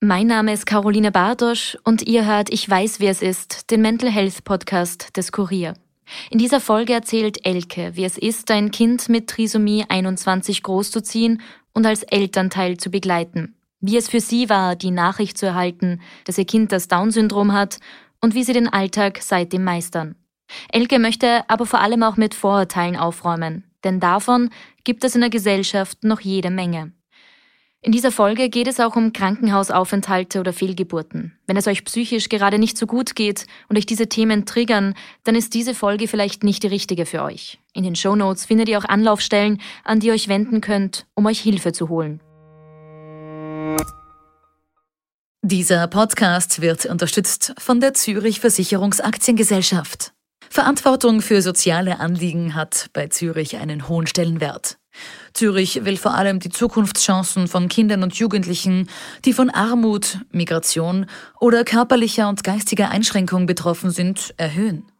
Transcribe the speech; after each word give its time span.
Mein 0.00 0.26
Name 0.26 0.52
ist 0.52 0.66
Caroline 0.66 1.10
Bardosch 1.10 1.78
und 1.82 2.02
ihr 2.02 2.26
hört 2.26 2.52
Ich 2.52 2.68
weiß, 2.68 3.00
wer 3.00 3.10
es 3.10 3.22
ist, 3.22 3.70
den 3.70 3.80
Mental 3.80 4.10
Health 4.10 4.44
Podcast 4.44 5.16
des 5.16 5.32
Kurier. 5.32 5.72
In 6.30 6.38
dieser 6.38 6.60
Folge 6.60 6.92
erzählt 6.92 7.46
Elke, 7.46 7.92
wie 7.94 8.04
es 8.04 8.18
ist, 8.18 8.50
ein 8.50 8.70
Kind 8.70 9.08
mit 9.08 9.26
Trisomie 9.26 9.86
21 9.88 10.62
großzuziehen 10.62 11.40
und 11.72 11.86
als 11.86 12.02
Elternteil 12.02 12.76
zu 12.76 12.90
begleiten. 12.90 13.56
Wie 13.80 13.96
es 13.96 14.10
für 14.10 14.20
sie 14.20 14.50
war, 14.50 14.76
die 14.76 14.90
Nachricht 14.90 15.38
zu 15.38 15.46
erhalten, 15.46 16.02
dass 16.26 16.36
ihr 16.36 16.44
Kind 16.44 16.72
das 16.72 16.88
Down-Syndrom 16.88 17.54
hat 17.54 17.78
und 18.20 18.34
wie 18.34 18.44
sie 18.44 18.52
den 18.52 18.68
Alltag 18.68 19.20
seitdem 19.22 19.64
meistern. 19.64 20.14
Elke 20.70 20.98
möchte 20.98 21.48
aber 21.48 21.64
vor 21.64 21.80
allem 21.80 22.02
auch 22.02 22.18
mit 22.18 22.34
Vorurteilen 22.34 22.96
aufräumen, 22.96 23.64
denn 23.82 23.98
davon 23.98 24.50
gibt 24.84 25.04
es 25.04 25.14
in 25.14 25.22
der 25.22 25.30
Gesellschaft 25.30 26.04
noch 26.04 26.20
jede 26.20 26.50
Menge. 26.50 26.92
In 27.86 27.92
dieser 27.92 28.10
Folge 28.10 28.48
geht 28.48 28.66
es 28.66 28.80
auch 28.80 28.96
um 28.96 29.12
Krankenhausaufenthalte 29.12 30.40
oder 30.40 30.52
Fehlgeburten. 30.52 31.38
Wenn 31.46 31.56
es 31.56 31.68
euch 31.68 31.84
psychisch 31.84 32.28
gerade 32.28 32.58
nicht 32.58 32.76
so 32.76 32.84
gut 32.84 33.14
geht 33.14 33.46
und 33.68 33.78
euch 33.78 33.86
diese 33.86 34.08
Themen 34.08 34.44
triggern, 34.44 34.94
dann 35.22 35.36
ist 35.36 35.54
diese 35.54 35.72
Folge 35.72 36.08
vielleicht 36.08 36.42
nicht 36.42 36.64
die 36.64 36.66
richtige 36.66 37.06
für 37.06 37.22
euch. 37.22 37.60
In 37.74 37.84
den 37.84 37.94
Show 37.94 38.16
Notes 38.16 38.44
findet 38.44 38.68
ihr 38.68 38.80
auch 38.80 38.84
Anlaufstellen, 38.84 39.60
an 39.84 40.00
die 40.00 40.08
ihr 40.08 40.14
euch 40.14 40.26
wenden 40.26 40.60
könnt, 40.60 41.06
um 41.14 41.26
euch 41.26 41.38
Hilfe 41.38 41.70
zu 41.70 41.88
holen. 41.88 42.20
Dieser 45.42 45.86
Podcast 45.86 46.60
wird 46.60 46.86
unterstützt 46.86 47.54
von 47.56 47.78
der 47.78 47.94
Zürich 47.94 48.40
Versicherungsaktiengesellschaft. 48.40 50.12
Verantwortung 50.50 51.22
für 51.22 51.40
soziale 51.40 52.00
Anliegen 52.00 52.56
hat 52.56 52.88
bei 52.92 53.06
Zürich 53.06 53.58
einen 53.58 53.88
hohen 53.88 54.08
Stellenwert. 54.08 54.76
Zürich 55.36 55.84
will 55.84 55.98
vor 55.98 56.14
allem 56.14 56.40
die 56.40 56.48
Zukunftschancen 56.48 57.46
von 57.46 57.68
Kindern 57.68 58.02
und 58.02 58.14
Jugendlichen, 58.14 58.88
die 59.24 59.34
von 59.34 59.50
Armut, 59.50 60.18
Migration 60.32 61.06
oder 61.38 61.62
körperlicher 61.62 62.28
und 62.28 62.42
geistiger 62.42 62.90
Einschränkung 62.90 63.44
betroffen 63.44 63.90
sind, 63.90 64.34
erhöhen. 64.38 64.90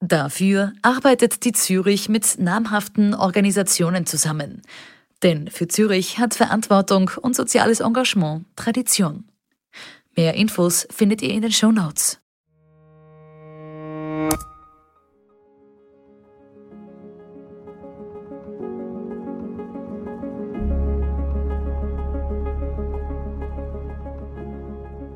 Dafür 0.00 0.72
arbeitet 0.82 1.44
die 1.44 1.52
Zürich 1.52 2.08
mit 2.08 2.38
namhaften 2.38 3.14
Organisationen 3.14 4.06
zusammen. 4.06 4.62
Denn 5.22 5.48
für 5.48 5.68
Zürich 5.68 6.18
hat 6.18 6.34
Verantwortung 6.34 7.10
und 7.20 7.34
soziales 7.34 7.80
Engagement 7.80 8.44
Tradition. 8.56 9.24
Mehr 10.14 10.34
Infos 10.34 10.86
findet 10.90 11.22
ihr 11.22 11.30
in 11.30 11.42
den 11.42 11.52
Show 11.52 11.72
Notes. 11.72 12.20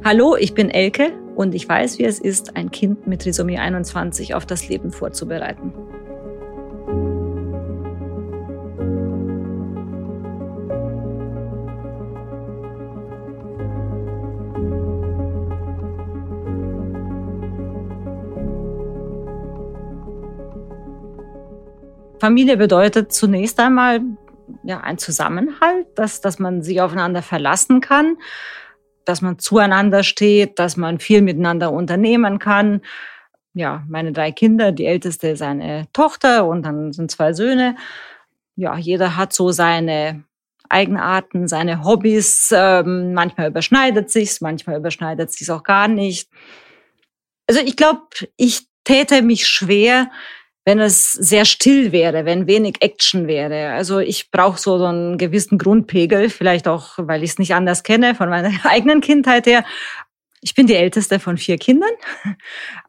Hallo, 0.06 0.36
ich 0.36 0.52
bin 0.52 0.68
Elke 0.68 1.14
und 1.34 1.54
ich 1.54 1.66
weiß, 1.66 1.98
wie 1.98 2.04
es 2.04 2.18
ist, 2.18 2.56
ein 2.56 2.70
Kind 2.70 3.06
mit 3.06 3.22
Trisomie 3.22 3.58
21 3.58 4.34
auf 4.34 4.44
das 4.44 4.68
Leben 4.68 4.92
vorzubereiten. 4.92 5.72
Familie 22.18 22.58
bedeutet 22.58 23.10
zunächst 23.10 23.58
einmal 23.58 24.02
ja, 24.64 24.80
ein 24.80 24.98
Zusammenhalt, 24.98 25.86
dass, 25.94 26.20
dass 26.20 26.38
man 26.38 26.62
sich 26.62 26.82
aufeinander 26.82 27.22
verlassen 27.22 27.80
kann 27.80 28.18
dass 29.04 29.22
man 29.22 29.38
zueinander 29.38 30.02
steht, 30.02 30.58
dass 30.58 30.76
man 30.76 30.98
viel 30.98 31.22
miteinander 31.22 31.72
unternehmen 31.72 32.38
kann. 32.38 32.80
Ja, 33.54 33.84
meine 33.88 34.12
drei 34.12 34.32
Kinder, 34.32 34.72
die 34.72 34.86
älteste 34.86 35.28
ist 35.28 35.42
eine 35.42 35.86
Tochter 35.92 36.46
und 36.46 36.64
dann 36.64 36.92
sind 36.92 37.10
zwei 37.10 37.32
Söhne. 37.32 37.76
Ja, 38.56 38.76
jeder 38.76 39.16
hat 39.16 39.32
so 39.32 39.50
seine 39.50 40.24
Eigenarten, 40.68 41.46
seine 41.46 41.84
Hobbys. 41.84 42.52
Ähm, 42.54 43.14
manchmal 43.14 43.48
überschneidet 43.48 44.10
sich's, 44.10 44.40
manchmal 44.40 44.78
überschneidet 44.78 45.30
sich's 45.30 45.50
auch 45.50 45.62
gar 45.62 45.88
nicht. 45.88 46.28
Also 47.46 47.60
ich 47.60 47.76
glaube, 47.76 48.00
ich 48.36 48.66
täte 48.84 49.22
mich 49.22 49.46
schwer, 49.46 50.10
wenn 50.64 50.80
es 50.80 51.12
sehr 51.12 51.44
still 51.44 51.92
wäre, 51.92 52.24
wenn 52.24 52.46
wenig 52.46 52.76
Action 52.80 53.26
wäre. 53.26 53.72
Also 53.72 53.98
ich 53.98 54.30
brauche 54.30 54.58
so, 54.58 54.82
einen 54.82 55.18
gewissen 55.18 55.58
Grundpegel, 55.58 56.30
vielleicht 56.30 56.66
auch, 56.68 56.94
weil 56.96 57.22
ich 57.22 57.30
es 57.30 57.38
nicht 57.38 57.54
anders 57.54 57.82
kenne 57.82 58.14
von 58.14 58.30
meiner 58.30 58.52
eigenen 58.64 59.00
Kindheit 59.00 59.46
her. 59.46 59.64
Ich 60.40 60.54
bin 60.54 60.66
die 60.66 60.74
älteste 60.74 61.20
von 61.20 61.38
vier 61.38 61.58
Kindern. 61.58 61.90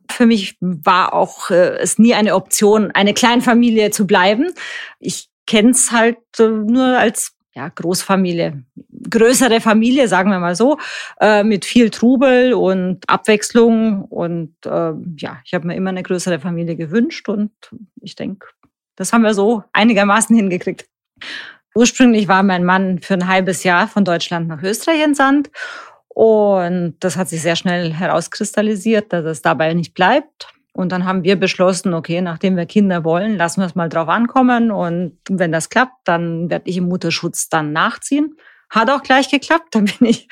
Für 0.10 0.26
mich 0.26 0.58
war 0.60 1.14
auch 1.14 1.50
äh, 1.50 1.78
es 1.78 1.98
nie 1.98 2.14
eine 2.14 2.36
Option, 2.36 2.92
eine 2.92 3.14
Kleinfamilie 3.14 3.92
zu 3.92 4.06
bleiben. 4.06 4.54
Ich 5.00 5.30
kenne 5.48 5.72
es 5.72 5.92
halt 5.92 6.18
äh, 6.38 6.48
nur 6.48 6.98
als 6.98 7.35
ja, 7.56 7.70
Großfamilie, 7.70 8.64
größere 9.10 9.62
Familie, 9.62 10.08
sagen 10.08 10.30
wir 10.30 10.40
mal 10.40 10.56
so, 10.56 10.78
äh, 11.22 11.44
mit 11.44 11.64
viel 11.64 11.90
Trubel 11.90 12.54
und 12.54 13.10
Abwechslung. 13.10 14.04
Und 14.04 14.56
äh, 14.66 14.92
ja, 15.18 15.40
ich 15.46 15.54
habe 15.54 15.68
mir 15.68 15.76
immer 15.76 15.90
eine 15.90 16.04
größere 16.04 16.40
Familie 16.40 16.76
gewünscht 16.76 17.30
und 17.30 17.52
ich 18.02 18.16
denke, 18.16 18.48
das 18.98 19.14
haben 19.14 19.24
wir 19.24 19.34
so 19.34 19.64
einigermaßen 19.72 20.36
hingekriegt. 20.36 20.88
Ursprünglich 21.76 22.28
war 22.28 22.44
mein 22.44 22.66
Mann 22.66 23.00
für 23.00 23.16
ein 23.16 23.28
halbes 23.28 23.64
Jahr 23.64 23.88
von 23.88 24.06
Deutschland 24.06 24.48
nach 24.48 24.62
Österreich 24.62 25.02
entsandt. 25.02 25.50
Und 26.08 26.96
das 27.02 27.18
hat 27.18 27.28
sich 27.28 27.42
sehr 27.42 27.58
schnell 27.58 27.94
herauskristallisiert, 27.94 29.12
dass 29.12 29.26
es 29.26 29.42
dabei 29.42 29.74
nicht 29.74 29.94
bleibt. 29.94 30.55
Und 30.76 30.92
dann 30.92 31.06
haben 31.06 31.24
wir 31.24 31.38
beschlossen, 31.38 31.94
okay, 31.94 32.20
nachdem 32.20 32.58
wir 32.58 32.66
Kinder 32.66 33.06
wollen, 33.06 33.38
lassen 33.38 33.62
wir 33.62 33.66
es 33.66 33.76
mal 33.76 33.88
drauf 33.88 34.10
ankommen. 34.10 34.72
Und 34.72 35.18
wenn 35.30 35.54
das 35.54 35.70
klappt, 35.70 35.96
dann 36.04 36.50
werde 36.50 36.70
ich 36.70 36.76
im 36.76 36.90
Mutterschutz 36.90 37.48
dann 37.48 37.72
nachziehen. 37.72 38.36
Hat 38.70 38.90
auch 38.90 39.02
gleich 39.02 39.30
geklappt. 39.30 39.70
Dann 39.76 39.86
bin 39.86 40.10
ich 40.10 40.28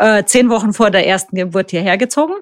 äh, 0.00 0.24
zehn 0.24 0.48
Wochen 0.48 0.72
vor 0.72 0.90
der 0.90 1.06
ersten 1.06 1.36
Geburt 1.36 1.70
hierher 1.70 1.96
gezogen 1.96 2.34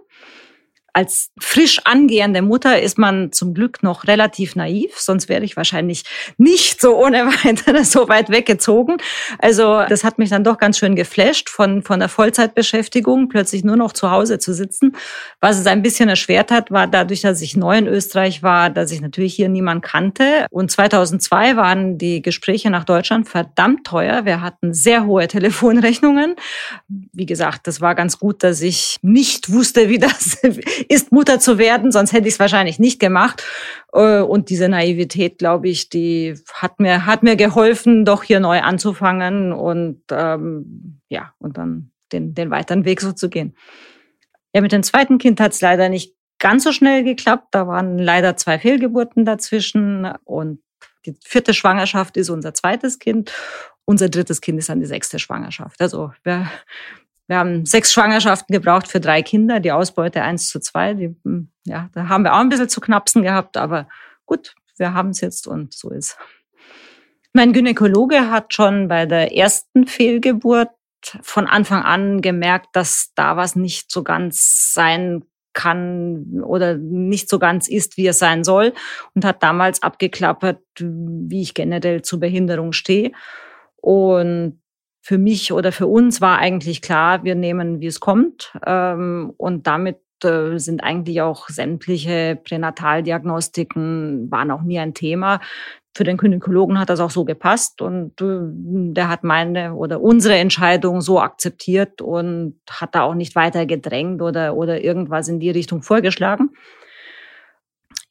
als 0.93 1.31
frisch 1.39 1.81
angehende 1.85 2.43
Mutter 2.43 2.81
ist 2.81 2.99
man 2.99 3.33
zum 3.33 3.55
Glück 3.55 3.83
noch 3.83 4.07
relativ 4.07 4.57
naiv, 4.57 4.99
sonst 4.99 5.29
wäre 5.29 5.45
ich 5.45 5.57
wahrscheinlich 5.57 6.05
nicht 6.37 6.81
so 6.81 6.97
ohne 6.97 7.27
weiteres 7.45 7.93
so 7.93 8.09
weit 8.09 8.31
weggezogen. 8.31 8.99
Also 9.39 9.83
das 9.89 10.05
hat 10.05 10.19
mich 10.19 10.31
dann 10.31 10.45
doch 10.45 10.59
ganz 10.59 10.79
schön 10.79 10.95
geflasht, 10.95 11.49
von, 11.49 11.83
von 11.83 12.01
der 12.01 12.09
Vollzeitbeschäftigung 12.09 13.29
plötzlich 13.29 13.65
nur 13.65 13.77
noch 13.77 13.93
zu 13.93 14.11
Hause 14.11 14.39
zu 14.39 14.53
sitzen. 14.53 14.95
Was 15.41 15.59
es 15.59 15.67
ein 15.67 15.83
bisschen 15.83 16.09
erschwert 16.09 16.51
hat, 16.51 16.71
war 16.71 16.87
dadurch, 16.87 17.23
dass 17.23 17.41
ich 17.41 17.57
neu 17.57 17.79
in 17.79 17.87
Österreich 17.87 18.43
war, 18.43 18.69
dass 18.69 18.93
ich 18.93 19.01
natürlich 19.01 19.35
hier 19.35 19.49
niemand 19.49 19.83
kannte. 19.83 20.47
Und 20.51 20.71
2002 20.71 21.57
waren 21.57 21.99
die 21.99 22.21
Gespräche 22.21 22.71
nach 22.71 22.85
Deutschland 22.85 23.29
verdammt 23.29 23.87
teuer. 23.87 24.25
Wir 24.25 24.43
hatten 24.43 24.75
sehr 24.75 25.07
hohe 25.07 25.27
Telefonrechnungen. 25.29 26.37
Wie 26.89 27.27
gesagt, 27.27 27.67
das 27.67 27.81
war 27.81 27.95
ganz 27.95 28.19
gut, 28.19 28.43
dass 28.43 28.61
ich 28.61 28.99
nicht 29.03 29.53
wusste, 29.53 29.89
wie 29.89 29.99
das 29.99 30.39
ist, 30.88 31.12
Mutter 31.12 31.38
zu 31.41 31.59
werden, 31.59 31.93
sonst 31.93 32.12
hätte 32.12 32.28
ich 32.28 32.34
es 32.34 32.41
wahrscheinlich 32.41 32.78
nicht 32.78 33.00
gemacht. 33.00 33.43
Äh, 33.93 34.20
und 34.20 34.50
diese 34.50 34.69
Naivität, 34.69 35.38
glaube 35.38 35.69
ich, 35.69 35.88
die 35.88 36.34
hat 36.54 36.81
mir, 36.81 37.06
hat 37.06 37.22
mir 37.22 37.37
geholfen, 37.37 38.04
doch 38.04 38.22
hier 38.22 38.41
neu 38.41 38.60
anzufangen 38.60 39.53
und 39.53 40.03
ähm, 40.10 41.00
ja, 41.09 41.34
und 41.38 41.59
dann 41.59 41.91
den, 42.12 42.34
den 42.34 42.50
weiteren 42.50 42.84
Weg 42.84 43.00
so 43.00 43.12
zu 43.12 43.28
gehen. 43.28 43.56
Ja, 44.54 44.60
mit 44.60 44.72
dem 44.72 44.82
zweiten 44.82 45.19
Kind 45.19 45.41
hat 45.41 45.53
es 45.53 45.60
leider 45.60 45.88
nicht 45.88 46.15
ganz 46.38 46.65
so 46.65 46.72
schnell 46.72 47.04
geklappt. 47.04 47.49
Da 47.53 47.66
waren 47.66 47.99
leider 47.99 48.37
zwei 48.37 48.59
Fehlgeburten 48.59 49.25
dazwischen 49.25 50.12
und 50.25 50.60
die 51.06 51.14
vierte 51.25 51.54
Schwangerschaft 51.54 52.16
ist 52.16 52.31
unser 52.31 52.54
zweites 52.54 52.99
Kind. 52.99 53.32
Unser 53.84 54.09
drittes 54.09 54.41
Kind 54.41 54.59
ist 54.59 54.69
dann 54.69 54.81
die 54.81 54.87
sechste 54.87 55.19
Schwangerschaft. 55.19 55.81
Also 55.81 56.12
wir 56.22 56.50
wir 57.32 57.38
haben 57.38 57.65
sechs 57.65 57.94
Schwangerschaften 57.94 58.53
gebraucht 58.53 58.88
für 58.88 59.00
drei 59.00 59.23
Kinder, 59.23 59.58
die 59.58 59.73
Ausbeute 59.73 60.20
eins 60.20 60.50
zu 60.50 60.61
zwei. 60.61 60.93
Die, 60.93 61.17
hm, 61.25 61.50
ja, 61.64 61.88
da 61.94 62.11
haben 62.11 62.25
wir 62.25 62.34
auch 62.34 62.40
ein 62.40 62.50
bisschen 62.50 62.69
zu 62.69 62.82
knapsen 62.82 63.23
gehabt, 63.23 63.56
aber 63.56 63.88
gut, 64.26 64.55
wir 64.76 64.93
haben 64.93 65.08
es 65.08 65.23
jetzt 65.23 65.46
und 65.46 65.73
so 65.73 65.90
ist. 65.90 66.19
Mein 67.32 67.55
Gynäkologe 67.55 68.31
hat 68.31 68.52
schon 68.52 68.88
bei 68.88 69.06
der 69.06 69.34
ersten 69.34 69.87
Fehlgeburt 69.87 70.69
von 71.23 71.46
Anfang 71.46 71.82
an 71.82 72.20
gemerkt, 72.20 72.69
dass 72.75 73.12
da 73.14 73.38
was 73.38 73.56
nicht 73.56 73.90
so 73.90 74.02
ganz 74.05 74.75
sein 74.75 75.25
kann 75.55 76.43
oder 76.43 76.76
nicht 76.76 77.31
so 77.31 77.38
ganz 77.38 77.67
ist, 77.67 77.96
wie 77.96 78.08
es 78.08 78.19
sein 78.19 78.44
soll 78.44 78.75
und 79.14 79.25
hat 79.25 79.43
damals 79.43 79.82
abgeklappert, 79.82 80.61
wie 80.78 81.40
ich 81.40 81.55
generell 81.55 82.02
zur 82.02 82.20
Behinderung 82.20 82.73
stehe. 82.73 83.12
Und 83.76 84.62
für 85.02 85.19
mich 85.19 85.52
oder 85.52 85.72
für 85.72 85.88
uns 85.88 86.20
war 86.20 86.38
eigentlich 86.38 86.81
klar, 86.81 87.25
wir 87.25 87.34
nehmen, 87.34 87.81
wie 87.81 87.88
es 87.88 87.99
kommt. 87.99 88.56
Ähm, 88.64 89.34
und 89.37 89.66
damit 89.66 89.99
äh, 90.22 90.58
sind 90.58 90.82
eigentlich 90.84 91.20
auch 91.20 91.49
sämtliche 91.49 92.38
Pränataldiagnostiken 92.43 94.31
waren 94.31 94.52
auch 94.52 94.62
nie 94.62 94.78
ein 94.78 94.94
Thema. 94.94 95.40
für 95.94 96.04
den 96.04 96.16
Gynäkologen 96.16 96.78
hat 96.78 96.88
das 96.88 97.00
auch 97.00 97.10
so 97.10 97.25
gepasst 97.26 97.82
und 97.82 98.19
äh, 98.22 98.38
der 98.94 99.08
hat 99.08 99.25
meine 99.25 99.75
oder 99.75 100.00
unsere 100.00 100.37
Entscheidung 100.37 101.02
so 101.02 101.20
akzeptiert 101.20 102.00
und 102.00 102.58
hat 102.70 102.94
da 102.94 103.02
auch 103.02 103.14
nicht 103.14 103.34
weiter 103.34 103.66
gedrängt 103.66 104.22
oder, 104.22 104.54
oder 104.56 104.82
irgendwas 104.82 105.28
in 105.28 105.40
die 105.40 105.50
Richtung 105.50 105.82
vorgeschlagen. 105.82 106.50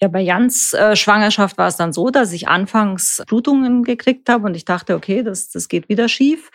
Ja, 0.02 0.10
bei 0.10 0.22
Jans 0.22 0.74
äh, 0.74 0.96
Schwangerschaft 0.96 1.58
war 1.58 1.70
es 1.70 1.78
dann 1.78 1.94
so, 1.94 2.10
dass 2.10 2.34
ich 2.34 2.48
anfangs 2.48 3.24
Blutungen 3.28 3.84
gekriegt 3.84 4.30
habe 4.30 4.46
und 4.46 4.56
ich 4.56 4.66
dachte, 4.66 4.96
okay, 4.96 5.24
das, 5.24 5.50
das 5.50 5.68
geht 5.70 5.90
wieder 5.90 6.08
schief. 6.10 6.52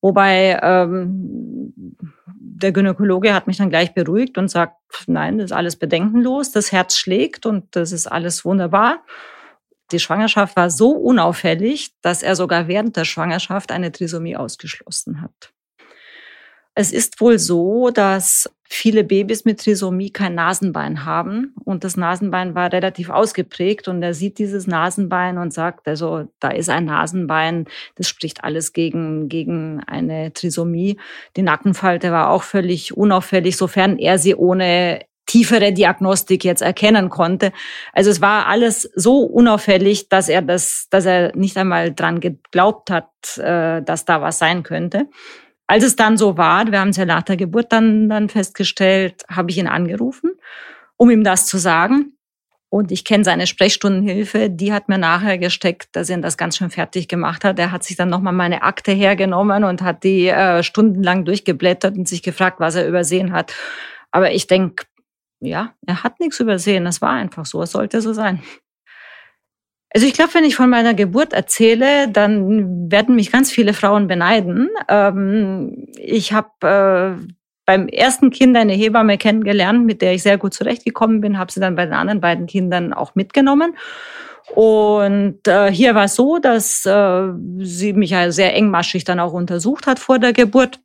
Wobei 0.00 0.58
ähm, 0.62 1.72
der 2.60 2.72
Gynäkologe 2.72 3.34
hat 3.34 3.46
mich 3.46 3.58
dann 3.58 3.70
gleich 3.70 3.94
beruhigt 3.94 4.38
und 4.38 4.48
sagt, 4.48 4.76
nein, 5.06 5.38
das 5.38 5.46
ist 5.46 5.56
alles 5.56 5.76
bedenkenlos, 5.76 6.52
das 6.52 6.72
Herz 6.72 6.96
schlägt 6.96 7.46
und 7.46 7.74
das 7.76 7.92
ist 7.92 8.06
alles 8.06 8.44
wunderbar. 8.44 9.02
Die 9.92 9.98
Schwangerschaft 9.98 10.56
war 10.56 10.70
so 10.70 10.90
unauffällig, 10.90 11.94
dass 12.00 12.22
er 12.22 12.36
sogar 12.36 12.68
während 12.68 12.96
der 12.96 13.04
Schwangerschaft 13.04 13.72
eine 13.72 13.90
Trisomie 13.90 14.36
ausgeschlossen 14.36 15.20
hat. 15.20 15.52
Es 16.74 16.92
ist 16.92 17.20
wohl 17.20 17.38
so, 17.38 17.90
dass 17.90 18.48
viele 18.72 19.02
Babys 19.02 19.44
mit 19.44 19.60
Trisomie 19.60 20.10
kein 20.10 20.36
Nasenbein 20.36 21.04
haben 21.04 21.54
und 21.64 21.82
das 21.82 21.96
Nasenbein 21.96 22.54
war 22.54 22.72
relativ 22.72 23.10
ausgeprägt 23.10 23.88
und 23.88 24.00
er 24.02 24.14
sieht 24.14 24.38
dieses 24.38 24.68
Nasenbein 24.68 25.38
und 25.38 25.52
sagt, 25.52 25.88
also 25.88 26.28
da 26.38 26.50
ist 26.50 26.70
ein 26.70 26.84
Nasenbein, 26.84 27.66
das 27.96 28.08
spricht 28.08 28.44
alles 28.44 28.72
gegen, 28.72 29.28
gegen 29.28 29.82
eine 29.86 30.32
Trisomie. 30.32 30.98
Die 31.36 31.42
Nackenfalte 31.42 32.12
war 32.12 32.30
auch 32.30 32.44
völlig 32.44 32.96
unauffällig, 32.96 33.56
sofern 33.56 33.98
er 33.98 34.18
sie 34.18 34.36
ohne 34.36 35.00
tiefere 35.26 35.72
Diagnostik 35.72 36.44
jetzt 36.44 36.62
erkennen 36.62 37.08
konnte. 37.08 37.52
Also 37.92 38.10
es 38.10 38.20
war 38.20 38.46
alles 38.46 38.82
so 38.94 39.20
unauffällig, 39.20 40.08
dass 40.08 40.28
er 40.28 40.42
das, 40.42 40.86
dass 40.90 41.06
er 41.06 41.36
nicht 41.36 41.56
einmal 41.56 41.92
dran 41.92 42.20
geglaubt 42.20 42.90
hat, 42.90 43.10
äh, 43.38 43.82
dass 43.82 44.04
da 44.04 44.22
was 44.22 44.38
sein 44.38 44.62
könnte. 44.62 45.08
Als 45.70 45.84
es 45.84 45.94
dann 45.94 46.16
so 46.16 46.36
war, 46.36 46.66
wir 46.66 46.80
haben 46.80 46.88
es 46.88 46.96
ja 46.96 47.04
nach 47.04 47.22
der 47.22 47.36
Geburt 47.36 47.72
dann, 47.72 48.08
dann 48.08 48.28
festgestellt, 48.28 49.22
habe 49.30 49.52
ich 49.52 49.58
ihn 49.58 49.68
angerufen, 49.68 50.32
um 50.96 51.10
ihm 51.10 51.22
das 51.22 51.46
zu 51.46 51.58
sagen. 51.58 52.16
Und 52.70 52.90
ich 52.90 53.04
kenne 53.04 53.22
seine 53.22 53.46
Sprechstundenhilfe, 53.46 54.50
die 54.50 54.72
hat 54.72 54.88
mir 54.88 54.98
nachher 54.98 55.38
gesteckt, 55.38 55.90
dass 55.92 56.10
er 56.10 56.18
das 56.18 56.36
ganz 56.36 56.56
schön 56.56 56.70
fertig 56.70 57.06
gemacht 57.06 57.44
hat. 57.44 57.56
Er 57.60 57.70
hat 57.70 57.84
sich 57.84 57.96
dann 57.96 58.08
nochmal 58.08 58.32
meine 58.32 58.62
Akte 58.62 58.90
hergenommen 58.90 59.62
und 59.62 59.80
hat 59.80 60.02
die 60.02 60.26
äh, 60.26 60.64
stundenlang 60.64 61.24
durchgeblättert 61.24 61.96
und 61.96 62.08
sich 62.08 62.24
gefragt, 62.24 62.58
was 62.58 62.74
er 62.74 62.88
übersehen 62.88 63.30
hat. 63.30 63.54
Aber 64.10 64.32
ich 64.32 64.48
denke, 64.48 64.86
ja, 65.38 65.72
er 65.86 66.02
hat 66.02 66.18
nichts 66.18 66.40
übersehen. 66.40 66.84
Das 66.84 67.00
war 67.00 67.12
einfach 67.12 67.46
so. 67.46 67.62
Es 67.62 67.70
sollte 67.70 68.00
so 68.00 68.12
sein. 68.12 68.42
Also 69.92 70.06
ich 70.06 70.12
glaube, 70.12 70.34
wenn 70.34 70.44
ich 70.44 70.54
von 70.54 70.70
meiner 70.70 70.94
Geburt 70.94 71.32
erzähle, 71.32 72.08
dann 72.08 72.90
werden 72.90 73.16
mich 73.16 73.32
ganz 73.32 73.50
viele 73.50 73.74
Frauen 73.74 74.06
beneiden. 74.06 74.68
Ähm, 74.88 75.88
ich 75.96 76.32
habe 76.32 77.18
äh, 77.20 77.32
beim 77.66 77.88
ersten 77.88 78.30
Kind 78.30 78.56
eine 78.56 78.72
Hebamme 78.72 79.18
kennengelernt, 79.18 79.84
mit 79.84 80.00
der 80.00 80.14
ich 80.14 80.22
sehr 80.22 80.38
gut 80.38 80.54
zurechtgekommen 80.54 81.20
bin, 81.20 81.38
habe 81.38 81.50
sie 81.50 81.60
dann 81.60 81.74
bei 81.74 81.84
den 81.84 81.94
anderen 81.94 82.20
beiden 82.20 82.46
Kindern 82.46 82.92
auch 82.92 83.14
mitgenommen. 83.16 83.76
Und 84.54 85.46
äh, 85.46 85.72
hier 85.72 85.94
war 85.94 86.04
es 86.04 86.14
so, 86.14 86.38
dass 86.38 86.84
äh, 86.86 87.28
sie 87.58 87.92
mich 87.92 88.10
ja 88.10 88.30
sehr 88.32 88.54
engmaschig 88.54 89.04
dann 89.04 89.20
auch 89.20 89.32
untersucht 89.32 89.86
hat 89.86 89.98
vor 89.98 90.18
der 90.18 90.32
Geburt. 90.32 90.80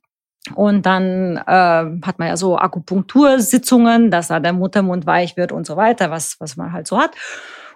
Und 0.54 0.86
dann 0.86 1.36
äh, 1.36 2.06
hat 2.06 2.18
man 2.18 2.28
ja 2.28 2.36
so 2.36 2.56
Akupunktursitzungen, 2.56 4.10
dass 4.10 4.28
da 4.28 4.38
der 4.38 4.52
Muttermund 4.52 5.06
weich 5.06 5.36
wird 5.36 5.50
und 5.50 5.66
so 5.66 5.76
weiter, 5.76 6.10
was, 6.10 6.36
was 6.38 6.56
man 6.56 6.72
halt 6.72 6.86
so 6.86 6.98
hat. 6.98 7.10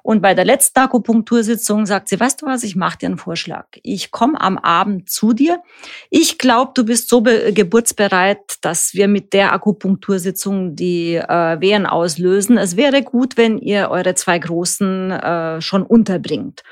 Und 0.03 0.23
bei 0.23 0.35
der 0.35 0.45
letzten 0.45 0.81
Akupunktursitzung 0.81 1.87
sagt 1.87 2.09
sie, 2.09 2.19
weißt 2.19 2.43
du 2.43 2.47
was, 2.47 2.63
ich 2.63 2.77
mache 2.77 2.99
dir 2.99 3.07
einen 3.07 3.19
Vorschlag. 3.19 3.67
Ich 3.83 4.11
komme 4.11 4.41
am 4.41 4.59
Abend 4.59 5.11
zu 5.11 5.33
dir. 5.33 5.63
Ich 6.11 6.39
glaube, 6.39 6.73
du 6.75 6.85
bist 6.85 7.09
so 7.09 7.23
geburtsbereit, 7.23 8.57
dass 8.63 8.95
wir 8.95 9.09
mit 9.09 9.33
der 9.33 9.53
Akupunktursitzung 9.53 10.77
die 10.77 11.17
äh, 11.17 11.61
Wehen 11.61 11.87
auslösen. 11.87 12.59
Es 12.59 12.77
wäre 12.77 13.03
gut, 13.03 13.37
wenn 13.37 13.59
ihr 13.59 13.91
eure 13.91 14.15
zwei 14.15 14.39
Großen 14.39 15.11
äh, 15.11 15.61
schon 15.61 15.83
unterbringt. 15.83 16.63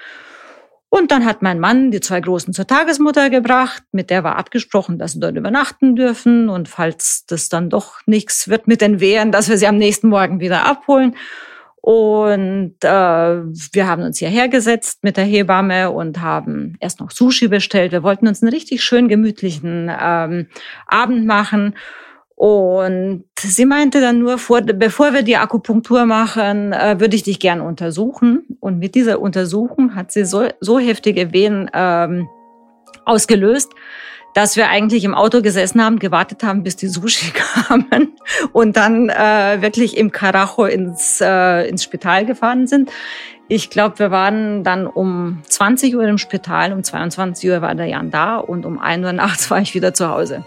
Und 0.90 1.10
dann 1.10 1.26
hat 1.26 1.42
mein 1.42 1.60
Mann 1.60 1.90
die 1.90 2.00
zwei 2.00 2.20
Großen 2.20 2.54
zur 2.54 2.66
Tagesmutter 2.66 3.28
gebracht. 3.28 3.82
Mit 3.92 4.08
der 4.08 4.24
war 4.24 4.36
abgesprochen, 4.36 4.98
dass 4.98 5.12
sie 5.12 5.20
dort 5.20 5.36
übernachten 5.36 5.96
dürfen. 5.96 6.48
Und 6.48 6.68
falls 6.68 7.26
das 7.26 7.50
dann 7.50 7.68
doch 7.68 8.00
nichts 8.06 8.48
wird 8.48 8.66
mit 8.68 8.80
den 8.80 8.98
Wehen, 8.98 9.30
dass 9.30 9.50
wir 9.50 9.58
sie 9.58 9.66
am 9.66 9.76
nächsten 9.76 10.08
Morgen 10.08 10.40
wieder 10.40 10.64
abholen. 10.64 11.14
Und 11.80 12.74
äh, 12.82 12.88
wir 12.88 13.86
haben 13.86 14.02
uns 14.02 14.18
hierher 14.18 14.48
gesetzt 14.48 15.04
mit 15.04 15.16
der 15.16 15.24
Hebamme 15.24 15.90
und 15.90 16.20
haben 16.20 16.76
erst 16.80 17.00
noch 17.00 17.10
Sushi 17.10 17.48
bestellt. 17.48 17.92
Wir 17.92 18.02
wollten 18.02 18.28
uns 18.28 18.42
einen 18.42 18.52
richtig 18.52 18.82
schön 18.82 19.08
gemütlichen 19.08 19.90
ähm, 20.00 20.48
Abend 20.86 21.26
machen. 21.26 21.74
Und 22.34 23.24
sie 23.40 23.64
meinte 23.64 24.00
dann 24.00 24.20
nur, 24.20 24.38
vor, 24.38 24.60
bevor 24.60 25.12
wir 25.12 25.22
die 25.22 25.36
Akupunktur 25.36 26.06
machen, 26.06 26.72
äh, 26.72 27.00
würde 27.00 27.16
ich 27.16 27.24
dich 27.24 27.40
gern 27.40 27.60
untersuchen. 27.60 28.44
Und 28.60 28.78
mit 28.78 28.94
dieser 28.94 29.20
Untersuchung 29.20 29.96
hat 29.96 30.12
sie 30.12 30.24
so, 30.24 30.46
so 30.60 30.78
heftige 30.78 31.32
Wehen 31.32 31.68
ähm, 31.74 32.28
ausgelöst, 33.04 33.72
dass 34.34 34.56
wir 34.56 34.68
eigentlich 34.68 35.04
im 35.04 35.14
Auto 35.14 35.42
gesessen 35.42 35.82
haben, 35.82 35.98
gewartet 35.98 36.42
haben, 36.42 36.62
bis 36.62 36.76
die 36.76 36.88
Sushi 36.88 37.32
kamen 37.66 38.16
und 38.52 38.76
dann 38.76 39.08
äh, 39.08 39.58
wirklich 39.60 39.96
im 39.96 40.12
Carajo 40.12 40.64
ins, 40.64 41.20
äh, 41.20 41.68
ins 41.68 41.82
Spital 41.82 42.26
gefahren 42.26 42.66
sind. 42.66 42.90
Ich 43.48 43.70
glaube, 43.70 43.98
wir 43.98 44.10
waren 44.10 44.62
dann 44.62 44.86
um 44.86 45.42
20 45.48 45.96
Uhr 45.96 46.04
im 46.04 46.18
Spital, 46.18 46.72
um 46.72 46.84
22 46.84 47.48
Uhr 47.48 47.62
war 47.62 47.74
der 47.74 47.86
Jan 47.86 48.10
da 48.10 48.36
und 48.36 48.66
um 48.66 48.78
1 48.78 49.04
Uhr 49.04 49.12
nachts 49.12 49.50
war 49.50 49.60
ich 49.60 49.74
wieder 49.74 49.94
zu 49.94 50.08
Hause. 50.08 50.44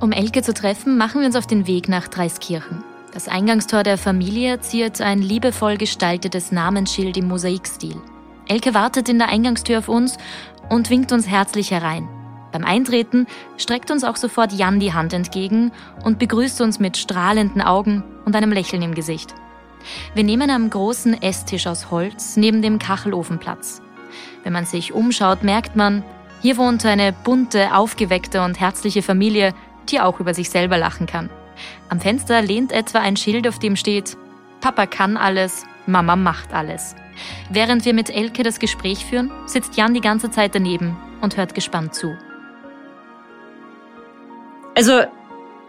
Um 0.00 0.12
Elke 0.12 0.42
zu 0.42 0.52
treffen, 0.52 0.98
machen 0.98 1.20
wir 1.20 1.26
uns 1.26 1.36
auf 1.36 1.46
den 1.46 1.66
Weg 1.66 1.88
nach 1.88 2.08
Dreiskirchen. 2.08 2.84
Das 3.14 3.28
Eingangstor 3.28 3.84
der 3.84 3.96
Familie 3.96 4.60
ziert 4.60 5.00
ein 5.00 5.22
liebevoll 5.22 5.78
gestaltetes 5.78 6.52
Namensschild 6.52 7.16
im 7.16 7.28
Mosaikstil. 7.28 7.96
Elke 8.48 8.74
wartet 8.74 9.08
in 9.08 9.18
der 9.18 9.28
Eingangstür 9.28 9.78
auf 9.78 9.88
uns 9.88 10.18
und 10.70 10.90
winkt 10.90 11.12
uns 11.12 11.28
herzlich 11.28 11.70
herein. 11.70 12.08
Beim 12.52 12.64
Eintreten 12.64 13.26
streckt 13.56 13.90
uns 13.90 14.04
auch 14.04 14.16
sofort 14.16 14.52
Jan 14.52 14.78
die 14.78 14.92
Hand 14.92 15.12
entgegen 15.12 15.72
und 16.04 16.18
begrüßt 16.18 16.60
uns 16.60 16.78
mit 16.78 16.96
strahlenden 16.96 17.62
Augen 17.62 18.04
und 18.24 18.36
einem 18.36 18.52
Lächeln 18.52 18.82
im 18.82 18.94
Gesicht. 18.94 19.34
Wir 20.14 20.24
nehmen 20.24 20.50
am 20.50 20.70
großen 20.70 21.20
Esstisch 21.20 21.66
aus 21.66 21.90
Holz 21.90 22.36
neben 22.36 22.62
dem 22.62 22.78
Kachelofen 22.78 23.38
Platz. 23.38 23.82
Wenn 24.42 24.52
man 24.52 24.66
sich 24.66 24.92
umschaut, 24.92 25.42
merkt 25.42 25.76
man, 25.76 26.04
hier 26.40 26.56
wohnt 26.56 26.84
eine 26.86 27.12
bunte, 27.12 27.74
aufgeweckte 27.74 28.42
und 28.42 28.60
herzliche 28.60 29.02
Familie, 29.02 29.54
die 29.88 30.00
auch 30.00 30.20
über 30.20 30.34
sich 30.34 30.50
selber 30.50 30.78
lachen 30.78 31.06
kann. 31.06 31.30
Am 31.88 32.00
Fenster 32.00 32.42
lehnt 32.42 32.72
etwa 32.72 32.98
ein 32.98 33.16
Schild, 33.16 33.48
auf 33.48 33.58
dem 33.58 33.76
steht, 33.76 34.16
Papa 34.60 34.86
kann 34.86 35.16
alles, 35.16 35.64
Mama 35.86 36.16
macht 36.16 36.52
alles. 36.52 36.94
Während 37.50 37.84
wir 37.84 37.94
mit 37.94 38.10
Elke 38.10 38.42
das 38.42 38.58
Gespräch 38.58 39.04
führen, 39.04 39.30
sitzt 39.46 39.76
Jan 39.76 39.94
die 39.94 40.00
ganze 40.00 40.30
Zeit 40.30 40.54
daneben 40.54 40.96
und 41.20 41.36
hört 41.36 41.54
gespannt 41.54 41.94
zu. 41.94 42.16
Also 44.76 45.02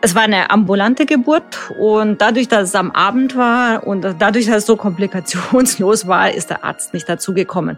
es 0.02 0.14
war 0.14 0.24
eine 0.24 0.52
ambulante 0.52 1.08
Geburt 1.08 1.72
und 1.80 2.22
dadurch, 2.22 2.48
dass 2.48 2.70
es 2.70 2.76
am 2.76 2.92
Abend 2.92 3.36
war 3.36 3.88
und 3.88 4.06
dadurch, 4.20 4.46
dass 4.46 4.58
es 4.58 4.66
so 4.68 4.76
komplikationslos 4.76 6.08
war, 6.08 6.32
ist 6.32 6.52
der 6.52 6.64
Arzt 6.64 6.94
nicht 6.94 7.10
dazugekommen. 7.10 7.78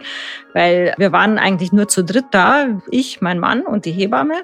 Weil 0.53 0.93
wir 0.97 1.13
waren 1.13 1.38
eigentlich 1.38 1.71
nur 1.71 1.88
zu 1.88 2.03
dritt 2.03 2.25
da, 2.31 2.65
ich, 2.91 3.21
mein 3.21 3.39
Mann 3.39 3.62
und 3.62 3.86
die 3.86 3.91
Hebamme. 3.91 4.43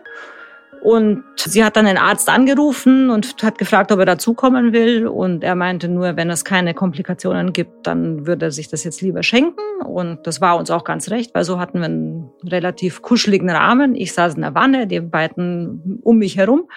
Und 0.83 1.23
sie 1.37 1.63
hat 1.63 1.77
dann 1.77 1.85
den 1.85 1.97
Arzt 1.97 2.27
angerufen 2.27 3.09
und 3.09 3.41
hat 3.41 3.57
gefragt, 3.57 3.93
ob 3.93 3.99
er 3.99 4.05
dazukommen 4.05 4.73
will. 4.73 5.07
Und 5.07 5.41
er 5.41 5.55
meinte 5.55 5.87
nur, 5.87 6.17
wenn 6.17 6.29
es 6.29 6.43
keine 6.43 6.73
Komplikationen 6.73 7.53
gibt, 7.53 7.87
dann 7.87 8.27
würde 8.27 8.47
er 8.47 8.51
sich 8.51 8.67
das 8.67 8.83
jetzt 8.83 8.99
lieber 8.99 9.23
schenken. 9.23 9.61
Und 9.85 10.27
das 10.27 10.41
war 10.41 10.57
uns 10.57 10.69
auch 10.71 10.83
ganz 10.83 11.09
recht, 11.09 11.33
weil 11.33 11.45
so 11.45 11.57
hatten 11.57 11.79
wir 11.79 11.85
einen 11.85 12.29
relativ 12.43 13.01
kuscheligen 13.01 13.49
Rahmen. 13.49 13.95
Ich 13.95 14.11
saß 14.11 14.35
in 14.35 14.41
der 14.41 14.55
Wanne, 14.55 14.85
die 14.85 14.99
beiden 14.99 16.01
um 16.03 16.17
mich 16.17 16.35
herum. 16.35 16.67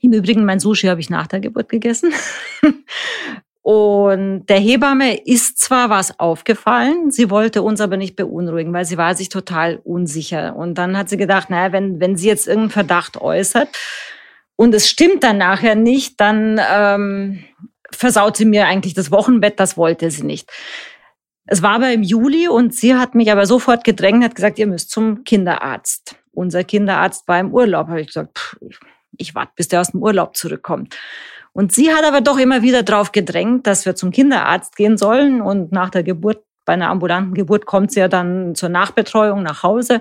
Im 0.00 0.14
Übrigen, 0.14 0.46
mein 0.46 0.58
Sushi 0.58 0.86
habe 0.86 1.00
ich 1.00 1.10
nach 1.10 1.26
der 1.26 1.40
Geburt 1.40 1.68
gegessen. 1.68 2.14
Und 3.70 4.46
der 4.46 4.60
Hebamme 4.60 5.26
ist 5.26 5.58
zwar 5.58 5.90
was 5.90 6.18
aufgefallen, 6.18 7.10
sie 7.10 7.28
wollte 7.28 7.60
uns 7.60 7.82
aber 7.82 7.98
nicht 7.98 8.16
beunruhigen, 8.16 8.72
weil 8.72 8.86
sie 8.86 8.96
war 8.96 9.14
sich 9.14 9.28
total 9.28 9.78
unsicher. 9.84 10.56
Und 10.56 10.76
dann 10.78 10.96
hat 10.96 11.10
sie 11.10 11.18
gedacht, 11.18 11.50
naja, 11.50 11.70
wenn, 11.70 12.00
wenn 12.00 12.16
sie 12.16 12.28
jetzt 12.28 12.46
irgendeinen 12.46 12.70
Verdacht 12.70 13.20
äußert 13.20 13.68
und 14.56 14.74
es 14.74 14.88
stimmt 14.88 15.22
dann 15.22 15.36
nachher 15.36 15.74
nicht, 15.74 16.18
dann 16.18 16.58
ähm, 16.72 17.44
versaut 17.92 18.38
sie 18.38 18.46
mir 18.46 18.66
eigentlich 18.66 18.94
das 18.94 19.10
Wochenbett, 19.10 19.60
das 19.60 19.76
wollte 19.76 20.10
sie 20.10 20.24
nicht. 20.24 20.50
Es 21.44 21.60
war 21.60 21.72
aber 21.72 21.92
im 21.92 22.02
Juli 22.02 22.48
und 22.48 22.74
sie 22.74 22.94
hat 22.94 23.14
mich 23.14 23.30
aber 23.30 23.44
sofort 23.44 23.84
gedrängt, 23.84 24.24
hat 24.24 24.34
gesagt, 24.34 24.58
ihr 24.58 24.66
müsst 24.66 24.90
zum 24.90 25.24
Kinderarzt. 25.24 26.16
Unser 26.32 26.64
Kinderarzt 26.64 27.28
war 27.28 27.38
im 27.38 27.52
Urlaub, 27.52 27.88
habe 27.88 28.00
ich 28.00 28.06
gesagt, 28.06 28.38
pff, 28.38 28.56
ich 29.18 29.34
warte, 29.34 29.52
bis 29.56 29.68
der 29.68 29.82
aus 29.82 29.90
dem 29.90 30.02
Urlaub 30.02 30.38
zurückkommt. 30.38 30.96
Und 31.58 31.72
sie 31.72 31.92
hat 31.92 32.04
aber 32.04 32.20
doch 32.20 32.38
immer 32.38 32.62
wieder 32.62 32.84
darauf 32.84 33.10
gedrängt, 33.10 33.66
dass 33.66 33.84
wir 33.84 33.96
zum 33.96 34.12
Kinderarzt 34.12 34.76
gehen 34.76 34.96
sollen. 34.96 35.42
Und 35.42 35.72
nach 35.72 35.90
der 35.90 36.04
Geburt 36.04 36.44
bei 36.64 36.74
einer 36.74 36.88
ambulanten 36.88 37.34
Geburt 37.34 37.66
kommt 37.66 37.90
sie 37.90 37.98
ja 37.98 38.06
dann 38.06 38.54
zur 38.54 38.68
Nachbetreuung 38.68 39.42
nach 39.42 39.64
Hause. 39.64 40.00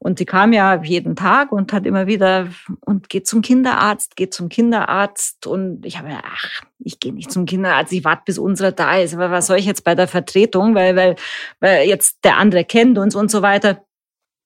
Und 0.00 0.18
sie 0.18 0.24
kam 0.24 0.52
ja 0.52 0.82
jeden 0.82 1.14
Tag 1.14 1.52
und 1.52 1.72
hat 1.72 1.86
immer 1.86 2.08
wieder 2.08 2.48
und 2.80 3.08
geht 3.08 3.28
zum 3.28 3.40
Kinderarzt, 3.40 4.16
geht 4.16 4.34
zum 4.34 4.48
Kinderarzt. 4.48 5.46
Und 5.46 5.86
ich 5.86 5.96
habe 5.96 6.08
ach, 6.24 6.62
ich 6.80 6.98
gehe 6.98 7.14
nicht 7.14 7.30
zum 7.30 7.46
Kinderarzt, 7.46 7.92
ich 7.92 8.04
warte, 8.04 8.22
bis 8.26 8.36
unserer 8.36 8.72
da 8.72 8.96
ist. 8.96 9.14
Aber 9.14 9.30
was 9.30 9.46
soll 9.46 9.58
ich 9.58 9.66
jetzt 9.66 9.84
bei 9.84 9.94
der 9.94 10.08
Vertretung, 10.08 10.74
weil, 10.74 10.96
weil, 10.96 11.14
weil 11.60 11.86
jetzt 11.86 12.24
der 12.24 12.36
andere 12.36 12.64
kennt 12.64 12.98
uns 12.98 13.14
und 13.14 13.30
so 13.30 13.42
weiter. 13.42 13.84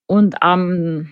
Und 0.05 0.43
am 0.43 1.09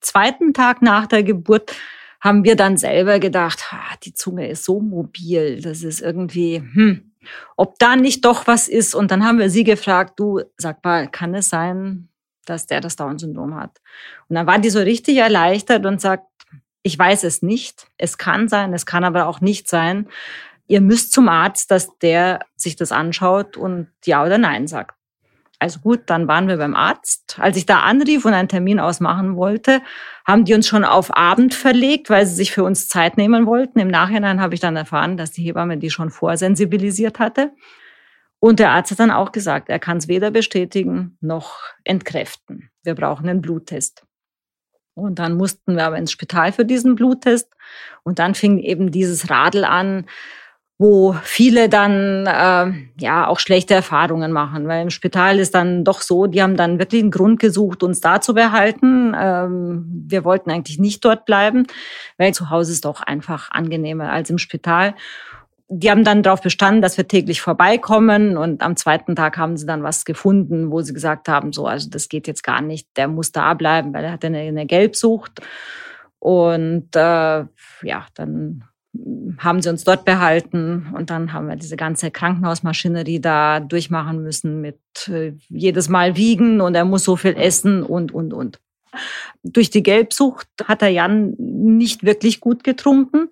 zweiten 0.00 0.52
Tag 0.52 0.82
nach 0.82 1.06
der 1.06 1.22
Geburt 1.22 1.76
haben 2.20 2.44
wir 2.44 2.56
dann 2.56 2.76
selber 2.76 3.20
gedacht, 3.20 3.64
die 4.04 4.14
Zunge 4.14 4.48
ist 4.48 4.64
so 4.64 4.80
mobil, 4.80 5.60
das 5.60 5.82
ist 5.82 6.00
irgendwie, 6.00 6.56
hm, 6.56 7.12
ob 7.56 7.78
da 7.78 7.96
nicht 7.96 8.24
doch 8.24 8.46
was 8.46 8.68
ist. 8.68 8.94
Und 8.94 9.10
dann 9.10 9.24
haben 9.24 9.38
wir 9.38 9.50
sie 9.50 9.64
gefragt, 9.64 10.18
du, 10.18 10.40
sag 10.56 10.84
mal, 10.84 11.08
kann 11.08 11.34
es 11.34 11.48
sein, 11.48 12.08
dass 12.44 12.66
der 12.66 12.80
das 12.80 12.96
Down-Syndrom 12.96 13.54
hat? 13.54 13.80
Und 14.28 14.36
dann 14.36 14.46
war 14.46 14.58
die 14.58 14.70
so 14.70 14.80
richtig 14.80 15.18
erleichtert 15.18 15.86
und 15.86 16.00
sagt, 16.00 16.24
ich 16.82 16.98
weiß 16.98 17.24
es 17.24 17.42
nicht. 17.42 17.86
Es 17.98 18.18
kann 18.18 18.48
sein, 18.48 18.72
es 18.72 18.86
kann 18.86 19.04
aber 19.04 19.26
auch 19.26 19.40
nicht 19.40 19.68
sein. 19.68 20.08
Ihr 20.66 20.80
müsst 20.80 21.12
zum 21.12 21.28
Arzt, 21.28 21.70
dass 21.70 21.98
der 21.98 22.40
sich 22.56 22.76
das 22.76 22.92
anschaut 22.92 23.56
und 23.56 23.88
ja 24.04 24.24
oder 24.24 24.38
nein 24.38 24.66
sagt. 24.66 24.97
Also 25.60 25.80
gut, 25.80 26.02
dann 26.06 26.28
waren 26.28 26.46
wir 26.46 26.56
beim 26.56 26.76
Arzt. 26.76 27.36
Als 27.40 27.56
ich 27.56 27.66
da 27.66 27.80
anrief 27.80 28.24
und 28.24 28.32
einen 28.32 28.48
Termin 28.48 28.78
ausmachen 28.78 29.36
wollte, 29.36 29.80
haben 30.24 30.44
die 30.44 30.54
uns 30.54 30.68
schon 30.68 30.84
auf 30.84 31.16
Abend 31.16 31.52
verlegt, 31.52 32.10
weil 32.10 32.26
sie 32.26 32.36
sich 32.36 32.52
für 32.52 32.62
uns 32.62 32.88
Zeit 32.88 33.16
nehmen 33.16 33.46
wollten. 33.46 33.80
Im 33.80 33.88
Nachhinein 33.88 34.40
habe 34.40 34.54
ich 34.54 34.60
dann 34.60 34.76
erfahren, 34.76 35.16
dass 35.16 35.32
die 35.32 35.42
Hebamme 35.42 35.78
die 35.78 35.90
schon 35.90 36.10
vorsensibilisiert 36.10 37.18
hatte. 37.18 37.52
Und 38.40 38.60
der 38.60 38.70
Arzt 38.70 38.92
hat 38.92 39.00
dann 39.00 39.10
auch 39.10 39.32
gesagt, 39.32 39.68
er 39.68 39.80
kann 39.80 39.96
es 39.96 40.06
weder 40.06 40.30
bestätigen 40.30 41.18
noch 41.20 41.58
entkräften. 41.82 42.70
Wir 42.84 42.94
brauchen 42.94 43.28
einen 43.28 43.42
Bluttest. 43.42 44.04
Und 44.94 45.18
dann 45.18 45.34
mussten 45.34 45.76
wir 45.76 45.84
aber 45.84 45.98
ins 45.98 46.12
Spital 46.12 46.52
für 46.52 46.64
diesen 46.64 46.94
Bluttest. 46.94 47.52
Und 48.04 48.20
dann 48.20 48.34
fing 48.34 48.58
eben 48.58 48.92
dieses 48.92 49.28
Radl 49.28 49.64
an, 49.64 50.06
wo 50.78 51.16
viele 51.24 51.68
dann 51.68 52.26
äh, 52.26 52.72
ja 53.00 53.26
auch 53.26 53.40
schlechte 53.40 53.74
Erfahrungen 53.74 54.30
machen, 54.30 54.68
weil 54.68 54.82
im 54.82 54.90
Spital 54.90 55.40
ist 55.40 55.56
dann 55.56 55.84
doch 55.84 56.00
so, 56.00 56.28
die 56.28 56.40
haben 56.40 56.56
dann 56.56 56.78
wirklich 56.78 57.02
einen 57.02 57.10
Grund 57.10 57.40
gesucht, 57.40 57.82
uns 57.82 58.00
da 58.00 58.20
zu 58.20 58.32
behalten. 58.32 59.12
Ähm, 59.18 60.04
wir 60.06 60.24
wollten 60.24 60.52
eigentlich 60.52 60.78
nicht 60.78 61.04
dort 61.04 61.24
bleiben, 61.24 61.66
weil 62.16 62.32
zu 62.32 62.50
Hause 62.50 62.70
ist 62.70 62.84
doch 62.84 63.02
einfach 63.02 63.50
angenehmer 63.50 64.12
als 64.12 64.30
im 64.30 64.38
Spital. 64.38 64.94
Die 65.68 65.90
haben 65.90 66.04
dann 66.04 66.22
darauf 66.22 66.42
bestanden, 66.42 66.80
dass 66.80 66.96
wir 66.96 67.08
täglich 67.08 67.40
vorbeikommen 67.40 68.36
und 68.36 68.62
am 68.62 68.76
zweiten 68.76 69.16
Tag 69.16 69.36
haben 69.36 69.56
sie 69.56 69.66
dann 69.66 69.82
was 69.82 70.04
gefunden, 70.04 70.70
wo 70.70 70.80
sie 70.80 70.94
gesagt 70.94 71.28
haben, 71.28 71.52
so, 71.52 71.66
also 71.66 71.90
das 71.90 72.08
geht 72.08 72.28
jetzt 72.28 72.44
gar 72.44 72.62
nicht, 72.62 72.88
der 72.96 73.08
muss 73.08 73.32
da 73.32 73.52
bleiben, 73.54 73.92
weil 73.92 74.04
er 74.04 74.12
hat 74.12 74.24
eine, 74.24 74.38
eine 74.38 74.64
Gelbsucht. 74.64 75.40
Und 76.20 76.94
äh, 76.94 77.44
ja, 77.82 78.06
dann 78.14 78.64
haben 79.38 79.62
sie 79.62 79.70
uns 79.70 79.84
dort 79.84 80.04
behalten 80.04 80.88
und 80.94 81.10
dann 81.10 81.32
haben 81.32 81.48
wir 81.48 81.56
diese 81.56 81.76
ganze 81.76 82.10
Krankenhausmaschinerie 82.10 83.20
da 83.20 83.60
durchmachen 83.60 84.22
müssen 84.22 84.60
mit 84.60 84.78
äh, 85.08 85.32
jedes 85.48 85.88
Mal 85.88 86.16
wiegen 86.16 86.60
und 86.60 86.74
er 86.74 86.84
muss 86.84 87.04
so 87.04 87.16
viel 87.16 87.36
essen 87.36 87.82
und, 87.82 88.12
und, 88.12 88.32
und. 88.32 88.58
Durch 89.42 89.70
die 89.70 89.82
Gelbsucht 89.82 90.48
hat 90.64 90.80
der 90.82 90.90
Jan 90.90 91.34
nicht 91.38 92.04
wirklich 92.04 92.40
gut 92.40 92.64
getrunken 92.64 93.28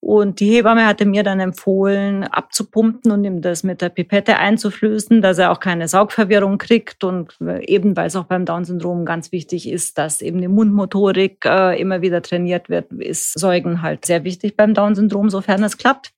und 0.00 0.38
die 0.38 0.50
Hebamme 0.50 0.86
hatte 0.86 1.06
mir 1.06 1.24
dann 1.24 1.40
empfohlen, 1.40 2.22
abzupumpen 2.22 3.10
und 3.10 3.24
ihm 3.24 3.42
das 3.42 3.64
mit 3.64 3.82
der 3.82 3.88
Pipette 3.88 4.38
einzuflößen, 4.38 5.20
dass 5.20 5.38
er 5.38 5.50
auch 5.50 5.58
keine 5.58 5.88
Saugverwirrung 5.88 6.58
kriegt. 6.58 7.02
Und 7.02 7.36
eben, 7.40 7.96
weil 7.96 8.06
es 8.06 8.14
auch 8.14 8.24
beim 8.24 8.44
Down-Syndrom 8.44 9.04
ganz 9.04 9.32
wichtig 9.32 9.68
ist, 9.68 9.98
dass 9.98 10.22
eben 10.22 10.40
die 10.40 10.48
Mundmotorik 10.48 11.44
äh, 11.44 11.80
immer 11.80 12.00
wieder 12.00 12.22
trainiert 12.22 12.68
wird, 12.68 12.92
ist 12.92 13.38
Säugen 13.38 13.82
halt 13.82 14.04
sehr 14.04 14.22
wichtig 14.22 14.56
beim 14.56 14.72
Down-Syndrom, 14.72 15.30
sofern 15.30 15.64
es 15.64 15.78
klappt. 15.78 16.12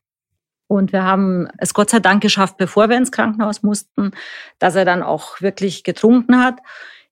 Und 0.66 0.92
wir 0.92 1.02
haben 1.02 1.48
es 1.58 1.72
Gott 1.72 1.90
sei 1.90 2.00
Dank 2.00 2.22
geschafft, 2.22 2.58
bevor 2.58 2.90
wir 2.90 2.98
ins 2.98 3.10
Krankenhaus 3.10 3.62
mussten, 3.62 4.12
dass 4.58 4.76
er 4.76 4.84
dann 4.84 5.02
auch 5.02 5.40
wirklich 5.40 5.84
getrunken 5.84 6.38
hat. 6.38 6.58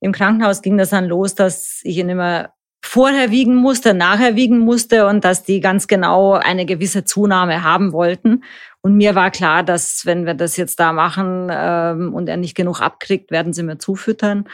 Im 0.01 0.13
Krankenhaus 0.13 0.63
ging 0.63 0.77
das 0.77 0.91
dann 0.91 1.07
los, 1.07 1.35
dass 1.35 1.81
ich 1.83 1.97
ihn 1.97 2.11
immer 2.11 2.51
vorher 2.89 3.31
wiegen 3.31 3.55
musste, 3.55 3.93
nachher 3.93 4.35
wiegen 4.35 4.59
musste 4.59 5.07
und 5.07 5.25
dass 5.25 5.45
die 5.45 5.61
ganz 5.61 5.87
genau 5.89 6.33
eine 6.33 6.65
gewisse 6.65 7.05
Zunahme 7.05 7.63
haben 7.63 7.93
wollten. 7.93 8.45
Und 8.81 8.97
mir 8.97 9.15
war 9.15 9.31
klar, 9.31 9.63
dass 9.63 10.07
wenn 10.07 10.25
wir 10.25 10.35
das 10.35 10.57
jetzt 10.57 10.81
da 10.81 10.93
machen 10.93 11.49
ähm, 11.51 12.15
und 12.15 12.29
er 12.29 12.39
nicht 12.39 12.55
genug 12.55 12.81
abkriegt, 12.81 13.31
werden 13.31 13.53
sie 13.53 13.63
mir 13.63 13.79
zufüttern. 13.79 14.49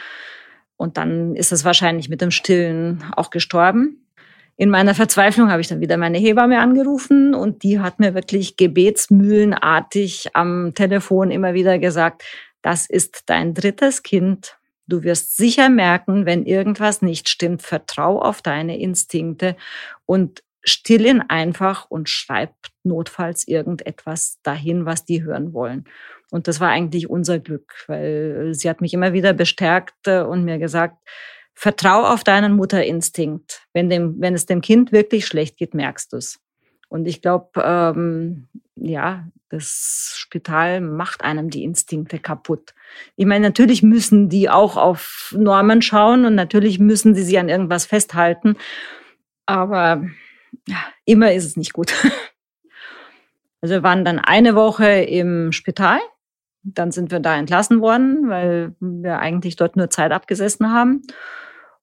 Und 0.75 0.97
dann 0.97 1.35
ist 1.35 1.53
es 1.53 1.63
wahrscheinlich 1.63 2.09
mit 2.09 2.19
dem 2.19 2.31
Stillen 2.31 3.03
auch 3.15 3.29
gestorben. 3.29 4.05
In 4.57 4.69
meiner 4.69 4.95
Verzweiflung 4.95 5.49
habe 5.49 5.61
ich 5.61 5.67
dann 5.67 5.79
wieder 5.79 5.95
meine 5.95 6.17
Hebamme 6.17 6.59
angerufen 6.59 7.33
und 7.33 7.63
die 7.63 7.79
hat 7.79 7.99
mir 7.99 8.13
wirklich 8.15 8.57
gebetsmühlenartig 8.57 10.29
am 10.33 10.73
Telefon 10.75 11.31
immer 11.31 11.53
wieder 11.53 11.79
gesagt, 11.79 12.23
das 12.61 12.85
ist 12.85 13.23
dein 13.27 13.53
drittes 13.53 14.03
Kind 14.03 14.57
Du 14.87 15.03
wirst 15.03 15.35
sicher 15.35 15.69
merken, 15.69 16.25
wenn 16.25 16.45
irgendwas 16.45 17.01
nicht 17.01 17.29
stimmt, 17.29 17.61
vertrau 17.61 18.21
auf 18.21 18.41
deine 18.41 18.79
Instinkte 18.79 19.55
und 20.05 20.43
still 20.63 21.05
ihn 21.05 21.21
einfach 21.21 21.89
und 21.89 22.09
schreib 22.09 22.53
notfalls 22.83 23.47
irgendetwas 23.47 24.39
dahin, 24.43 24.85
was 24.85 25.05
die 25.05 25.23
hören 25.23 25.53
wollen. 25.53 25.85
Und 26.31 26.47
das 26.47 26.59
war 26.59 26.69
eigentlich 26.69 27.09
unser 27.09 27.39
Glück, 27.39 27.85
weil 27.87 28.53
sie 28.53 28.69
hat 28.69 28.81
mich 28.81 28.93
immer 28.93 29.13
wieder 29.13 29.33
bestärkt 29.33 30.07
äh, 30.07 30.21
und 30.21 30.43
mir 30.43 30.57
gesagt, 30.57 30.97
vertrau 31.53 32.03
auf 32.03 32.23
deinen 32.23 32.55
Mutterinstinkt. 32.55 33.61
Wenn, 33.73 33.89
dem, 33.89 34.19
wenn 34.19 34.33
es 34.33 34.45
dem 34.45 34.61
Kind 34.61 34.91
wirklich 34.91 35.25
schlecht 35.25 35.57
geht, 35.57 35.73
merkst 35.73 36.13
du 36.13 36.17
es. 36.17 36.39
Und 36.95 37.09
ich 37.09 37.21
glaube, 37.21 37.61
ähm, 37.61 38.47
ja, 38.77 39.25
das 39.49 40.13
Spital 40.15 40.79
macht 40.79 41.25
einem 41.25 41.49
die 41.49 41.65
Instinkte 41.65 42.19
kaputt. 42.19 42.73
Ich 43.17 43.25
meine, 43.25 43.45
natürlich 43.45 43.83
müssen 43.83 44.29
die 44.29 44.49
auch 44.49 44.77
auf 44.77 45.35
Normen 45.37 45.81
schauen 45.81 46.23
und 46.23 46.35
natürlich 46.35 46.79
müssen 46.79 47.13
sie 47.13 47.23
sich 47.23 47.37
an 47.37 47.49
irgendwas 47.49 47.85
festhalten. 47.85 48.55
Aber 49.45 50.05
ja, 50.69 50.77
immer 51.03 51.33
ist 51.33 51.43
es 51.43 51.57
nicht 51.57 51.73
gut. 51.73 51.93
Also 53.61 53.75
wir 53.77 53.83
waren 53.83 54.05
dann 54.05 54.19
eine 54.19 54.53
Woche 54.53 54.85
im 54.85 55.51
Spital. 55.51 55.97
Dann 56.61 56.91
sind 56.91 57.09
wir 57.09 57.19
da 57.19 57.35
entlassen 57.35 57.81
worden, 57.81 58.29
weil 58.29 58.75
wir 58.79 59.17
eigentlich 59.17 59.55
dort 59.55 59.75
nur 59.75 59.89
Zeit 59.89 60.11
abgesessen 60.11 60.71
haben. 60.71 61.01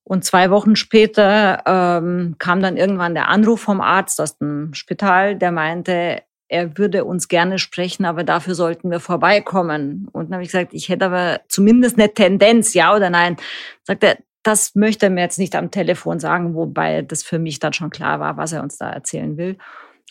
Und 0.05 0.25
zwei 0.25 0.51
Wochen 0.51 0.77
später 0.77 1.63
ähm, 1.65 2.37
kam 2.39 2.61
dann 2.61 2.77
irgendwann 2.77 3.15
der 3.15 3.29
Anruf 3.29 3.61
vom 3.61 3.81
Arzt 3.81 4.21
aus 4.21 4.39
dem 4.39 4.75
Spital, 4.75 5.37
der 5.37 5.53
meinte, 5.53 6.23
er 6.49 6.77
würde 6.77 7.05
uns 7.05 7.29
gerne 7.29 7.59
sprechen, 7.59 8.05
aber 8.05 8.25
dafür 8.25 8.55
sollten 8.55 8.91
wir 8.91 9.01
vorbeikommen. 9.01 10.09
Und 10.13 10.27
dann 10.27 10.35
habe 10.35 10.43
ich 10.43 10.51
gesagt, 10.51 10.75
ich 10.75 10.89
hätte 10.91 11.07
aber 11.07 11.41
zumindest 11.49 11.99
eine 11.99 12.13
Tendenz, 12.13 12.75
ja 12.75 12.95
oder 12.95 13.09
nein. 13.09 13.37
Sagt 13.85 14.05
er, 14.05 14.19
das 14.43 14.75
möchte 14.75 15.07
er 15.07 15.11
mir 15.11 15.23
jetzt 15.23 15.39
nicht 15.39 15.57
am 15.57 15.71
Telefon 15.71 16.21
sagen, 16.21 16.55
wobei 16.55 17.03
das 17.03 17.23
für 17.23 17.39
mich 17.39 17.59
dann 17.59 17.73
schon 17.73 17.91
klar 17.91 18.21
war, 18.21 18.37
was 18.37 18.53
er 18.53 18.63
uns 18.63 18.77
da 18.77 18.91
erzählen 18.91 19.37
will. 19.39 19.57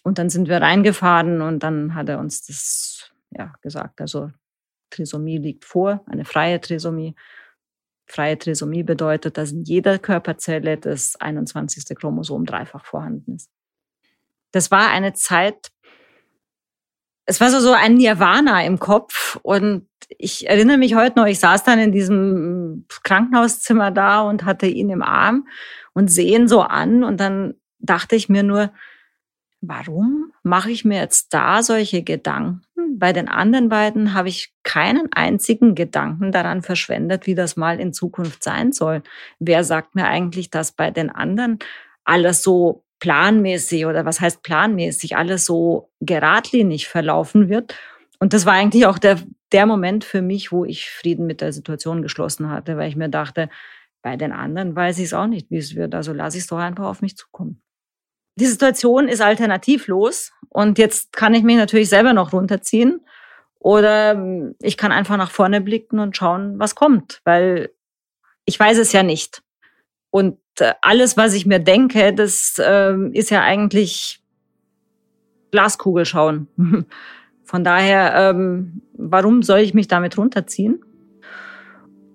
Und 0.03 0.17
dann 0.17 0.29
sind 0.29 0.47
wir 0.47 0.61
reingefahren 0.61 1.41
und 1.41 1.61
dann 1.61 1.93
hat 1.93 2.09
er 2.09 2.17
uns 2.17 2.45
das 2.47 3.11
ja 3.29 3.53
gesagt. 3.61 4.01
Also 4.01 4.31
Trisomie 4.89 5.37
liegt 5.37 5.65
vor, 5.65 6.03
eine 6.07 6.25
freie 6.25 6.59
Trisomie. 6.59 7.15
Freie 8.11 8.37
Trisomie 8.37 8.83
bedeutet, 8.83 9.37
dass 9.37 9.51
in 9.51 9.63
jeder 9.63 9.97
Körperzelle 9.97 10.77
das 10.77 11.15
21. 11.15 11.97
Chromosom 11.97 12.45
dreifach 12.45 12.85
vorhanden 12.85 13.35
ist. 13.35 13.49
Das 14.51 14.69
war 14.69 14.89
eine 14.89 15.13
Zeit, 15.13 15.71
es 17.25 17.39
war 17.39 17.49
so, 17.49 17.61
so 17.61 17.71
ein 17.71 17.95
Nirvana 17.95 18.65
im 18.65 18.79
Kopf 18.79 19.39
und 19.43 19.87
ich 20.17 20.49
erinnere 20.49 20.77
mich 20.77 20.93
heute 20.95 21.19
noch, 21.19 21.25
ich 21.25 21.39
saß 21.39 21.63
dann 21.63 21.79
in 21.79 21.93
diesem 21.93 22.85
Krankenhauszimmer 23.03 23.91
da 23.91 24.21
und 24.21 24.43
hatte 24.43 24.67
ihn 24.67 24.89
im 24.89 25.01
Arm 25.01 25.47
und 25.93 26.09
sehen 26.09 26.49
so 26.49 26.61
an 26.61 27.05
und 27.05 27.17
dann 27.21 27.53
dachte 27.79 28.17
ich 28.17 28.27
mir 28.27 28.43
nur, 28.43 28.73
warum 29.61 30.33
mache 30.43 30.71
ich 30.71 30.83
mir 30.83 30.99
jetzt 30.99 31.33
da 31.33 31.63
solche 31.63 32.03
Gedanken? 32.03 32.63
Bei 32.97 33.13
den 33.13 33.29
anderen 33.29 33.69
beiden 33.69 34.13
habe 34.13 34.29
ich 34.29 34.53
keinen 34.63 35.07
einzigen 35.13 35.75
Gedanken 35.75 36.31
daran 36.31 36.61
verschwendet, 36.61 37.27
wie 37.27 37.35
das 37.35 37.55
mal 37.55 37.79
in 37.79 37.93
Zukunft 37.93 38.43
sein 38.43 38.71
soll. 38.71 39.03
Wer 39.39 39.63
sagt 39.63 39.95
mir 39.95 40.07
eigentlich, 40.07 40.49
dass 40.49 40.71
bei 40.71 40.91
den 40.91 41.09
anderen 41.09 41.59
alles 42.03 42.43
so 42.43 42.83
planmäßig 42.99 43.85
oder 43.85 44.05
was 44.05 44.19
heißt 44.19 44.43
planmäßig, 44.43 45.15
alles 45.15 45.45
so 45.45 45.89
geradlinig 46.01 46.87
verlaufen 46.87 47.49
wird? 47.49 47.75
Und 48.19 48.33
das 48.33 48.45
war 48.45 48.53
eigentlich 48.53 48.85
auch 48.85 48.99
der, 48.99 49.19
der 49.51 49.65
Moment 49.65 50.03
für 50.03 50.21
mich, 50.21 50.51
wo 50.51 50.65
ich 50.65 50.89
Frieden 50.89 51.25
mit 51.25 51.41
der 51.41 51.53
Situation 51.53 52.01
geschlossen 52.01 52.49
hatte, 52.49 52.77
weil 52.77 52.89
ich 52.89 52.95
mir 52.95 53.09
dachte, 53.09 53.49
bei 54.01 54.17
den 54.17 54.31
anderen 54.31 54.75
weiß 54.75 54.97
ich 54.99 55.05
es 55.05 55.13
auch 55.13 55.27
nicht, 55.27 55.49
wie 55.51 55.57
es 55.57 55.75
wird. 55.75 55.93
Also 55.95 56.13
lasse 56.13 56.37
ich 56.37 56.43
es 56.43 56.47
doch 56.47 56.57
einfach 56.57 56.85
auf 56.85 57.01
mich 57.01 57.15
zukommen. 57.15 57.61
Die 58.35 58.45
Situation 58.45 59.07
ist 59.07 59.21
alternativlos 59.21 60.31
und 60.49 60.77
jetzt 60.77 61.13
kann 61.13 61.33
ich 61.33 61.43
mich 61.43 61.57
natürlich 61.57 61.89
selber 61.89 62.13
noch 62.13 62.33
runterziehen 62.33 63.01
Oder 63.59 64.11
ähm, 64.11 64.55
ich 64.61 64.77
kann 64.77 64.91
einfach 64.91 65.17
nach 65.17 65.31
vorne 65.31 65.61
blicken 65.61 65.99
und 65.99 66.17
schauen, 66.17 66.57
was 66.59 66.75
kommt, 66.75 67.21
weil 67.25 67.71
ich 68.45 68.59
weiß 68.59 68.77
es 68.77 68.91
ja 68.91 69.03
nicht. 69.03 69.43
Und 70.09 70.39
äh, 70.59 70.73
alles, 70.81 71.15
was 71.15 71.33
ich 71.33 71.45
mir 71.45 71.59
denke, 71.59 72.13
das 72.13 72.55
äh, 72.57 72.95
ist 73.13 73.29
ja 73.29 73.41
eigentlich 73.41 74.21
Glaskugel 75.51 76.05
schauen. 76.05 76.47
Von 77.43 77.63
daher, 77.63 78.13
ähm, 78.15 78.81
warum 78.93 79.43
soll 79.43 79.59
ich 79.59 79.73
mich 79.73 79.87
damit 79.87 80.17
runterziehen? 80.17 80.83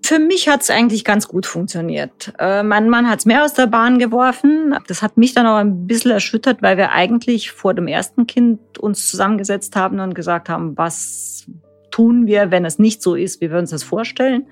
Für 0.07 0.19
mich 0.19 0.47
hat 0.47 0.61
es 0.61 0.69
eigentlich 0.69 1.03
ganz 1.03 1.27
gut 1.27 1.45
funktioniert. 1.45 2.31
Äh, 2.39 2.63
mein 2.63 2.87
Mann 2.87 3.09
hat 3.09 3.19
es 3.19 3.25
mehr 3.25 3.43
aus 3.43 3.53
der 3.53 3.67
Bahn 3.67 3.99
geworfen. 3.99 4.73
Das 4.87 5.01
hat 5.01 5.17
mich 5.17 5.33
dann 5.33 5.45
auch 5.45 5.57
ein 5.57 5.85
bisschen 5.85 6.11
erschüttert, 6.11 6.61
weil 6.61 6.77
wir 6.77 6.93
eigentlich 6.93 7.51
vor 7.51 7.73
dem 7.73 7.87
ersten 7.87 8.25
Kind 8.25 8.79
uns 8.79 9.11
zusammengesetzt 9.11 9.75
haben 9.75 9.99
und 9.99 10.15
gesagt 10.15 10.47
haben, 10.47 10.77
was 10.77 11.47
tun 11.91 12.25
wir, 12.25 12.51
wenn 12.51 12.63
es 12.63 12.79
nicht 12.79 13.01
so 13.01 13.15
ist, 13.15 13.41
wie 13.41 13.51
wir 13.51 13.59
uns 13.59 13.71
das 13.71 13.83
vorstellen. 13.83 14.47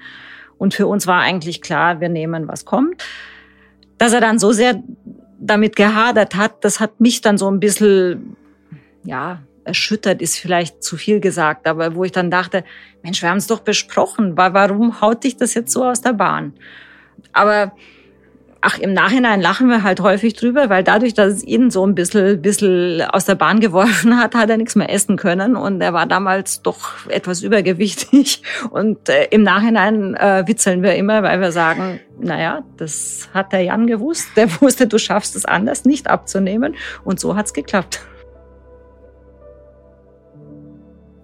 Und 0.57 0.73
für 0.73 0.87
uns 0.87 1.07
war 1.07 1.21
eigentlich 1.21 1.61
klar, 1.61 2.01
wir 2.01 2.09
nehmen, 2.09 2.49
was 2.49 2.65
kommt. 2.65 3.05
Dass 3.97 4.11
er 4.11 4.19
dann 4.19 4.39
so 4.39 4.51
sehr 4.51 4.83
damit 5.39 5.77
gehadert 5.77 6.35
hat, 6.35 6.65
das 6.65 6.81
hat 6.81 6.99
mich 6.99 7.21
dann 7.21 7.37
so 7.37 7.49
ein 7.49 7.61
bisschen, 7.61 8.35
ja, 9.05 9.39
erschüttert 9.65 10.21
ist 10.21 10.37
vielleicht 10.37 10.83
zu 10.83 10.97
viel 10.97 11.19
gesagt, 11.19 11.67
aber 11.67 11.95
wo 11.95 12.03
ich 12.03 12.11
dann 12.11 12.31
dachte, 12.31 12.63
Mensch, 13.03 13.21
wir 13.21 13.29
haben 13.29 13.37
es 13.37 13.47
doch 13.47 13.59
besprochen, 13.59 14.37
warum 14.37 15.01
haut 15.01 15.23
dich 15.23 15.37
das 15.37 15.53
jetzt 15.53 15.71
so 15.71 15.83
aus 15.83 16.01
der 16.01 16.13
Bahn? 16.13 16.53
Aber 17.33 17.73
ach, 18.65 18.79
im 18.79 18.93
Nachhinein 18.93 19.41
lachen 19.41 19.67
wir 19.67 19.83
halt 19.83 19.99
häufig 19.99 20.33
drüber, 20.33 20.69
weil 20.69 20.83
dadurch, 20.83 21.13
dass 21.13 21.33
es 21.33 21.43
ihn 21.43 21.69
so 21.69 21.85
ein 21.85 21.93
bisschen, 21.93 22.41
bisschen 22.41 23.03
aus 23.03 23.25
der 23.25 23.35
Bahn 23.35 23.59
geworfen 23.59 24.17
hat, 24.17 24.33
hat 24.33 24.49
er 24.49 24.57
nichts 24.57 24.75
mehr 24.75 24.91
essen 24.91 25.17
können 25.17 25.55
und 25.55 25.81
er 25.81 25.93
war 25.93 26.07
damals 26.07 26.63
doch 26.63 27.07
etwas 27.09 27.43
übergewichtig 27.43 28.41
und 28.71 29.07
äh, 29.07 29.25
im 29.25 29.43
Nachhinein 29.43 30.15
äh, 30.15 30.43
witzeln 30.47 30.81
wir 30.81 30.95
immer, 30.95 31.21
weil 31.21 31.39
wir 31.41 31.51
sagen, 31.51 31.99
naja, 32.19 32.63
das 32.77 33.29
hat 33.33 33.53
der 33.53 33.61
Jan 33.61 33.85
gewusst, 33.85 34.29
der 34.35 34.49
wusste, 34.61 34.87
du 34.87 34.97
schaffst 34.97 35.35
es 35.35 35.45
anders, 35.45 35.85
nicht 35.85 36.09
abzunehmen 36.09 36.75
und 37.03 37.19
so 37.19 37.35
hat's 37.35 37.53
geklappt. 37.53 38.01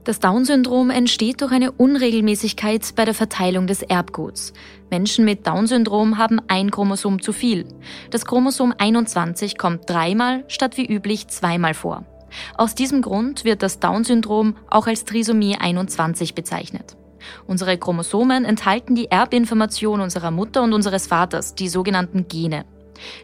Das 0.04 0.20
Down-Syndrom 0.20 0.90
entsteht 0.90 1.42
durch 1.42 1.52
eine 1.52 1.72
Unregelmäßigkeit 1.72 2.96
bei 2.96 3.06
der 3.06 3.14
Verteilung 3.14 3.68
des 3.68 3.84
Erbguts. 3.84 4.52
Menschen 4.90 5.26
mit 5.26 5.46
Down-Syndrom 5.46 6.18
haben 6.18 6.42
ein 6.48 6.72
Chromosom 6.72 7.22
zu 7.22 7.34
viel. 7.34 7.68
Das 8.10 8.26
Chromosom 8.26 8.74
21 8.76 9.60
kommt 9.60 9.88
dreimal 9.88 10.44
statt 10.48 10.76
wie 10.78 10.88
üblich 10.88 11.28
zweimal 11.28 11.76
vor. 11.76 12.04
Aus 12.58 12.74
diesem 12.74 13.04
Grund 13.04 13.46
wird 13.46 13.62
das 13.62 13.80
Down-Syndrom 13.80 14.56
auch 14.72 14.88
als 14.88 15.06
Trisomie 15.06 15.58
21 15.58 16.34
bezeichnet. 16.34 16.98
Unsere 17.46 17.78
Chromosomen 17.78 18.44
enthalten 18.44 18.96
die 18.96 19.12
Erbinformation 19.12 20.02
unserer 20.02 20.32
Mutter 20.32 20.64
und 20.64 20.74
unseres 20.74 21.06
Vaters, 21.06 21.54
die 21.54 21.70
sogenannten 21.70 22.28
Gene. 22.28 22.66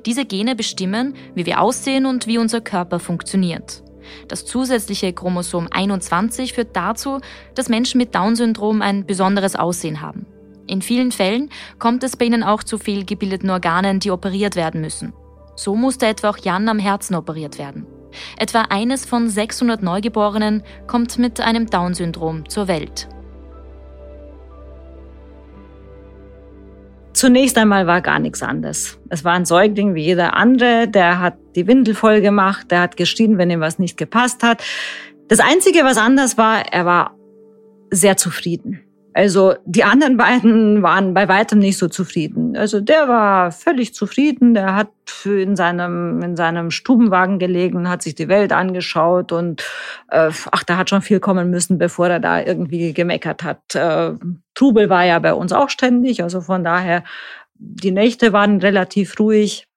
Diese 0.06 0.26
Gene 0.26 0.56
bestimmen, 0.56 1.16
wie 1.34 1.48
wir 1.48 1.60
aussehen 1.60 2.06
und 2.06 2.28
wie 2.28 2.38
unser 2.38 2.62
Körper 2.62 3.00
funktioniert. 3.00 3.82
Das 4.28 4.46
zusätzliche 4.46 5.14
Chromosom 5.14 5.68
21 5.72 6.54
führt 6.54 6.76
dazu, 6.76 7.20
dass 7.56 7.70
Menschen 7.70 7.98
mit 7.98 8.16
Down-Syndrom 8.16 8.82
ein 8.82 9.06
besonderes 9.06 9.56
Aussehen 9.56 10.02
haben. 10.02 10.26
In 10.68 10.82
vielen 10.82 11.12
Fällen 11.12 11.50
kommt 11.80 12.04
es 12.04 12.18
bei 12.18 12.26
ihnen 12.26 12.44
auch 12.44 12.64
zu 12.64 12.78
fehlgebildeten 12.78 13.50
Organen, 13.50 14.00
die 14.00 14.12
operiert 14.12 14.56
werden 14.56 14.82
müssen. 14.82 15.14
So 15.56 15.76
musste 15.76 16.06
etwa 16.06 16.30
auch 16.30 16.38
Jan 16.38 16.70
am 16.70 16.80
Herzen 16.80 17.16
operiert 17.16 17.58
werden. 17.58 17.88
Etwa 18.38 18.62
eines 18.70 19.06
von 19.06 19.30
600 19.30 19.82
Neugeborenen 19.82 20.64
kommt 20.88 21.18
mit 21.18 21.40
einem 21.42 21.70
Down-Syndrom 21.70 22.48
zur 22.50 22.68
Welt. 22.68 23.08
Zunächst 27.18 27.58
einmal 27.58 27.88
war 27.88 28.02
gar 28.02 28.20
nichts 28.20 28.44
anders. 28.44 29.00
Es 29.10 29.26
war 29.26 29.34
ein 29.34 29.44
Säugling 29.44 29.96
wie 29.96 30.04
jeder 30.04 30.36
andere, 30.36 30.88
der 30.88 31.20
hat 31.20 31.36
die 31.56 31.66
Windel 31.66 31.96
voll 31.96 32.22
gemacht, 32.22 32.70
der 32.70 32.82
hat 32.82 32.96
geschrien, 32.96 33.40
wenn 33.40 33.50
ihm 33.50 33.60
was 33.60 33.80
nicht 33.80 33.98
gepasst 33.98 34.44
hat. 34.44 34.64
Das 35.28 35.40
Einzige, 35.40 35.84
was 35.84 35.98
anders 35.98 36.38
war, 36.38 36.72
er 36.72 36.86
war 36.86 37.18
sehr 37.90 38.18
zufrieden. 38.18 38.87
Also 39.18 39.56
die 39.66 39.84
anderen 39.84 40.16
beiden 40.16 40.84
waren 40.84 41.16
bei 41.16 41.28
weitem 41.28 41.58
nicht 41.58 41.80
so 41.80 41.88
zufrieden. 41.88 42.56
Also 42.56 42.82
der 42.82 43.08
war 43.08 43.52
völlig 43.52 43.96
zufrieden. 43.96 44.54
Der 44.54 44.76
hat 44.76 44.90
in 45.26 45.56
seinem 45.56 46.22
in 46.22 46.36
seinem 46.36 46.70
Stubenwagen 46.70 47.40
gelegen, 47.40 47.90
hat 47.90 48.04
sich 48.04 48.14
die 48.14 48.28
Welt 48.28 48.54
angeschaut 48.54 49.32
und 49.32 49.64
äh, 50.12 50.30
ach, 50.52 50.64
da 50.64 50.78
hat 50.78 50.92
schon 50.92 51.02
viel 51.02 51.20
kommen 51.20 51.50
müssen, 51.50 51.80
bevor 51.80 52.10
er 52.10 52.20
da 52.20 52.44
irgendwie 52.44 52.94
gemeckert 52.94 53.42
hat. 53.42 53.74
Äh, 53.74 54.12
Trubel 54.54 54.88
war 54.92 55.04
ja 55.04 55.18
bei 55.18 55.34
uns 55.34 55.52
auch 55.52 55.72
ständig, 55.72 56.22
also 56.22 56.42
von 56.42 56.64
daher 56.64 57.04
die 57.56 57.92
Nächte 57.92 58.34
waren 58.34 58.60
relativ 58.60 59.20
ruhig. 59.20 59.68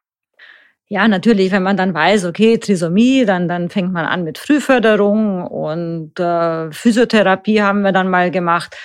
Ja, 0.89 1.09
natürlich, 1.09 1.51
wenn 1.51 1.63
man 1.63 1.79
dann 1.79 1.95
weiß, 1.95 2.27
okay, 2.27 2.59
Trisomie, 2.59 3.25
dann, 3.25 3.49
dann 3.49 3.71
fängt 3.71 3.93
man 3.93 4.05
an 4.05 4.23
mit 4.23 4.37
Frühförderung 4.37 5.47
und 5.47 6.21
äh, 6.21 6.71
Physiotherapie 6.73 7.63
haben 7.63 7.81
wir 7.83 7.93
dann 7.93 8.11
mal 8.11 8.31
gemacht. 8.31 8.77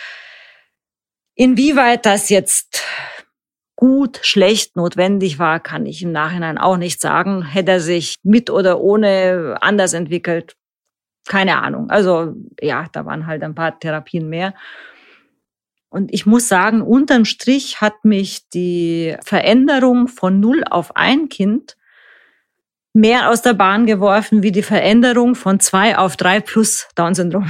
Inwieweit 1.35 2.05
das 2.05 2.29
jetzt 2.29 2.83
gut, 3.75 4.19
schlecht, 4.23 4.75
notwendig 4.77 5.37
war, 5.37 5.59
kann 5.59 5.85
ich 5.85 6.01
im 6.01 6.11
Nachhinein 6.11 6.57
auch 6.57 6.77
nicht 6.77 7.01
sagen. 7.01 7.43
Hätte 7.43 7.73
er 7.73 7.79
sich 7.81 8.15
mit 8.23 8.49
oder 8.49 8.79
ohne 8.79 9.57
anders 9.59 9.93
entwickelt, 9.93 10.55
keine 11.27 11.61
Ahnung. 11.61 11.89
Also 11.89 12.33
ja, 12.61 12.87
da 12.91 13.05
waren 13.05 13.27
halt 13.27 13.43
ein 13.43 13.55
paar 13.55 13.77
Therapien 13.77 14.29
mehr. 14.29 14.53
Und 15.89 16.13
ich 16.13 16.25
muss 16.25 16.47
sagen, 16.47 16.81
unterm 16.81 17.25
Strich 17.25 17.81
hat 17.81 18.05
mich 18.05 18.49
die 18.49 19.15
Veränderung 19.23 20.07
von 20.07 20.39
null 20.39 20.63
auf 20.69 20.95
ein 20.95 21.29
Kind 21.29 21.77
mehr 22.93 23.29
aus 23.29 23.41
der 23.41 23.53
Bahn 23.53 23.85
geworfen 23.85 24.41
wie 24.41 24.51
die 24.51 24.63
Veränderung 24.63 25.35
von 25.35 25.59
zwei 25.59 25.97
auf 25.97 26.15
drei 26.15 26.39
plus 26.39 26.87
Down-Syndrom. 26.95 27.49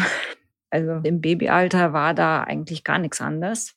Also 0.76 1.00
im 1.04 1.22
Babyalter 1.22 1.94
war 1.94 2.14
da 2.14 2.44
eigentlich 2.44 2.84
gar 2.84 3.00
nichts 3.00 3.22
anders. 3.22 3.76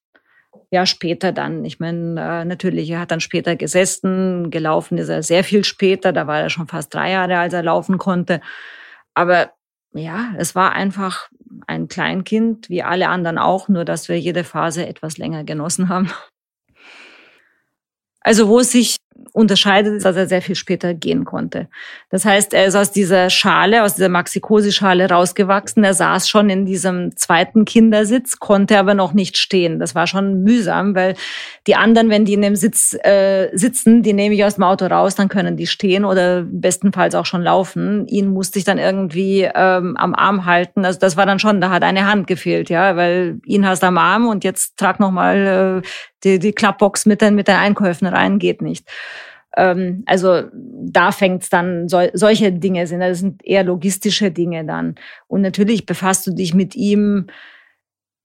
Ja, 0.71 0.85
später 0.85 1.31
dann. 1.31 1.65
Ich 1.65 1.79
meine, 1.79 2.21
äh, 2.21 2.45
natürlich, 2.45 2.91
er 2.91 3.01
hat 3.01 3.13
dann 3.13 3.21
später 3.21 3.55
gesessen, 3.55 4.51
gelaufen 4.51 4.99
ist 4.99 5.09
er 5.09 5.23
sehr 5.23 5.45
viel 5.45 5.65
später. 5.65 6.13
Da 6.13 6.27
war 6.27 6.41
er 6.41 6.51
schon 6.51 6.67
fast 6.67 6.93
drei 6.93 7.13
Jahre, 7.13 7.39
als 7.39 7.53
er 7.53 7.63
laufen 7.63 7.99
konnte. 7.99 8.41
Aber 9.15 9.53
ja, 9.93 10.35
es 10.39 10.57
war 10.57 10.73
einfach 10.73 11.29
ein 11.69 11.87
Kleinkind, 11.87 12.69
wie 12.69 12.83
alle 12.83 13.09
anderen 13.09 13.39
auch, 13.39 13.69
nur 13.69 13.85
dass 13.85 14.09
wir 14.09 14.19
jede 14.19 14.43
Phase 14.43 14.87
etwas 14.87 15.19
länger 15.19 15.45
genossen 15.45 15.89
haben. 15.89 16.11
Also 18.21 18.49
wo 18.49 18.59
es 18.59 18.73
sich 18.73 18.98
unterscheidet, 19.33 19.95
ist, 19.95 20.05
dass 20.05 20.17
er 20.17 20.27
sehr 20.27 20.43
viel 20.43 20.55
später 20.55 20.95
gehen 20.95 21.25
konnte. 21.25 21.69
Das 22.11 22.25
heißt, 22.25 22.55
er 22.55 22.67
ist 22.67 22.75
aus 22.75 22.91
dieser 22.91 23.31
Schale, 23.31 23.83
aus 23.83 23.95
dieser 23.95 24.09
Maxikosi-Schale 24.09 25.09
rausgewachsen. 25.09 25.85
Er 25.85 25.95
saß 25.95 26.29
schon 26.29 26.51
in 26.51 26.67
diesem 26.67 27.17
zweiten 27.17 27.65
Kindersitz, 27.65 28.39
konnte 28.39 28.79
aber 28.79 28.95
noch 28.95 29.13
nicht 29.13 29.37
stehen. 29.37 29.79
Das 29.79 29.95
war 29.95 30.07
schon 30.07 30.43
mühsam, 30.43 30.95
weil 30.95 31.15
die 31.67 31.77
anderen, 31.77 32.11
wenn 32.11 32.25
die 32.25 32.35
in 32.35 32.43
dem 32.43 32.57
Sitz 32.57 32.97
äh, 33.03 33.49
sitzen, 33.53 34.03
die 34.03 34.13
nehme 34.13 34.35
ich 34.35 34.45
aus 34.45 34.55
dem 34.55 34.65
Auto 34.65 34.87
raus, 34.87 35.15
dann 35.15 35.29
können 35.29 35.57
die 35.57 35.67
stehen 35.67 36.05
oder 36.05 36.43
bestenfalls 36.43 37.15
auch 37.15 37.27
schon 37.27 37.43
laufen. 37.43 38.07
Ihn 38.09 38.29
musste 38.29 38.59
ich 38.59 38.65
dann 38.65 38.79
irgendwie 38.79 39.43
ähm, 39.55 39.97
am 39.97 40.15
Arm 40.15 40.47
halten. 40.47 40.85
Also 40.85 40.99
das 40.99 41.17
war 41.17 41.27
dann 41.27 41.39
schon, 41.39 41.61
da 41.61 41.71
hat 41.71 41.83
eine 41.83 42.07
Hand 42.07 42.27
gefehlt, 42.27 42.71
ja, 42.71 42.97
weil 42.97 43.41
ihn 43.45 43.67
hast 43.67 43.85
am 43.85 43.99
Arm 43.99 44.27
und 44.27 44.45
jetzt 44.45 44.77
trag 44.79 45.01
noch 45.01 45.11
mal 45.11 45.83
äh, 45.85 45.89
die, 46.25 46.39
die 46.39 46.53
Klappbox 46.53 47.07
mit 47.07 47.21
den, 47.21 47.35
mit 47.35 47.49
den 47.49 47.57
Einkäufen 47.57 48.07
rein, 48.07 48.39
geht 48.39 48.63
nicht. 48.63 48.89
Ähm, 49.59 50.05
also 50.07 50.44
da 50.53 51.11
fängt's 51.12 51.51
dann, 51.51 51.88
so, 51.88 52.01
solche 52.14 52.53
Dinge 52.53 52.87
sind, 52.87 53.01
das 53.01 53.18
sind 53.18 53.44
eher 53.44 53.64
logistische 53.64 54.31
Dinge 54.31 54.64
dann. 54.64 54.94
Und 55.27 55.42
natürlich 55.42 55.85
befasst 55.85 56.27
du 56.27 56.31
dich 56.33 56.55
mit 56.55 56.77
ihm 56.77 57.27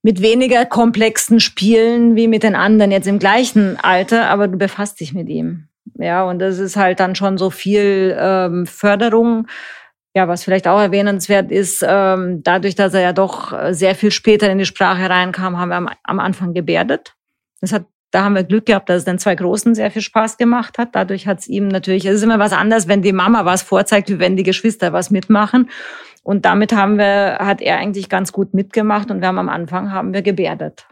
mit 0.04 0.22
weniger 0.22 0.66
komplexen 0.66 1.40
Spielen 1.40 2.16
wie 2.16 2.28
mit 2.28 2.44
den 2.44 2.56
anderen 2.56 2.92
jetzt 2.92 3.08
im 3.08 3.20
gleichen 3.20 3.80
Alter, 3.82 4.30
aber 4.30 4.48
du 4.48 4.58
befasst 4.58 5.00
dich 5.00 5.14
mit 5.14 5.30
ihm. 5.30 5.70
Ja, 5.98 6.24
und 6.24 6.40
das 6.40 6.60
ist 6.60 6.76
halt 6.76 7.00
dann 7.00 7.16
schon 7.16 7.38
so 7.38 7.50
viel 7.50 8.16
ähm, 8.20 8.66
Förderung. 8.68 9.48
Ja, 10.16 10.28
was 10.28 10.44
vielleicht 10.44 10.68
auch 10.68 10.80
erwähnenswert 10.80 11.52
ist, 11.52 11.84
ähm, 11.88 12.44
dadurch, 12.44 12.76
dass 12.76 12.94
er 12.94 13.02
ja 13.02 13.14
doch 13.14 13.54
sehr 13.72 13.96
viel 13.96 14.12
später 14.12 14.52
in 14.52 14.60
die 14.60 14.66
Sprache 14.66 15.10
reinkam, 15.10 15.58
haben 15.58 15.70
wir 15.70 15.78
am, 15.78 15.90
am 16.04 16.20
Anfang 16.20 16.54
gebärdet. 16.54 17.16
Das 17.62 17.72
hat, 17.72 17.86
da 18.14 18.24
haben 18.24 18.36
wir 18.36 18.44
Glück 18.44 18.68
gehabt, 18.68 18.90
dass 18.90 19.00
es 19.00 19.06
den 19.06 19.18
zwei 19.18 19.34
Großen 19.34 19.74
sehr 19.74 19.90
viel 19.90 20.04
Spaß 20.04 20.38
gemacht 20.38 20.78
hat. 20.78 20.90
Dadurch 20.94 21.26
hat 21.26 21.40
es 21.40 21.48
ihm 21.48 21.68
natürlich, 21.68 22.06
es 22.06 22.16
ist 22.16 22.24
immer 22.24 22.38
was 22.38 22.54
anderes, 22.54 22.88
wenn 22.88 23.02
die 23.02 23.12
Mama 23.12 23.44
was 23.44 23.64
vorzeigt, 23.64 24.10
wie 24.10 24.20
wenn 24.20 24.38
die 24.38 24.44
Geschwister 24.44 24.94
was 24.94 25.10
mitmachen. 25.10 25.70
Und 26.22 26.46
damit 26.46 26.74
haben 26.74 26.98
wir, 26.98 27.40
hat 27.40 27.62
er 27.62 27.78
eigentlich 27.78 28.10
ganz 28.10 28.32
gut 28.32 28.54
mitgemacht 28.54 29.10
und 29.10 29.22
wir 29.22 29.28
haben 29.28 29.40
am 29.40 29.50
Anfang 29.50 29.92
haben 29.92 30.14
wir 30.14 30.22
gebärdet 30.22 30.86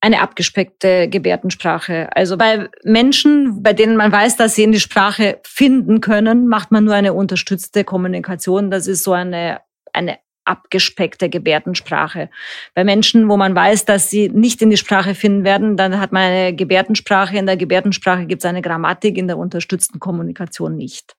eine 0.00 0.20
abgespeckte 0.20 1.08
Gebärdensprache. 1.08 2.14
Also 2.14 2.36
bei 2.36 2.68
Menschen, 2.82 3.62
bei 3.62 3.72
denen 3.72 3.96
man 3.96 4.12
weiß, 4.12 4.36
dass 4.36 4.54
sie 4.54 4.64
in 4.64 4.72
die 4.72 4.78
Sprache 4.78 5.40
finden 5.44 6.02
können, 6.02 6.46
macht 6.46 6.70
man 6.70 6.84
nur 6.84 6.92
eine 6.92 7.14
unterstützte 7.14 7.84
Kommunikation. 7.84 8.70
Das 8.70 8.86
ist 8.86 9.02
so 9.02 9.12
eine, 9.12 9.62
eine 9.94 10.18
abgespeckte 10.44 11.28
Gebärdensprache. 11.28 12.30
Bei 12.74 12.84
Menschen, 12.84 13.28
wo 13.28 13.36
man 13.36 13.54
weiß, 13.54 13.84
dass 13.84 14.10
sie 14.10 14.28
nicht 14.28 14.62
in 14.62 14.70
die 14.70 14.76
Sprache 14.76 15.14
finden 15.14 15.44
werden, 15.44 15.76
dann 15.76 16.00
hat 16.00 16.12
man 16.12 16.22
eine 16.22 16.54
Gebärdensprache. 16.54 17.36
In 17.36 17.46
der 17.46 17.56
Gebärdensprache 17.56 18.26
gibt 18.26 18.42
es 18.42 18.46
eine 18.48 18.62
Grammatik, 18.62 19.16
in 19.16 19.26
der 19.26 19.38
unterstützten 19.38 20.00
Kommunikation 20.00 20.76
nicht. 20.76 21.16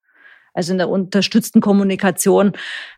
Also 0.55 0.71
in 0.71 0.77
der 0.77 0.89
unterstützten 0.89 1.59
Kommunikation 1.59 2.53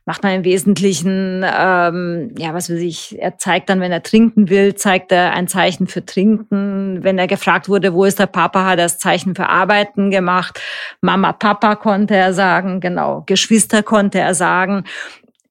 macht 0.05 0.21
man 0.21 0.33
im 0.33 0.43
Wesentlichen, 0.43 1.43
ähm, 1.43 2.31
ja, 2.37 2.53
was 2.53 2.69
weiß 2.69 2.79
ich, 2.79 3.19
er 3.19 3.39
zeigt 3.39 3.69
dann, 3.69 3.81
wenn 3.81 3.91
er 3.91 4.03
trinken 4.03 4.49
will, 4.49 4.75
zeigt 4.75 5.11
er 5.11 5.33
ein 5.33 5.47
Zeichen 5.47 5.87
für 5.87 6.05
Trinken. 6.05 7.03
Wenn 7.03 7.17
er 7.17 7.25
gefragt 7.25 7.67
wurde, 7.67 7.95
wo 7.95 8.05
ist 8.05 8.19
der 8.19 8.27
Papa, 8.27 8.63
hat 8.65 8.73
er 8.73 8.85
das 8.85 8.99
Zeichen 8.99 9.33
für 9.35 9.49
Arbeiten 9.49 10.11
gemacht. 10.11 10.61
Mama, 11.01 11.33
Papa 11.33 11.75
konnte 11.75 12.15
er 12.15 12.31
sagen, 12.31 12.79
genau. 12.79 13.23
Geschwister 13.25 13.81
konnte 13.81 14.19
er 14.19 14.35
sagen. 14.35 14.83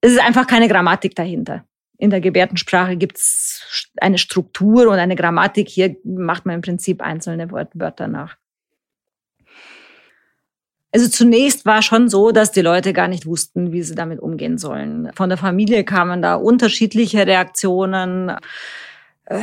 Es 0.00 0.12
ist 0.12 0.20
einfach 0.20 0.46
keine 0.46 0.68
Grammatik 0.68 1.14
dahinter. 1.14 1.64
In 1.98 2.10
der 2.10 2.20
Gebärdensprache 2.20 2.96
gibt 2.96 3.16
es 3.16 3.92
eine 3.96 4.18
Struktur 4.18 4.88
und 4.88 4.98
eine 4.98 5.16
Grammatik. 5.16 5.68
Hier 5.68 5.96
macht 6.04 6.44
man 6.44 6.56
im 6.56 6.60
Prinzip 6.60 7.00
einzelne 7.00 7.50
Wörter 7.50 8.06
nach. 8.06 8.36
Also 10.92 11.08
zunächst 11.08 11.66
war 11.66 11.82
schon 11.82 12.08
so, 12.08 12.32
dass 12.32 12.52
die 12.52 12.62
Leute 12.62 12.92
gar 12.92 13.08
nicht 13.08 13.26
wussten, 13.26 13.72
wie 13.72 13.82
sie 13.82 13.94
damit 13.94 14.20
umgehen 14.20 14.56
sollen. 14.56 15.10
Von 15.14 15.28
der 15.28 15.38
Familie 15.38 15.84
kamen 15.84 16.22
da 16.22 16.36
unterschiedliche 16.36 17.26
Reaktionen. 17.26 18.32
Äh, 19.26 19.40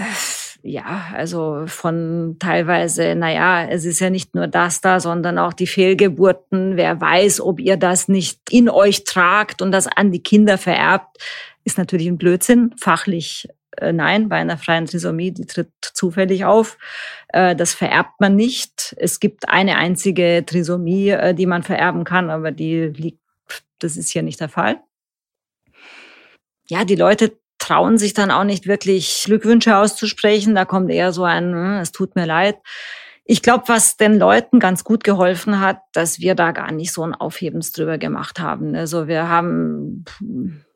ja, 0.65 1.07
also 1.13 1.65
von 1.67 2.37
teilweise, 2.39 3.15
naja, 3.15 3.67
es 3.67 3.83
ist 3.83 3.99
ja 3.99 4.09
nicht 4.09 4.33
nur 4.33 4.47
das 4.47 4.79
da, 4.79 5.01
sondern 5.01 5.37
auch 5.37 5.51
die 5.51 5.67
Fehlgeburten. 5.67 6.77
Wer 6.77 7.01
weiß, 7.01 7.41
ob 7.41 7.59
ihr 7.59 7.75
das 7.75 8.07
nicht 8.07 8.39
in 8.49 8.69
euch 8.69 9.03
tragt 9.03 9.61
und 9.61 9.73
das 9.73 9.87
an 9.87 10.11
die 10.11 10.23
Kinder 10.23 10.57
vererbt, 10.57 11.17
ist 11.65 11.77
natürlich 11.77 12.07
ein 12.07 12.17
Blödsinn. 12.17 12.73
Fachlich 12.79 13.49
äh, 13.77 13.91
nein, 13.91 14.29
bei 14.29 14.37
einer 14.37 14.57
freien 14.57 14.85
Trisomie, 14.85 15.31
die 15.31 15.45
tritt 15.45 15.71
zufällig 15.81 16.45
auf. 16.45 16.77
Äh, 17.27 17.57
das 17.57 17.73
vererbt 17.73 18.21
man 18.21 18.37
nicht. 18.37 18.95
Es 18.97 19.19
gibt 19.19 19.49
eine 19.49 19.77
einzige 19.77 20.43
Trisomie, 20.45 21.09
äh, 21.09 21.33
die 21.33 21.45
man 21.45 21.63
vererben 21.63 22.05
kann, 22.05 22.29
aber 22.29 22.51
die 22.51 22.85
liegt, 22.85 23.19
das 23.79 23.97
ist 23.97 24.11
hier 24.11 24.23
nicht 24.23 24.39
der 24.39 24.49
Fall. 24.49 24.79
Ja, 26.69 26.85
die 26.85 26.95
Leute 26.95 27.37
trauen 27.63 27.97
sich 27.97 28.13
dann 28.13 28.31
auch 28.31 28.43
nicht 28.43 28.67
wirklich 28.67 29.23
Glückwünsche 29.25 29.77
auszusprechen. 29.77 30.55
Da 30.55 30.65
kommt 30.65 30.91
eher 30.91 31.11
so 31.13 31.23
ein, 31.23 31.53
hm, 31.53 31.79
es 31.81 31.91
tut 31.91 32.15
mir 32.15 32.25
leid. 32.25 32.57
Ich 33.25 33.41
glaube, 33.41 33.63
was 33.67 33.95
den 33.95 34.19
Leuten 34.19 34.59
ganz 34.59 34.83
gut 34.83 35.03
geholfen 35.03 35.61
hat, 35.61 35.79
dass 35.93 36.19
wir 36.19 36.35
da 36.35 36.51
gar 36.51 36.71
nicht 36.73 36.91
so 36.91 37.03
ein 37.03 37.15
Aufhebens 37.15 37.71
drüber 37.71 37.97
gemacht 37.97 38.39
haben. 38.39 38.75
Also 38.75 39.07
wir 39.07 39.29
haben 39.29 40.03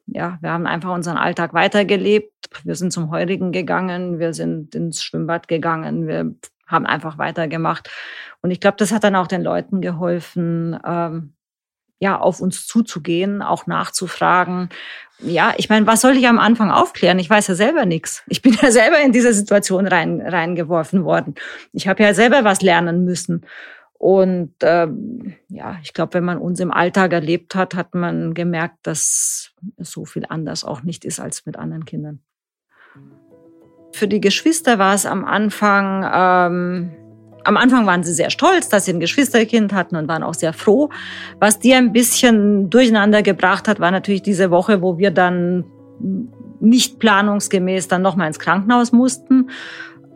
ja, 0.07 0.37
wir 0.41 0.51
haben 0.51 0.65
einfach 0.65 0.93
unseren 0.93 1.17
Alltag 1.17 1.53
weitergelebt. 1.53 2.31
Wir 2.63 2.75
sind 2.75 2.93
zum 2.93 3.11
Heurigen 3.11 3.51
gegangen, 3.51 4.19
wir 4.19 4.33
sind 4.33 4.73
ins 4.73 5.03
Schwimmbad 5.03 5.49
gegangen, 5.49 6.07
wir 6.07 6.33
haben 6.65 6.85
einfach 6.85 7.17
weitergemacht. 7.17 7.89
Und 8.41 8.51
ich 8.51 8.61
glaube, 8.61 8.77
das 8.77 8.91
hat 8.91 9.03
dann 9.03 9.15
auch 9.15 9.27
den 9.27 9.43
Leuten 9.43 9.81
geholfen, 9.81 10.79
ähm, 10.85 11.33
ja, 11.99 12.19
auf 12.19 12.41
uns 12.41 12.67
zuzugehen, 12.67 13.41
auch 13.41 13.67
nachzufragen. 13.67 14.69
Ja, 15.19 15.53
ich 15.57 15.69
meine, 15.69 15.87
was 15.87 16.01
soll 16.01 16.15
ich 16.15 16.27
am 16.27 16.37
Anfang 16.37 16.69
aufklären? 16.69 17.17
Ich 17.17 17.29
weiß 17.29 17.47
ja 17.47 17.55
selber 17.55 17.85
nichts. 17.85 18.23
Ich 18.27 18.41
bin 18.41 18.53
ja 18.61 18.71
selber 18.71 18.99
in 18.99 19.11
diese 19.11 19.33
Situation 19.33 19.87
rein, 19.87 20.21
reingeworfen 20.21 21.03
worden. 21.03 21.35
Ich 21.73 21.87
habe 21.87 22.03
ja 22.03 22.13
selber 22.13 22.43
was 22.43 22.61
lernen 22.61 23.03
müssen. 23.03 23.45
Und 23.93 24.53
ähm, 24.61 25.33
ja, 25.49 25.79
ich 25.81 25.93
glaube, 25.93 26.13
wenn 26.13 26.23
man 26.23 26.37
uns 26.37 26.59
im 26.59 26.71
Alltag 26.71 27.13
erlebt 27.13 27.55
hat, 27.55 27.73
hat 27.73 27.95
man 27.95 28.35
gemerkt, 28.35 28.77
dass 28.83 29.53
so 29.77 30.05
viel 30.05 30.25
anders 30.29 30.63
auch 30.63 30.83
nicht 30.83 31.03
ist 31.03 31.19
als 31.19 31.47
mit 31.47 31.57
anderen 31.57 31.85
Kindern. 31.85 32.19
Für 33.93 34.07
die 34.07 34.21
Geschwister 34.21 34.77
war 34.77 34.93
es 34.93 35.07
am 35.07 35.25
Anfang, 35.25 36.07
ähm, 36.13 37.06
am 37.47 37.55
Anfang 37.55 37.85
waren 37.85 38.03
sie 38.03 38.13
sehr 38.13 38.29
stolz, 38.29 38.67
dass 38.67 38.85
sie 38.85 38.93
ein 38.93 38.99
Geschwisterkind 38.99 39.71
hatten 39.71 39.95
und 39.95 40.09
waren 40.09 40.21
auch 40.21 40.33
sehr 40.33 40.51
froh. 40.51 40.89
Was 41.39 41.59
die 41.59 41.73
ein 41.73 41.93
bisschen 41.93 42.69
durcheinander 42.69 43.23
gebracht 43.23 43.69
hat, 43.69 43.79
war 43.79 43.89
natürlich 43.89 44.21
diese 44.21 44.51
Woche, 44.51 44.81
wo 44.81 44.97
wir 44.97 45.11
dann 45.11 45.63
nicht 46.59 46.99
planungsgemäß 46.99 47.87
dann 47.87 48.01
nochmal 48.01 48.27
ins 48.27 48.39
Krankenhaus 48.39 48.91
mussten. 48.91 49.49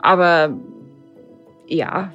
Aber 0.00 0.54
ja, 1.66 2.12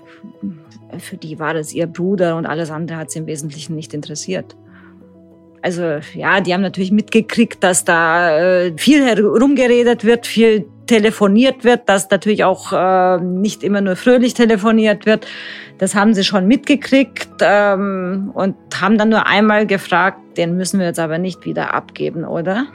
für 0.99 1.17
die 1.17 1.39
war 1.39 1.55
das 1.55 1.73
ihr 1.73 1.87
Bruder 1.87 2.35
und 2.35 2.45
alles 2.45 2.69
andere 2.69 2.99
hat 2.99 3.09
sie 3.09 3.19
im 3.19 3.25
Wesentlichen 3.25 3.75
nicht 3.75 3.95
interessiert. 3.95 4.55
Also 5.67 5.99
ja, 6.13 6.39
die 6.39 6.53
haben 6.53 6.61
natürlich 6.61 6.93
mitgekriegt, 6.93 7.61
dass 7.61 7.83
da 7.83 8.37
äh, 8.37 8.73
viel 8.77 9.03
herumgeredet 9.03 10.05
wird, 10.05 10.25
viel 10.25 10.65
telefoniert 10.85 11.65
wird, 11.65 11.89
dass 11.89 12.09
natürlich 12.09 12.45
auch 12.45 12.71
äh, 12.71 13.17
nicht 13.21 13.63
immer 13.65 13.81
nur 13.81 13.97
fröhlich 13.97 14.33
telefoniert 14.33 15.05
wird. 15.05 15.27
Das 15.77 15.93
haben 15.93 16.13
sie 16.13 16.23
schon 16.23 16.47
mitgekriegt 16.47 17.27
ähm, 17.41 18.31
und 18.33 18.55
haben 18.79 18.97
dann 18.97 19.09
nur 19.09 19.27
einmal 19.27 19.67
gefragt, 19.67 20.37
den 20.37 20.55
müssen 20.55 20.79
wir 20.79 20.85
jetzt 20.85 20.99
aber 20.99 21.17
nicht 21.17 21.43
wieder 21.43 21.73
abgeben, 21.73 22.23
oder? 22.23 22.67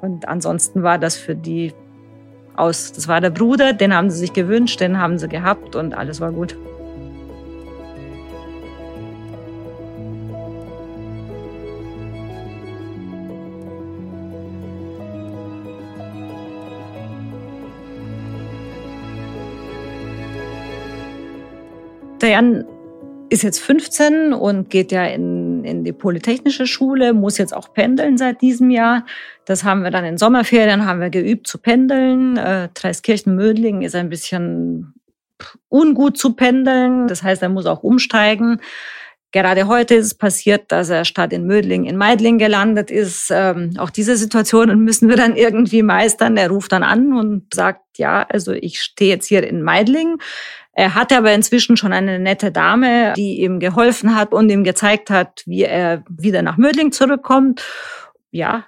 Und 0.00 0.28
ansonsten 0.28 0.84
war 0.84 0.98
das 0.98 1.16
für 1.16 1.34
die 1.34 1.72
aus. 2.54 2.92
Das 2.92 3.08
war 3.08 3.20
der 3.20 3.30
Bruder, 3.30 3.72
den 3.72 3.92
haben 3.92 4.08
sie 4.08 4.20
sich 4.20 4.32
gewünscht, 4.32 4.78
den 4.78 5.00
haben 5.00 5.18
sie 5.18 5.28
gehabt 5.28 5.74
und 5.74 5.94
alles 5.94 6.20
war 6.20 6.30
gut. 6.30 6.56
Jan 22.28 22.64
ist 23.30 23.42
jetzt 23.42 23.60
15 23.60 24.32
und 24.32 24.70
geht 24.70 24.92
ja 24.92 25.04
in, 25.04 25.64
in 25.64 25.84
die 25.84 25.92
Polytechnische 25.92 26.66
Schule, 26.66 27.12
muss 27.12 27.38
jetzt 27.38 27.54
auch 27.54 27.72
pendeln 27.72 28.16
seit 28.16 28.40
diesem 28.40 28.70
Jahr. 28.70 29.04
Das 29.44 29.64
haben 29.64 29.82
wir 29.82 29.90
dann 29.90 30.04
in 30.04 30.18
Sommerferien, 30.18 30.86
haben 30.86 31.00
wir 31.00 31.10
geübt 31.10 31.46
zu 31.46 31.58
pendeln. 31.58 32.36
Äh, 32.36 32.68
Dreiskirchen-Mödling 32.74 33.82
ist 33.82 33.94
ein 33.94 34.08
bisschen 34.08 34.94
ungut 35.68 36.16
zu 36.16 36.34
pendeln. 36.34 37.06
Das 37.06 37.22
heißt, 37.22 37.42
er 37.42 37.48
muss 37.48 37.66
auch 37.66 37.82
umsteigen. 37.82 38.60
Gerade 39.30 39.68
heute 39.68 39.94
ist 39.94 40.06
es 40.06 40.14
passiert, 40.14 40.72
dass 40.72 40.88
er 40.88 41.04
statt 41.04 41.34
in 41.34 41.46
Mödling 41.46 41.84
in 41.84 41.98
Meidling 41.98 42.38
gelandet 42.38 42.90
ist. 42.90 43.30
Ähm, 43.30 43.74
auch 43.76 43.90
diese 43.90 44.16
Situationen 44.16 44.80
müssen 44.80 45.10
wir 45.10 45.16
dann 45.16 45.36
irgendwie 45.36 45.82
meistern. 45.82 46.38
Er 46.38 46.48
ruft 46.48 46.72
dann 46.72 46.82
an 46.82 47.12
und 47.12 47.52
sagt, 47.52 47.98
ja, 47.98 48.24
also 48.26 48.52
ich 48.52 48.80
stehe 48.80 49.10
jetzt 49.10 49.26
hier 49.26 49.46
in 49.46 49.62
Meidling. 49.62 50.16
Er 50.78 50.94
hatte 50.94 51.16
aber 51.16 51.32
inzwischen 51.32 51.76
schon 51.76 51.92
eine 51.92 52.20
nette 52.20 52.52
Dame, 52.52 53.12
die 53.16 53.40
ihm 53.40 53.58
geholfen 53.58 54.14
hat 54.14 54.32
und 54.32 54.48
ihm 54.48 54.62
gezeigt 54.62 55.10
hat, 55.10 55.42
wie 55.44 55.64
er 55.64 56.04
wieder 56.08 56.42
nach 56.42 56.56
Mödling 56.56 56.92
zurückkommt. 56.92 57.64
Ja, 58.30 58.64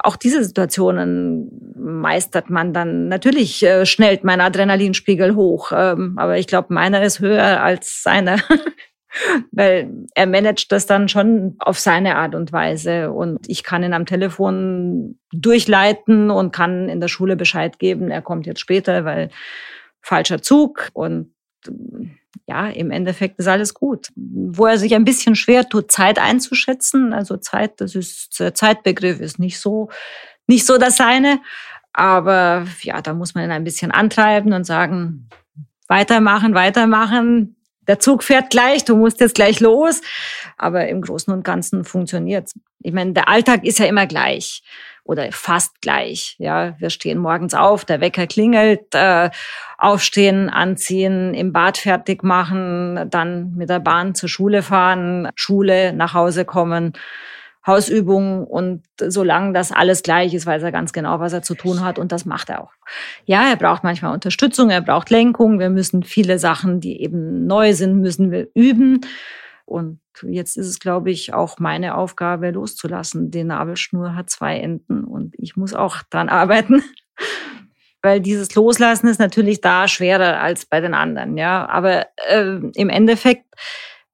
auch 0.00 0.16
diese 0.16 0.42
Situationen 0.42 1.72
meistert 1.76 2.50
man 2.50 2.72
dann. 2.72 3.06
Natürlich 3.06 3.62
äh, 3.62 3.86
schnellt 3.86 4.24
mein 4.24 4.40
Adrenalinspiegel 4.40 5.36
hoch, 5.36 5.70
ähm, 5.72 6.14
aber 6.16 6.36
ich 6.36 6.48
glaube, 6.48 6.74
meiner 6.74 7.04
ist 7.04 7.20
höher 7.20 7.62
als 7.62 8.02
seiner. 8.02 8.38
weil 9.52 9.92
er 10.16 10.26
managt 10.26 10.72
das 10.72 10.86
dann 10.86 11.08
schon 11.08 11.54
auf 11.60 11.78
seine 11.78 12.16
Art 12.16 12.34
und 12.34 12.52
Weise 12.52 13.12
und 13.12 13.48
ich 13.48 13.62
kann 13.62 13.84
ihn 13.84 13.94
am 13.94 14.04
Telefon 14.04 15.20
durchleiten 15.30 16.32
und 16.32 16.52
kann 16.52 16.88
in 16.88 17.00
der 17.00 17.08
Schule 17.08 17.36
Bescheid 17.36 17.78
geben, 17.78 18.10
er 18.10 18.20
kommt 18.20 18.46
jetzt 18.46 18.60
später, 18.60 19.04
weil 19.04 19.30
falscher 20.02 20.42
Zug 20.42 20.88
und 20.92 21.32
ja, 22.46 22.68
im 22.68 22.90
Endeffekt 22.90 23.38
ist 23.38 23.48
alles 23.48 23.74
gut. 23.74 24.08
Wo 24.14 24.66
er 24.66 24.78
sich 24.78 24.94
ein 24.94 25.04
bisschen 25.04 25.34
schwer 25.34 25.68
tut, 25.68 25.90
Zeit 25.90 26.18
einzuschätzen, 26.18 27.12
also 27.12 27.36
Zeit, 27.36 27.80
das 27.80 27.94
ist, 27.94 28.38
der 28.38 28.54
Zeitbegriff 28.54 29.20
ist 29.20 29.38
nicht 29.38 29.58
so, 29.58 29.90
nicht 30.46 30.66
so 30.66 30.78
das 30.78 30.96
seine. 30.96 31.40
Aber 31.92 32.66
ja, 32.82 33.00
da 33.00 33.14
muss 33.14 33.34
man 33.34 33.44
ihn 33.44 33.50
ein 33.50 33.64
bisschen 33.64 33.90
antreiben 33.90 34.52
und 34.52 34.64
sagen, 34.64 35.28
weitermachen, 35.88 36.54
weitermachen. 36.54 37.56
Der 37.88 37.98
Zug 37.98 38.22
fährt 38.22 38.50
gleich, 38.50 38.84
du 38.84 38.96
musst 38.96 39.20
jetzt 39.20 39.34
gleich 39.34 39.60
los. 39.60 40.02
Aber 40.56 40.88
im 40.88 41.00
Großen 41.00 41.32
und 41.32 41.44
Ganzen 41.44 41.84
funktioniert's. 41.84 42.54
Ich 42.80 42.92
meine, 42.92 43.12
der 43.12 43.28
Alltag 43.28 43.64
ist 43.64 43.78
ja 43.78 43.86
immer 43.86 44.06
gleich 44.06 44.62
oder 45.06 45.30
fast 45.32 45.80
gleich. 45.80 46.36
Ja, 46.38 46.74
wir 46.78 46.90
stehen 46.90 47.18
morgens 47.18 47.54
auf, 47.54 47.84
der 47.84 48.00
Wecker 48.00 48.26
klingelt, 48.26 48.94
äh, 48.94 49.30
aufstehen, 49.78 50.50
anziehen, 50.50 51.34
im 51.34 51.52
Bad 51.52 51.78
fertig 51.78 52.22
machen, 52.22 53.08
dann 53.10 53.54
mit 53.54 53.70
der 53.70 53.80
Bahn 53.80 54.14
zur 54.14 54.28
Schule 54.28 54.62
fahren, 54.62 55.30
Schule, 55.34 55.92
nach 55.92 56.14
Hause 56.14 56.44
kommen. 56.44 56.92
Hausübungen 57.66 58.44
und 58.44 58.84
solange 59.00 59.52
das 59.52 59.72
alles 59.72 60.04
gleich 60.04 60.32
ist, 60.34 60.46
weiß 60.46 60.62
er 60.62 60.70
ganz 60.70 60.92
genau, 60.92 61.18
was 61.18 61.32
er 61.32 61.42
zu 61.42 61.56
tun 61.56 61.84
hat 61.84 61.98
und 61.98 62.12
das 62.12 62.24
macht 62.24 62.48
er 62.48 62.62
auch. 62.62 62.70
Ja, 63.24 63.50
er 63.50 63.56
braucht 63.56 63.82
manchmal 63.82 64.14
Unterstützung, 64.14 64.70
er 64.70 64.82
braucht 64.82 65.10
Lenkung, 65.10 65.58
wir 65.58 65.68
müssen 65.68 66.04
viele 66.04 66.38
Sachen, 66.38 66.80
die 66.80 67.02
eben 67.02 67.46
neu 67.46 67.74
sind, 67.74 68.00
müssen 68.00 68.30
wir 68.30 68.46
üben. 68.54 69.00
Und 69.66 70.00
jetzt 70.22 70.56
ist 70.56 70.68
es, 70.68 70.78
glaube 70.78 71.10
ich, 71.10 71.34
auch 71.34 71.58
meine 71.58 71.96
Aufgabe 71.96 72.50
loszulassen. 72.52 73.32
Die 73.32 73.44
Nabelschnur 73.44 74.14
hat 74.14 74.30
zwei 74.30 74.58
Enden 74.58 75.04
und 75.04 75.34
ich 75.38 75.56
muss 75.56 75.74
auch 75.74 76.02
dran 76.08 76.28
arbeiten. 76.30 76.82
Weil 78.00 78.20
dieses 78.20 78.54
Loslassen 78.54 79.08
ist 79.08 79.18
natürlich 79.18 79.60
da 79.60 79.88
schwerer 79.88 80.40
als 80.40 80.64
bei 80.64 80.80
den 80.80 80.94
anderen, 80.94 81.36
ja. 81.36 81.68
Aber 81.68 82.06
äh, 82.28 82.60
im 82.74 82.88
Endeffekt, 82.88 83.44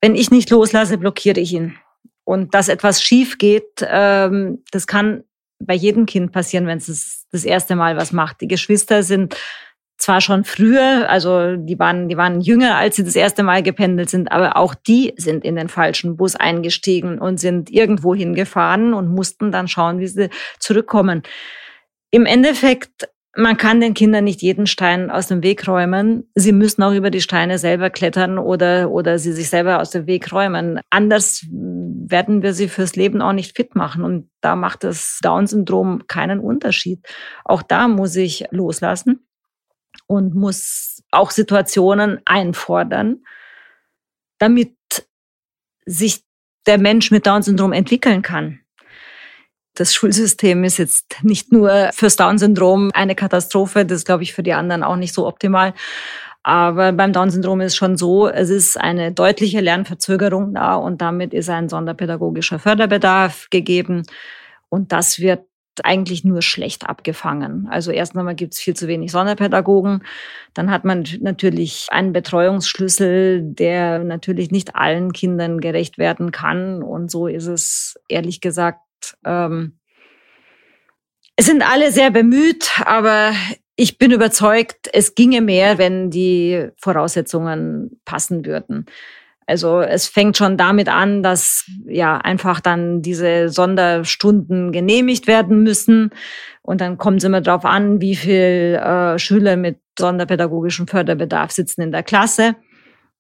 wenn 0.01 0.15
ich 0.15 0.31
nicht 0.31 0.49
loslasse, 0.49 0.97
blockiere 0.97 1.39
ich 1.39 1.53
ihn. 1.53 1.77
Und 2.25 2.55
dass 2.55 2.69
etwas 2.69 3.03
schief 3.03 3.37
geht, 3.37 3.87
ähm, 3.87 4.63
das 4.71 4.87
kann 4.87 5.25
bei 5.59 5.75
jedem 5.75 6.07
Kind 6.07 6.33
passieren, 6.33 6.67
wenn 6.67 6.79
es 6.79 7.27
das 7.31 7.45
erste 7.45 7.77
Mal 7.77 7.97
was 7.97 8.13
macht. 8.13 8.41
Die 8.41 8.49
Geschwister 8.49 9.03
sind 9.03 9.37
zwar 10.03 10.21
schon 10.21 10.45
früher, 10.45 11.09
also 11.09 11.57
die 11.57 11.79
waren, 11.79 12.09
die 12.09 12.17
waren 12.17 12.41
jünger, 12.41 12.77
als 12.77 12.97
sie 12.97 13.05
das 13.05 13.17
erste 13.17 13.43
Mal 13.43 13.63
gependelt 13.63 14.11
sind, 14.11 14.33
aber 14.33 14.57
auch 14.57 14.75
die 14.75 15.15
sind 15.17 15.45
in 15.45 15.57
den 15.57 15.69
falschen 15.69 16.17
Bus 16.17 16.35
eingestiegen 16.35 17.19
und 17.19 17.39
sind 17.39 17.71
irgendwo 17.71 18.15
hingefahren 18.15 18.95
und 18.95 19.09
mussten 19.09 19.53
dann 19.53 19.69
schauen, 19.69 20.01
wie 20.01 20.09
sie 20.09 20.29
zurückkommen. 20.59 21.23
Im 22.11 22.27
Endeffekt, 22.27 23.09
man 23.37 23.57
kann 23.57 23.81
den 23.81 23.95
Kindern 23.95 24.25
nicht 24.25 24.43
jeden 24.43 24.67
Stein 24.67 25.11
aus 25.11 25.29
dem 25.29 25.43
Weg 25.43 25.67
räumen. 25.67 26.29
Sie 26.35 26.53
müssen 26.53 26.83
auch 26.83 26.93
über 26.93 27.11
die 27.11 27.23
Steine 27.23 27.59
selber 27.59 27.89
klettern 27.89 28.39
oder, 28.39 28.91
oder 28.91 29.19
sie 29.19 29.33
sich 29.33 29.49
selber 29.49 29.81
aus 29.81 29.91
dem 29.91 30.07
Weg 30.07 30.33
räumen. 30.33 30.81
Anders 30.91 31.47
werden 31.51 32.43
wir 32.43 32.53
sie 32.53 32.69
fürs 32.69 32.97
Leben 32.97 33.23
auch 33.23 33.33
nicht 33.33 33.57
fit 33.57 33.75
machen. 33.75 34.05
Und 34.05 34.29
da 34.43 34.57
macht 34.57 34.85
das 34.85 35.21
Down-Syndrom 35.23 36.09
keinen 36.09 36.41
Unterschied. 36.41 37.07
Auch 37.45 37.63
da 37.63 37.89
muss 37.89 38.17
ich 38.17 38.45
loslassen 38.51 39.25
und 40.13 40.35
muss 40.35 41.03
auch 41.11 41.31
Situationen 41.31 42.21
einfordern, 42.25 43.25
damit 44.39 44.77
sich 45.87 46.25
der 46.67 46.79
Mensch 46.79 47.11
mit 47.11 47.27
Down-Syndrom 47.27 47.73
entwickeln 47.73 48.23
kann. 48.23 48.61
Das 49.75 49.95
Schulsystem 49.95 50.65
ist 50.65 50.77
jetzt 50.77 51.17
nicht 51.23 51.51
nur 51.51 51.91
fürs 51.93 52.17
Down-Syndrom 52.17 52.91
eine 52.93 53.15
Katastrophe, 53.15 53.87
das 53.87 54.05
glaube 54.05 54.23
ich, 54.23 54.35
für 54.35 54.43
die 54.43 54.53
anderen 54.53 54.83
auch 54.83 54.97
nicht 54.97 55.15
so 55.15 55.27
optimal. 55.27 55.73
Aber 56.43 56.93
beim 56.93 57.13
Down-Syndrom 57.13 57.63
ist 57.63 57.77
schon 57.77 57.97
so, 57.97 58.29
es 58.29 58.51
ist 58.51 58.79
eine 58.79 59.13
deutliche 59.13 59.61
Lernverzögerung 59.61 60.55
da 60.55 60.75
und 60.75 61.01
damit 61.01 61.33
ist 61.33 61.49
ein 61.49 61.69
sonderpädagogischer 61.69 62.59
Förderbedarf 62.59 63.49
gegeben. 63.49 64.03
Und 64.69 64.93
das 64.93 65.21
wird 65.21 65.47
eigentlich 65.85 66.25
nur 66.25 66.43
schlecht 66.43 66.89
abgefangen. 66.89 67.67
Also 67.71 67.91
erst 67.91 68.17
einmal 68.17 68.35
gibt 68.35 68.55
es 68.55 68.61
viel 68.61 68.75
zu 68.75 68.89
wenig 68.89 69.13
Sonderpädagogen. 69.13 70.05
Dann 70.55 70.71
hat 70.71 70.85
man 70.85 71.05
natürlich 71.21 71.87
einen 71.91 72.13
Betreuungsschlüssel, 72.13 73.43
der 73.43 74.01
natürlich 74.01 74.51
nicht 74.51 74.77
allen 74.77 75.13
Kindern 75.13 75.61
gerecht 75.61 75.99
werden 75.99 76.31
kann. 76.31 76.83
Und 76.83 77.11
so 77.11 77.27
ist 77.27 77.47
es 77.47 77.95
ehrlich 78.09 78.41
gesagt. 78.41 78.81
Ähm, 79.25 79.79
es 81.37 81.47
sind 81.47 81.63
alle 81.63 81.93
sehr 81.93 82.11
bemüht, 82.11 82.71
aber 82.85 83.33
ich 83.75 83.99
bin 83.99 84.11
überzeugt, 84.11 84.91
es 84.93 85.15
ginge 85.15 85.41
mehr, 85.41 85.79
wenn 85.79 86.11
die 86.11 86.69
Voraussetzungen 86.77 88.01
passen 88.05 88.45
würden. 88.45 88.87
Also 89.47 89.81
es 89.81 90.07
fängt 90.07 90.37
schon 90.37 90.57
damit 90.57 90.89
an, 90.89 91.23
dass 91.23 91.69
ja 91.87 92.17
einfach 92.19 92.61
dann 92.61 93.03
diese 93.03 93.49
Sonderstunden 93.49 94.73
genehmigt 94.73 95.27
werden 95.27 95.63
müssen. 95.63 96.11
Und 96.63 96.81
dann 96.81 96.97
kommt 96.97 97.19
es 97.19 97.25
immer 97.25 97.41
darauf 97.41 97.65
an, 97.65 98.01
wie 98.01 98.15
viel 98.17 98.81
äh, 98.81 99.19
Schüler 99.19 99.57
mit 99.57 99.79
sonderpädagogischem 99.99 100.87
Förderbedarf 100.87 101.51
sitzen 101.51 101.83
in 101.83 101.93
der 101.93 102.03
Klasse. 102.03 102.55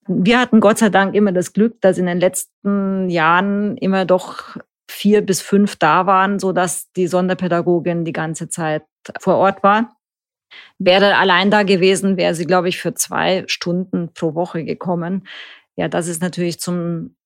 Wir 0.06 0.40
hatten 0.40 0.61
Gott 0.61 0.78
sei 0.78 0.88
Dank 0.88 1.14
immer 1.14 1.32
das 1.32 1.52
Glück, 1.52 1.80
dass 1.80 1.98
in 1.98 2.06
den 2.06 2.20
letzten 2.20 3.08
Jahren 3.08 3.76
immer 3.76 4.04
doch 4.04 4.56
vier 4.90 5.22
bis 5.22 5.40
fünf 5.40 5.76
da 5.76 6.06
waren, 6.06 6.38
so 6.38 6.52
dass 6.52 6.92
die 6.92 7.06
Sonderpädagogin 7.06 8.04
die 8.04 8.12
ganze 8.12 8.48
Zeit 8.48 8.82
vor 9.18 9.37
Ort 9.37 9.62
war. 9.62 9.96
Wäre 10.78 11.16
allein 11.16 11.50
da 11.50 11.62
gewesen, 11.62 12.16
wäre 12.16 12.35
sie, 12.35 12.46
glaube 12.46 12.68
ich, 12.68 12.78
für 12.78 12.94
zwei 12.94 13.44
Stunden 13.46 14.12
pro 14.12 14.35
Woche 14.35 14.64
gekommen 14.64 15.26
ja, 15.76 15.88
das 15.88 16.08
ist 16.08 16.22
natürlich 16.22 16.61
zum 16.61 17.16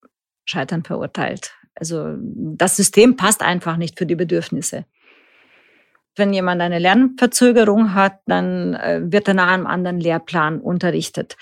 Scheitern 0.45 0.83
verurteilt. 0.83 1.53
Also 1.75 2.15
das 2.17 2.75
System 2.75 3.15
passt 3.15 3.41
einfach 3.41 3.77
nicht 3.77 3.97
für 3.97 4.05
die 4.05 4.15
Bedürfnisse. 4.15 4.85
Wenn 6.15 6.33
jemand 6.33 6.61
eine 6.61 6.79
Lernverzögerung 6.79 7.93
hat, 7.93 8.21
dann 8.25 8.73
äh, 8.73 9.01
wird 9.03 9.27
er 9.27 9.35
nach 9.35 9.49
einem 9.51 9.67
anderen 9.67 9.99
Lehrplan 9.99 10.59
unterrichtet. 10.59 11.37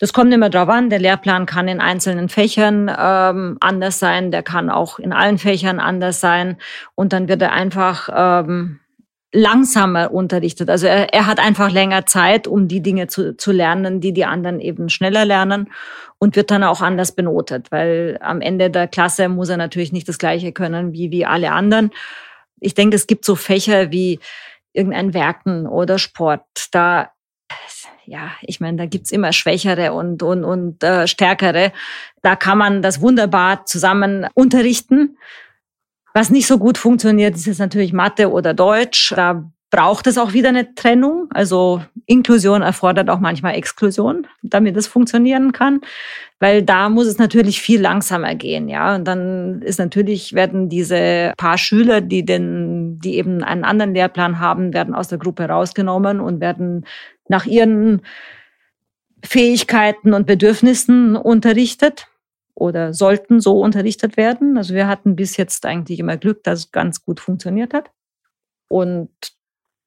Das 0.00 0.12
kommt 0.12 0.34
immer 0.34 0.50
drauf 0.50 0.68
an. 0.68 0.90
Der 0.90 0.98
Lehrplan 0.98 1.46
kann 1.46 1.68
in 1.68 1.80
einzelnen 1.80 2.28
Fächern 2.28 2.90
ähm, 2.98 3.56
anders 3.60 4.00
sein, 4.00 4.32
der 4.32 4.42
kann 4.42 4.68
auch 4.68 4.98
in 4.98 5.12
allen 5.12 5.38
Fächern 5.38 5.78
anders 5.78 6.20
sein. 6.20 6.56
Und 6.96 7.12
dann 7.12 7.28
wird 7.28 7.40
er 7.40 7.52
einfach 7.52 8.08
ähm, 8.12 8.80
langsamer 9.36 10.12
unterrichtet. 10.12 10.70
Also 10.70 10.86
er, 10.86 11.12
er 11.12 11.26
hat 11.26 11.38
einfach 11.38 11.70
länger 11.70 12.06
Zeit, 12.06 12.48
um 12.48 12.68
die 12.68 12.80
Dinge 12.80 13.06
zu, 13.06 13.36
zu 13.36 13.52
lernen, 13.52 14.00
die 14.00 14.12
die 14.12 14.24
anderen 14.24 14.60
eben 14.60 14.88
schneller 14.88 15.24
lernen 15.24 15.70
und 16.18 16.36
wird 16.36 16.50
dann 16.50 16.64
auch 16.64 16.80
anders 16.80 17.12
benotet, 17.12 17.70
weil 17.70 18.18
am 18.22 18.40
Ende 18.40 18.70
der 18.70 18.88
Klasse 18.88 19.28
muss 19.28 19.50
er 19.50 19.58
natürlich 19.58 19.92
nicht 19.92 20.08
das 20.08 20.18
Gleiche 20.18 20.52
können 20.52 20.92
wie, 20.94 21.10
wie 21.10 21.26
alle 21.26 21.52
anderen. 21.52 21.90
Ich 22.60 22.74
denke, 22.74 22.96
es 22.96 23.06
gibt 23.06 23.26
so 23.26 23.34
Fächer 23.34 23.92
wie 23.92 24.20
irgendein 24.72 25.12
Werken 25.12 25.66
oder 25.66 25.98
Sport. 25.98 26.44
Da 26.72 27.10
ja, 28.06 28.30
ich 28.42 28.60
meine, 28.60 28.76
da 28.76 28.86
gibt's 28.86 29.10
immer 29.10 29.32
Schwächere 29.32 29.92
und, 29.92 30.22
und, 30.22 30.44
und 30.44 30.82
äh, 30.82 31.06
Stärkere. 31.06 31.72
Da 32.22 32.36
kann 32.36 32.56
man 32.56 32.80
das 32.80 33.00
wunderbar 33.00 33.66
zusammen 33.66 34.26
unterrichten. 34.34 35.18
Was 36.16 36.30
nicht 36.30 36.46
so 36.46 36.56
gut 36.56 36.78
funktioniert, 36.78 37.34
ist 37.34 37.44
jetzt 37.44 37.58
natürlich 37.58 37.92
Mathe 37.92 38.30
oder 38.30 38.54
Deutsch. 38.54 39.12
Da 39.14 39.52
braucht 39.68 40.06
es 40.06 40.16
auch 40.16 40.32
wieder 40.32 40.48
eine 40.48 40.74
Trennung. 40.74 41.28
Also 41.28 41.82
Inklusion 42.06 42.62
erfordert 42.62 43.10
auch 43.10 43.20
manchmal 43.20 43.54
Exklusion, 43.54 44.26
damit 44.42 44.78
es 44.78 44.86
funktionieren 44.86 45.52
kann. 45.52 45.82
Weil 46.40 46.62
da 46.62 46.88
muss 46.88 47.06
es 47.06 47.18
natürlich 47.18 47.60
viel 47.60 47.82
langsamer 47.82 48.34
gehen, 48.34 48.70
ja. 48.70 48.94
Und 48.94 49.04
dann 49.04 49.60
ist 49.60 49.78
natürlich, 49.78 50.32
werden 50.32 50.70
diese 50.70 51.34
paar 51.36 51.58
Schüler, 51.58 52.00
die 52.00 52.24
den, 52.24 52.98
die 52.98 53.16
eben 53.16 53.44
einen 53.44 53.64
anderen 53.64 53.92
Lehrplan 53.92 54.40
haben, 54.40 54.72
werden 54.72 54.94
aus 54.94 55.08
der 55.08 55.18
Gruppe 55.18 55.44
rausgenommen 55.44 56.20
und 56.20 56.40
werden 56.40 56.86
nach 57.28 57.44
ihren 57.44 58.00
Fähigkeiten 59.22 60.14
und 60.14 60.26
Bedürfnissen 60.26 61.14
unterrichtet 61.14 62.06
oder 62.56 62.94
sollten 62.94 63.38
so 63.38 63.60
unterrichtet 63.60 64.16
werden. 64.16 64.56
Also 64.56 64.74
wir 64.74 64.88
hatten 64.88 65.14
bis 65.14 65.36
jetzt 65.36 65.66
eigentlich 65.66 66.00
immer 66.00 66.16
Glück, 66.16 66.42
dass 66.42 66.60
es 66.60 66.72
ganz 66.72 67.02
gut 67.02 67.20
funktioniert 67.20 67.74
hat. 67.74 67.90
Und 68.68 69.10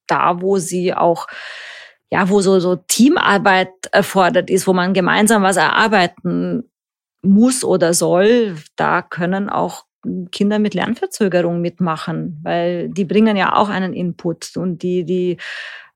da, 0.08 0.42
wo 0.42 0.58
sie 0.58 0.94
auch, 0.94 1.28
ja, 2.12 2.30
wo 2.30 2.42
so, 2.42 2.60
so 2.60 2.76
Teamarbeit 2.76 3.74
erfordert 3.92 4.50
ist, 4.50 4.68
wo 4.68 4.74
man 4.74 4.94
gemeinsam 4.94 5.44
was 5.44 5.58
erarbeiten 5.58 6.70
muss 7.22 7.64
oder 7.64 7.94
soll, 7.94 8.56
da 8.76 9.02
können 9.02 9.50
auch 9.50 9.86
Kinder 10.32 10.60
mit 10.60 10.76
Lernverzögerung 10.76 11.60
mitmachen, 11.60 12.40
weil 12.44 12.90
die 12.90 13.04
bringen 13.04 13.36
ja 13.36 13.56
auch 13.56 13.68
einen 13.68 13.94
Input 13.94 14.56
und 14.56 14.82
die, 14.82 15.04
die 15.04 15.38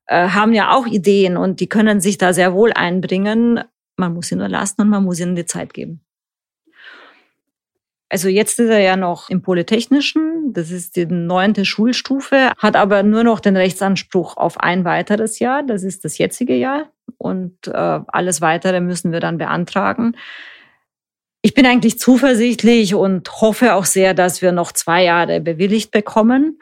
äh, 0.06 0.28
haben 0.28 0.52
ja 0.52 0.76
auch 0.76 0.86
Ideen 0.86 1.36
und 1.36 1.60
die 1.60 1.68
können 1.68 2.00
sich 2.00 2.18
da 2.18 2.32
sehr 2.32 2.52
wohl 2.52 2.72
einbringen. 2.72 3.60
Man 3.96 4.12
muss 4.12 4.28
sie 4.28 4.36
nur 4.36 4.48
lassen 4.48 4.82
und 4.82 4.90
man 4.90 5.04
muss 5.04 5.20
ihnen 5.20 5.36
die 5.36 5.46
Zeit 5.46 5.72
geben. 5.72 6.03
Also 8.14 8.28
jetzt 8.28 8.60
ist 8.60 8.70
er 8.70 8.78
ja 8.78 8.94
noch 8.94 9.28
im 9.28 9.42
Polytechnischen, 9.42 10.52
das 10.52 10.70
ist 10.70 10.94
die 10.94 11.04
neunte 11.04 11.64
Schulstufe, 11.64 12.52
hat 12.58 12.76
aber 12.76 13.02
nur 13.02 13.24
noch 13.24 13.40
den 13.40 13.56
Rechtsanspruch 13.56 14.36
auf 14.36 14.60
ein 14.60 14.84
weiteres 14.84 15.40
Jahr, 15.40 15.64
das 15.64 15.82
ist 15.82 16.04
das 16.04 16.16
jetzige 16.16 16.54
Jahr. 16.54 16.92
Und 17.18 17.66
äh, 17.66 17.72
alles 18.06 18.40
Weitere 18.40 18.80
müssen 18.80 19.10
wir 19.10 19.18
dann 19.18 19.36
beantragen. 19.36 20.16
Ich 21.42 21.54
bin 21.54 21.66
eigentlich 21.66 21.98
zuversichtlich 21.98 22.94
und 22.94 23.28
hoffe 23.40 23.74
auch 23.74 23.84
sehr, 23.84 24.14
dass 24.14 24.42
wir 24.42 24.52
noch 24.52 24.70
zwei 24.70 25.02
Jahre 25.02 25.40
bewilligt 25.40 25.90
bekommen, 25.90 26.60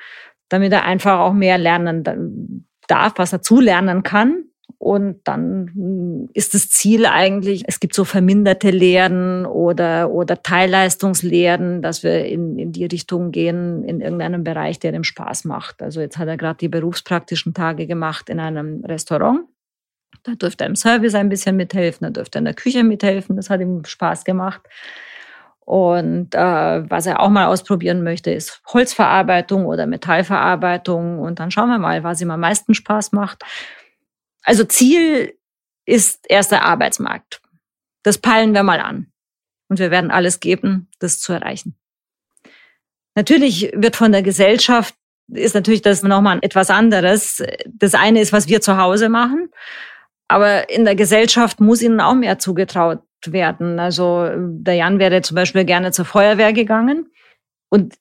damit 0.49 0.73
er 0.73 0.85
einfach 0.85 1.19
auch 1.19 1.35
mehr 1.35 1.59
lernen 1.59 2.67
darf, 2.89 3.13
was 3.17 3.35
er 3.35 3.43
zulernen 3.43 4.03
kann. 4.03 4.45
Und 4.83 5.21
dann 5.23 5.71
hm, 5.75 6.29
ist 6.35 6.55
das 6.55 6.69
Ziel 6.69 7.07
eigentlich, 7.07 7.63
es 7.69 7.79
gibt 7.79 7.95
so 7.95 8.05
verminderte 8.05 8.71
Lehren 8.71 9.47
oder, 9.47 10.11
oder 10.11 10.43
Teilleistungslehren, 10.43 11.83
dass 11.83 12.03
wir 12.03 12.25
in, 12.25 12.59
in 12.59 12.73
die 12.73 12.87
Richtung 12.87 13.31
gehen, 13.31 13.85
in 13.85 14.01
irgendeinem 14.01 14.43
Bereich, 14.43 14.81
der 14.81 14.91
dem 14.91 15.05
Spaß 15.05 15.45
macht. 15.45 15.83
Also 15.83 16.01
jetzt 16.01 16.19
hat 16.19 16.27
er 16.27 16.37
gerade 16.37 16.57
die 16.57 16.69
berufspraktischen 16.69 17.55
Tage 17.55 17.87
gemacht 17.87 18.29
in 18.29 18.41
einem 18.41 18.85
Restaurant. 18.85 19.43
Da 20.25 20.33
dürfte 20.33 20.65
er 20.65 20.71
im 20.71 20.75
Service 20.75 21.15
ein 21.15 21.29
bisschen 21.29 21.55
mithelfen, 21.55 22.05
da 22.07 22.11
dürfte 22.11 22.39
er 22.39 22.41
in 22.41 22.47
der 22.47 22.55
Küche 22.55 22.83
mithelfen. 22.83 23.37
Das 23.37 23.51
hat 23.51 23.61
ihm 23.61 23.85
Spaß 23.85 24.25
gemacht. 24.25 24.63
Und 25.61 26.35
äh, 26.35 26.91
was 26.91 27.07
er 27.07 27.21
auch 27.21 27.29
mal 27.29 27.47
ausprobieren 27.47 28.03
möchte, 28.03 28.33
ist 28.33 28.61
Holzverarbeitung 28.67 29.65
oder 29.65 29.87
Metallverarbeitung. 29.87 31.21
Und 31.21 31.39
dann 31.39 31.53
schauen 31.53 31.69
wir 31.69 31.79
mal, 31.79 32.03
was 32.03 32.21
ihm 32.21 32.33
am 32.33 32.41
meisten 32.41 32.75
Spaß 32.75 33.13
macht. 33.13 33.45
Also 34.43 34.65
Ziel 34.65 35.39
ist 35.87 36.25
erster 36.29 36.63
Arbeitsmarkt. 36.63 37.41
Das 38.03 38.19
peilen 38.19 38.55
wir 38.55 38.63
mal 38.63 38.81
an. 38.81 39.13
Und 39.69 39.79
wir 39.79 39.91
werden 39.91 40.11
alles 40.11 40.41
geben, 40.41 40.89
das 40.99 41.21
zu 41.21 41.33
erreichen. 41.33 41.79
Natürlich 43.15 43.73
wird 43.75 43.97
von 43.97 44.13
der 44.13 44.23
Gesellschaft, 44.23 44.95
ist 45.29 45.55
natürlich 45.55 45.83
das 45.83 46.03
nochmal 46.03 46.39
etwas 46.43 46.71
anderes. 46.71 47.43
Das 47.67 47.95
eine 47.95 48.21
ist, 48.21 48.33
was 48.33 48.49
wir 48.49 48.61
zu 48.61 48.77
Hause 48.77 49.09
machen. 49.09 49.51
Aber 50.29 50.71
in 50.71 50.85
der 50.85 50.95
Gesellschaft 50.95 51.61
muss 51.61 51.83
ihnen 51.83 52.01
auch 52.01 52.15
mehr 52.15 52.39
zugetraut 52.39 53.03
werden. 53.27 53.79
Also 53.79 54.31
der 54.37 54.75
Jan 54.75 54.99
wäre 54.99 55.23
zum 55.23 55.35
Beispiel 55.35 55.65
gerne 55.65 55.93
zur 55.93 56.05
Feuerwehr 56.05 56.53
gegangen. 56.53 57.11
Und 57.69 57.95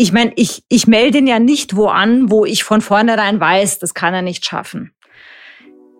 ich 0.00 0.12
meine, 0.12 0.32
ich, 0.36 0.62
ich 0.68 0.86
melde 0.86 1.18
ihn 1.18 1.26
ja 1.26 1.40
nicht 1.40 1.76
wo 1.76 1.86
an, 1.86 2.30
wo 2.30 2.44
ich 2.44 2.62
von 2.62 2.80
vornherein 2.80 3.40
weiß, 3.40 3.80
das 3.80 3.94
kann 3.94 4.14
er 4.14 4.22
nicht 4.22 4.46
schaffen. 4.46 4.92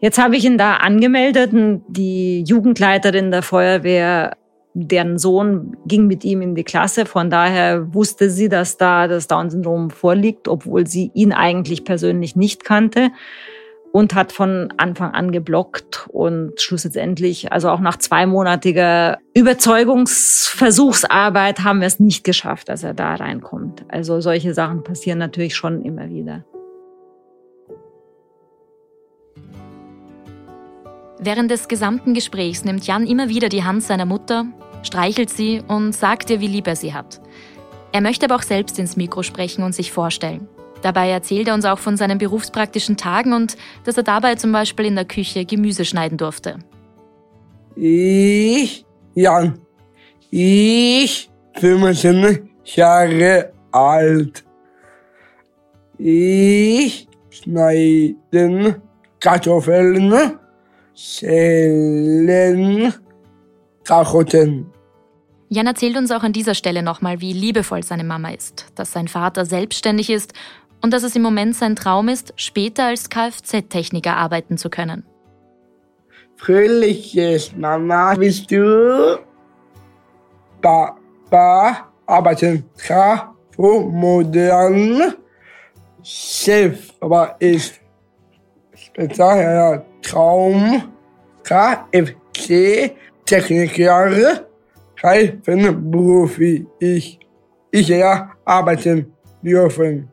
Jetzt 0.01 0.19
habe 0.19 0.37
ich 0.37 0.45
ihn 0.45 0.57
da 0.57 0.77
angemeldet 0.77 1.53
und 1.53 1.83
die 1.89 2.45
Jugendleiterin 2.45 3.33
der 3.33 3.43
Feuerwehr, 3.43 4.37
deren 4.73 5.19
Sohn 5.19 5.77
ging 5.85 6.07
mit 6.07 6.25
ihm 6.25 6.41
in 6.43 6.55
die 6.55 6.63
Klasse. 6.63 7.07
Von 7.07 7.29
daher 7.29 7.93
wusste 7.93 8.31
sie, 8.31 8.49
dass 8.49 8.77
da 8.77 9.09
das 9.09 9.27
Down-Syndrom 9.27 9.91
vorliegt, 9.91 10.47
obwohl 10.47 10.87
sie 10.87 11.11
ihn 11.15 11.33
eigentlich 11.33 11.85
persönlich 11.85 12.37
nicht 12.37 12.65
kannte 12.65 13.11
und 13.93 14.15
hat 14.15 14.33
von 14.33 14.73
Anfang 14.77 15.15
an 15.15 15.33
geblockt 15.33 16.07
und 16.11 16.61
schlussendlich, 16.61 17.51
also 17.53 17.71
auch 17.71 17.81
nach 17.81 17.97
zweimonatiger 17.97 19.17
Überzeugungsversuchsarbeit 19.35 21.61
haben 21.61 21.81
wir 21.81 21.87
es 21.87 21.99
nicht 22.01 22.25
geschafft, 22.25 22.69
dass 22.69 22.85
er 22.85 22.93
da 22.95 23.15
reinkommt. 23.15 23.85
Also 23.89 24.21
solche 24.21 24.53
Sachen 24.55 24.83
passieren 24.85 25.19
natürlich 25.19 25.57
schon 25.57 25.83
immer 25.83 26.09
wieder. 26.11 26.45
Während 31.21 31.51
des 31.51 31.67
gesamten 31.67 32.15
Gesprächs 32.15 32.65
nimmt 32.65 32.87
Jan 32.87 33.05
immer 33.07 33.29
wieder 33.29 33.49
die 33.49 33.65
Hand 33.65 33.83
seiner 33.83 34.05
Mutter, 34.05 34.47
streichelt 34.85 35.31
sie 35.31 35.63
und 35.67 35.93
sagt 35.93 36.31
ihr, 36.31 36.39
wie 36.41 36.47
lieb 36.47 36.69
er 36.69 36.77
sie 36.77 36.95
hat. 36.95 37.21
Er 37.91 38.01
möchte 38.01 38.27
aber 38.27 38.37
auch 38.37 38.43
selbst 38.43 38.79
ins 38.79 38.97
Mikro 38.97 39.25
sprechen 39.25 39.65
und 39.65 39.75
sich 39.75 39.91
vorstellen. 39.91 40.47
Dabei 40.83 41.11
erzählt 41.11 41.49
er 41.49 41.55
uns 41.55 41.65
auch 41.65 41.79
von 41.79 41.97
seinen 41.97 42.19
berufspraktischen 42.19 42.97
Tagen 42.97 43.33
und 43.33 43.57
dass 43.85 43.97
er 43.97 44.03
dabei 44.03 44.37
zum 44.37 44.53
Beispiel 44.53 44.87
in 44.87 44.95
der 44.95 45.05
Küche 45.05 45.45
Gemüse 45.45 45.85
schneiden 45.85 46.19
durfte. 46.19 46.59
Ich, 47.75 48.85
Jan, 49.15 49.59
ich 50.31 51.31
15 51.55 52.49
Jahre 52.65 53.53
alt. 53.73 54.45
Ich 55.99 57.09
schneide 57.31 58.81
Kartoffeln, 59.21 60.39
Schälen, 60.95 62.93
Karotten. 63.85 64.67
Jan 65.51 65.67
erzählt 65.67 65.97
uns 65.97 66.11
auch 66.11 66.23
an 66.23 66.35
dieser 66.35 66.55
Stelle 66.55 66.83
nochmal, 66.83 67.21
wie 67.21 67.33
liebevoll 67.33 67.83
seine 67.83 68.05
Mama 68.05 68.31
ist, 68.31 68.67
dass 68.75 68.93
sein 68.93 69.09
Vater 69.09 69.47
selbstständig 69.47 70.11
ist 70.11 70.35
und 70.83 70.93
dass 70.93 71.03
es 71.03 71.17
im 71.17 71.23
Moment 71.23 71.57
sein 71.57 71.77
Traum 71.77 72.09
ist, 72.09 72.33
später 72.37 72.85
als 72.85 73.09
Kfz-Techniker 73.11 74.17
arbeiten 74.17 74.59
zu 74.59 74.71
können. 74.71 75.05
Fröhliches 76.37 77.53
Mama, 77.57 78.15
willst 78.17 78.51
du? 78.51 79.19
Papa 80.61 81.89
arbeiten 82.07 82.65
Trafo 82.77 83.81
modern. 83.91 85.15
Chef, 86.03 86.93
aber 87.01 87.37
ist 87.41 87.81
spezieller 88.75 89.85
Traum 90.01 90.83
KFC 91.43 92.93
Techniker 93.27 94.41
helfen 94.97 95.91
Profi 95.91 96.67
ich 96.79 97.19
ich 97.71 97.89
ja 97.89 98.31
arbeiten 98.45 99.13
dürfen. 99.43 100.09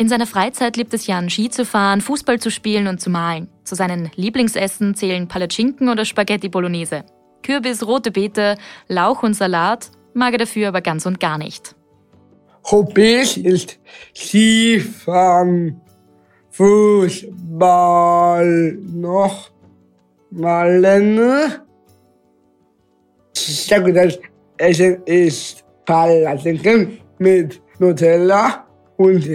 In 0.00 0.08
seiner 0.08 0.26
Freizeit 0.26 0.78
liebt 0.78 0.94
es 0.94 1.06
Jan, 1.06 1.28
Ski 1.28 1.50
zu 1.50 1.66
fahren, 1.66 2.00
Fußball 2.00 2.40
zu 2.40 2.50
spielen 2.50 2.86
und 2.86 3.02
zu 3.02 3.10
malen. 3.10 3.48
Zu 3.64 3.74
seinen 3.74 4.10
Lieblingsessen 4.16 4.94
zählen 4.94 5.28
Palatschinken 5.28 5.90
oder 5.90 6.06
Spaghetti 6.06 6.48
Bolognese. 6.48 7.04
Kürbis, 7.42 7.86
rote 7.86 8.10
Beete, 8.10 8.56
Lauch 8.88 9.22
und 9.22 9.34
Salat 9.34 9.90
mag 10.14 10.32
er 10.32 10.38
dafür 10.38 10.68
aber 10.68 10.80
ganz 10.80 11.04
und 11.04 11.20
gar 11.20 11.36
nicht. 11.36 11.76
Hobbys 12.70 13.36
ist 13.36 13.78
Skifahren, 14.14 15.78
Fußball, 16.48 17.98
noch 18.80 19.50
malen. 20.30 21.20
Sehr 23.34 23.82
gutes 23.82 24.18
Essen 24.56 25.02
ist 25.04 25.62
Palatschinken 25.84 27.00
mit 27.18 27.60
Nutella 27.78 28.66
und 28.96 29.28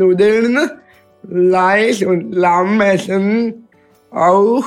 Nudeln, 0.00 0.58
Fleisch 1.28 2.02
und 2.02 2.32
Lamm 2.32 2.80
essen 2.80 3.68
auch 4.10 4.64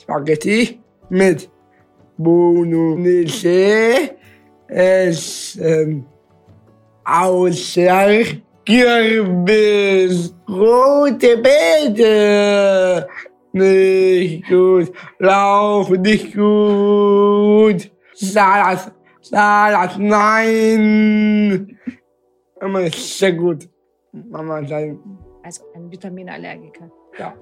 Spaghetti 0.00 0.80
mit 1.08 1.50
Bolognese 2.16 4.10
essen. 4.68 6.06
Außer 7.04 8.22
Kürbis, 8.64 10.34
rote 10.48 11.36
Beete, 11.38 13.08
nicht 13.52 14.48
gut, 14.48 14.92
Lauch 15.18 15.90
nicht 15.90 16.34
gut, 16.34 17.90
Salat, 18.14 18.92
Salat, 19.22 19.98
nein. 19.98 21.76
Ist 22.86 23.18
sehr 23.18 23.32
gut. 23.32 23.68
Mama 24.12 24.64
sein. 24.66 24.98
Also 25.42 25.64
ein 25.74 25.90
Vitaminallergiker. 25.90 26.90
Ja. 27.18 27.34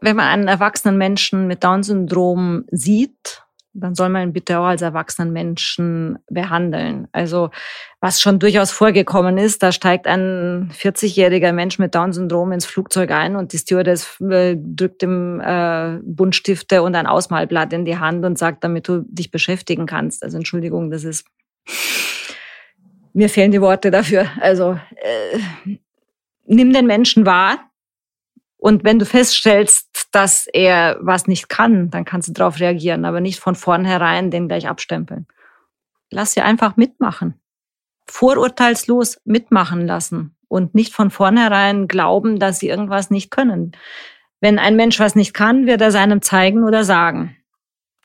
Wenn 0.00 0.16
man 0.16 0.26
einen 0.26 0.48
erwachsenen 0.48 0.96
Menschen 0.96 1.46
mit 1.48 1.64
Down-Syndrom 1.64 2.64
sieht, 2.70 3.37
dann 3.72 3.94
soll 3.94 4.08
man 4.08 4.22
ihn 4.28 4.32
bitte 4.32 4.58
auch 4.58 4.66
als 4.66 4.82
erwachsenen 4.82 5.32
Menschen 5.32 6.18
behandeln. 6.28 7.08
Also 7.12 7.50
was 8.00 8.20
schon 8.20 8.38
durchaus 8.38 8.70
vorgekommen 8.70 9.38
ist, 9.38 9.62
da 9.62 9.72
steigt 9.72 10.06
ein 10.06 10.70
40-jähriger 10.72 11.52
Mensch 11.52 11.78
mit 11.78 11.94
Down-Syndrom 11.94 12.52
ins 12.52 12.66
Flugzeug 12.66 13.10
ein 13.10 13.36
und 13.36 13.52
die 13.52 13.58
Stewardess 13.58 14.20
äh, 14.20 14.56
drückt 14.58 15.02
ihm 15.02 15.40
äh, 15.40 15.98
Buntstifte 16.02 16.82
und 16.82 16.94
ein 16.94 17.06
Ausmalblatt 17.06 17.72
in 17.72 17.84
die 17.84 17.98
Hand 17.98 18.24
und 18.24 18.38
sagt, 18.38 18.64
damit 18.64 18.88
du 18.88 19.04
dich 19.06 19.30
beschäftigen 19.30 19.86
kannst. 19.86 20.22
Also 20.22 20.36
Entschuldigung, 20.36 20.90
das 20.90 21.04
ist 21.04 21.24
mir 23.12 23.28
fehlen 23.28 23.50
die 23.50 23.60
Worte 23.60 23.90
dafür. 23.90 24.28
Also 24.40 24.78
äh, 24.96 25.76
nimm 26.46 26.72
den 26.72 26.86
Menschen 26.86 27.26
wahr, 27.26 27.67
und 28.58 28.84
wenn 28.84 28.98
du 28.98 29.06
feststellst, 29.06 30.08
dass 30.10 30.48
er 30.52 30.98
was 31.00 31.28
nicht 31.28 31.48
kann, 31.48 31.90
dann 31.90 32.04
kannst 32.04 32.28
du 32.28 32.32
darauf 32.32 32.58
reagieren, 32.58 33.04
aber 33.04 33.20
nicht 33.20 33.38
von 33.38 33.54
vornherein 33.54 34.30
den 34.30 34.48
gleich 34.48 34.68
abstempeln. 34.68 35.26
Lass 36.10 36.32
sie 36.32 36.40
einfach 36.40 36.76
mitmachen. 36.76 37.40
Vorurteilslos 38.06 39.20
mitmachen 39.24 39.86
lassen 39.86 40.36
und 40.48 40.74
nicht 40.74 40.92
von 40.92 41.10
vornherein 41.10 41.86
glauben, 41.86 42.38
dass 42.40 42.58
sie 42.58 42.68
irgendwas 42.68 43.10
nicht 43.10 43.30
können. 43.30 43.72
Wenn 44.40 44.58
ein 44.58 44.76
Mensch 44.76 44.98
was 44.98 45.14
nicht 45.14 45.34
kann, 45.34 45.66
wird 45.66 45.80
er 45.80 45.92
seinem 45.92 46.20
zeigen 46.20 46.64
oder 46.64 46.82
sagen. 46.84 47.36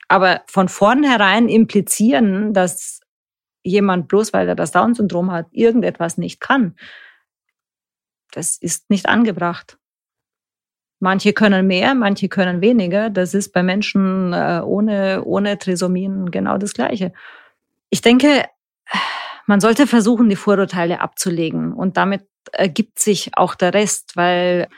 Aber 0.07 0.43
von 0.45 0.67
vornherein 0.69 1.49
implizieren, 1.49 2.53
dass 2.53 2.99
jemand 3.63 4.07
bloß 4.07 4.33
weil 4.33 4.47
er 4.47 4.55
das 4.55 4.71
Down-Syndrom 4.71 5.31
hat, 5.31 5.47
irgendetwas 5.51 6.17
nicht 6.17 6.39
kann, 6.39 6.75
das 8.31 8.57
ist 8.57 8.89
nicht 8.89 9.07
angebracht. 9.07 9.77
Manche 11.03 11.33
können 11.33 11.67
mehr, 11.67 11.95
manche 11.95 12.29
können 12.29 12.61
weniger. 12.61 13.09
Das 13.09 13.33
ist 13.33 13.51
bei 13.51 13.61
Menschen 13.61 14.31
äh, 14.31 14.61
ohne, 14.63 15.21
ohne 15.25 15.57
Trisomien 15.57 16.31
genau 16.31 16.57
das 16.57 16.73
Gleiche. 16.73 17.11
Ich 17.89 17.99
denke, 17.99 18.45
man 19.45 19.59
sollte 19.59 19.85
versuchen, 19.85 20.29
die 20.29 20.37
Vorurteile 20.37 21.01
abzulegen 21.01 21.73
und 21.73 21.97
damit 21.97 22.25
ergibt 22.53 22.99
sich 22.99 23.31
auch 23.33 23.53
der 23.55 23.73
Rest, 23.73 24.15
weil 24.15 24.69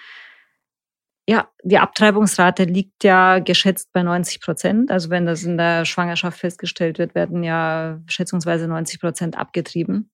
ja, 1.30 1.48
die 1.62 1.78
Abtreibungsrate 1.78 2.64
liegt 2.64 3.04
ja 3.04 3.38
geschätzt 3.38 3.94
bei 3.94 4.02
90 4.02 4.42
Prozent. 4.42 4.90
Also 4.90 5.12
wenn 5.12 5.28
das 5.28 5.44
in 5.44 5.60
der 5.60 5.86
Schwangerschaft 5.86 6.40
festgestellt 6.40 6.98
wird, 6.98 7.14
werden 7.14 7.44
ja 7.44 8.02
schätzungsweise 8.08 8.68
90 8.68 9.00
Prozent 9.00 9.38
abgetrieben. 9.38 10.10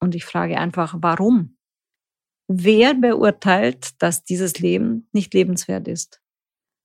Und 0.00 0.16
ich 0.16 0.24
frage 0.24 0.58
einfach, 0.58 0.96
warum? 0.98 1.56
Wer 2.52 2.94
beurteilt, 2.94 4.02
dass 4.02 4.24
dieses 4.24 4.58
Leben 4.58 5.06
nicht 5.12 5.32
lebenswert 5.34 5.86
ist? 5.86 6.20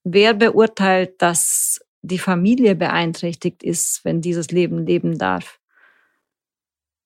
Wer 0.03 0.35
beurteilt, 0.35 1.19
dass 1.23 1.83
die 2.03 2.19
Familie 2.19 2.75
beeinträchtigt 2.75 3.63
ist, 3.63 4.05
wenn 4.05 4.21
dieses 4.21 4.51
Leben 4.51 4.85
leben 4.85 5.17
darf? 5.17 5.59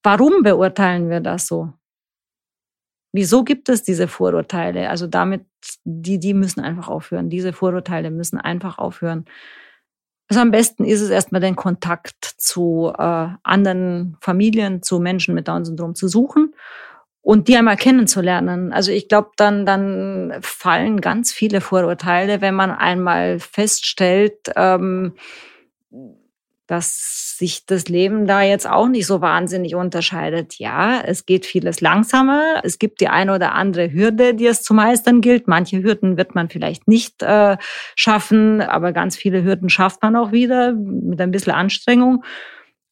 Warum 0.04 0.44
beurteilen 0.44 1.10
wir 1.10 1.22
das 1.22 1.48
so? 1.48 1.72
Wieso 3.14 3.46
gibt 3.46 3.70
es 3.70 3.84
diese 3.84 4.10
Vorurteile? 4.10 4.90
Also 4.90 5.08
damit, 5.08 5.46
die, 5.86 6.20
die 6.20 6.34
müssen 6.34 6.60
einfach 6.60 6.90
aufhören. 6.90 7.30
Diese 7.30 7.54
Vorurteile 7.54 8.12
müssen 8.12 8.40
einfach 8.40 8.78
aufhören. 8.78 9.24
Also 10.28 10.42
am 10.42 10.52
besten 10.52 10.84
ist 10.84 11.00
es 11.00 11.12
erstmal 11.12 11.40
den 11.40 11.56
Kontakt 11.56 12.26
zu 12.26 12.92
äh, 12.94 13.30
anderen 13.42 14.18
Familien, 14.20 14.84
zu 14.84 15.00
Menschen 15.00 15.34
mit 15.34 15.48
Down-Syndrom 15.48 15.96
zu 15.96 16.10
suchen 16.10 16.54
und 17.22 17.48
die 17.48 17.58
einmal 17.58 17.78
kennenzulernen. 17.78 18.72
Also 18.74 18.92
ich 18.92 19.08
glaube, 19.08 19.32
dann, 19.38 19.66
dann 19.66 20.38
fallen 20.42 21.02
ganz 21.02 21.32
viele 21.32 21.62
Vorurteile, 21.62 22.42
wenn 22.42 22.56
man 22.56 22.72
einmal 22.72 23.40
feststellt, 23.40 24.52
ähm, 24.56 25.14
dass 26.70 27.36
sich 27.40 27.66
das 27.66 27.88
Leben 27.88 28.28
da 28.28 28.44
jetzt 28.44 28.70
auch 28.70 28.88
nicht 28.88 29.08
so 29.08 29.22
wahnsinnig 29.22 29.74
unterscheidet. 29.74 30.60
Ja, 30.60 31.02
es 31.02 31.26
geht 31.26 31.48
vieles 31.48 31.82
langsamer. 31.82 32.62
Es 32.64 32.78
gibt 32.78 33.02
die 33.02 33.08
eine 33.08 33.34
oder 33.34 33.54
andere 33.54 33.92
Hürde, 33.92 34.36
die 34.36 34.46
es 34.46 34.62
zu 34.62 34.76
meistern 34.76 35.22
gilt. 35.22 35.48
Manche 35.48 35.82
Hürden 35.82 36.16
wird 36.16 36.36
man 36.36 36.50
vielleicht 36.50 36.88
nicht 36.88 37.24
äh, 37.24 37.58
schaffen, 37.96 38.62
aber 38.62 38.94
ganz 38.94 39.18
viele 39.18 39.44
Hürden 39.44 39.70
schafft 39.70 40.04
man 40.04 40.16
auch 40.16 40.32
wieder 40.32 40.74
mit 40.74 41.20
ein 41.20 41.32
bisschen 41.32 41.54
Anstrengung. 41.54 42.24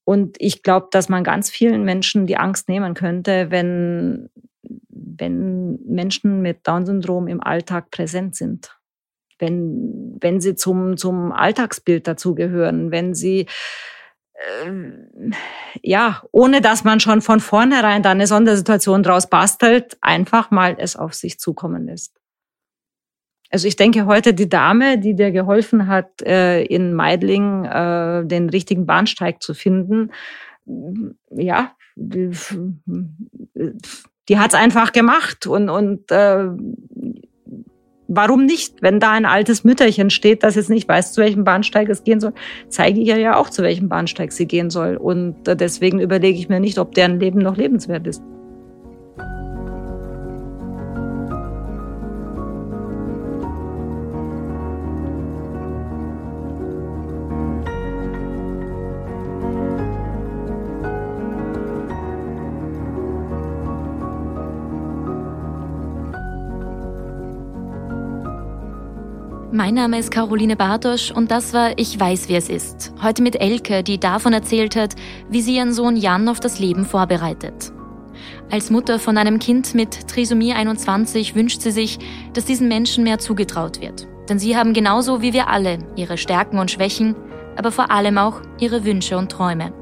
Und 0.08 0.38
ich 0.40 0.64
glaube, 0.64 0.88
dass 0.92 1.10
man 1.10 1.24
ganz 1.26 1.50
vielen 1.50 1.84
Menschen 1.84 2.28
die 2.28 2.38
Angst 2.38 2.70
nehmen 2.70 2.94
könnte, 2.94 3.52
wenn, 3.52 4.30
wenn 4.62 5.80
Menschen 5.86 6.42
mit 6.42 6.66
Down-Syndrom 6.66 7.28
im 7.28 7.44
Alltag 7.44 7.92
präsent 7.92 8.36
sind 8.36 8.78
wenn, 9.40 10.18
wenn 10.20 10.42
sie 10.42 10.56
zum, 10.56 10.98
zum 10.98 11.32
Alltagsbild 11.32 12.08
dazugehören, 12.08 12.92
wenn 12.92 13.14
sie 13.14 13.48
äh, 14.34 14.72
ja, 15.82 16.24
ohne 16.32 16.62
dass 16.62 16.84
man 16.84 17.00
schon 17.00 17.22
von 17.22 17.40
vornherein 17.40 18.04
da 18.04 18.12
eine 18.12 18.28
Sondersituation 18.28 19.04
draus 19.04 19.30
bastelt, 19.30 19.98
einfach 20.02 20.52
mal 20.52 20.76
es 20.80 20.96
auf 20.96 21.14
sich 21.14 21.40
zukommen 21.40 21.86
lässt. 21.86 22.14
Also 23.50 23.68
ich 23.68 23.76
denke 23.76 24.06
heute 24.06 24.34
die 24.34 24.50
Dame, 24.50 25.00
die 25.00 25.16
dir 25.16 25.32
geholfen 25.32 25.88
hat, 25.88 26.22
äh, 26.22 26.64
in 26.64 26.94
Meidling 26.94 27.66
äh, 27.66 28.26
den 28.26 28.50
richtigen 28.50 28.86
Bahnsteig 28.86 29.42
zu 29.42 29.54
finden, 29.54 30.12
ja, 31.32 31.72
die, 31.96 32.32
die 34.28 34.38
hat 34.38 34.50
es 34.50 34.60
einfach 34.60 34.92
gemacht 34.92 35.48
und 35.48 35.70
und 35.70 36.12
äh, 36.12 36.48
Warum 38.10 38.46
nicht? 38.46 38.82
Wenn 38.82 39.02
da 39.02 39.12
ein 39.12 39.26
altes 39.26 39.66
Mütterchen 39.66 40.10
steht, 40.10 40.44
das 40.44 40.56
jetzt 40.56 40.70
nicht 40.70 40.88
weiß, 40.88 41.12
zu 41.12 41.22
welchem 41.22 41.44
Bahnsteig 41.44 41.90
es 41.90 42.06
gehen 42.06 42.22
soll, 42.22 42.34
zeige 42.70 43.02
ich 43.02 43.08
ihr 43.10 43.18
ja 43.18 43.36
auch, 43.36 43.50
zu 43.50 43.64
welchem 43.64 43.90
Bahnsteig 43.90 44.32
sie 44.32 44.46
gehen 44.46 44.70
soll. 44.70 44.96
Und 44.96 45.46
äh, 45.48 45.58
deswegen 45.58 46.00
überlege 46.00 46.40
ich 46.40 46.48
mir 46.48 46.62
nicht, 46.62 46.80
ob 46.80 46.96
deren 46.96 47.20
Leben 47.20 47.40
noch 47.40 47.58
lebenswert 47.58 48.08
ist. 48.08 48.24
Mein 69.58 69.74
Name 69.74 69.98
ist 69.98 70.12
Caroline 70.12 70.56
Bartosch 70.56 71.10
und 71.10 71.32
das 71.32 71.52
war 71.52 71.72
Ich 71.78 72.00
weiß, 72.00 72.30
wie 72.30 72.36
es 72.36 72.48
ist. 72.48 72.94
Heute 73.02 73.24
mit 73.24 73.42
Elke, 73.42 73.82
die 73.82 74.00
davon 74.00 74.32
erzählt 74.32 74.76
hat, 74.76 74.94
wie 75.32 75.42
sie 75.42 75.56
ihren 75.56 75.74
Sohn 75.74 75.98
Jan 75.98 76.30
auf 76.30 76.40
das 76.40 76.60
Leben 76.60 76.86
vorbereitet. 76.86 77.74
Als 78.52 78.70
Mutter 78.70 79.00
von 79.00 79.18
einem 79.18 79.40
Kind 79.40 79.74
mit 79.74 80.08
Trisomie 80.08 80.54
21 80.54 81.34
wünscht 81.34 81.62
sie 81.62 81.72
sich, 81.72 81.98
dass 82.34 82.46
diesen 82.46 82.68
Menschen 82.68 83.04
mehr 83.04 83.18
zugetraut 83.18 83.82
wird. 83.82 84.08
Denn 84.30 84.38
sie 84.38 84.56
haben 84.56 84.74
genauso 84.74 85.24
wie 85.24 85.34
wir 85.34 85.48
alle 85.48 85.80
ihre 85.96 86.20
Stärken 86.20 86.60
und 86.60 86.70
Schwächen, 86.70 87.16
aber 87.56 87.72
vor 87.72 87.90
allem 87.90 88.20
auch 88.20 88.42
ihre 88.60 88.86
Wünsche 88.86 89.18
und 89.18 89.32
Träume. 89.32 89.74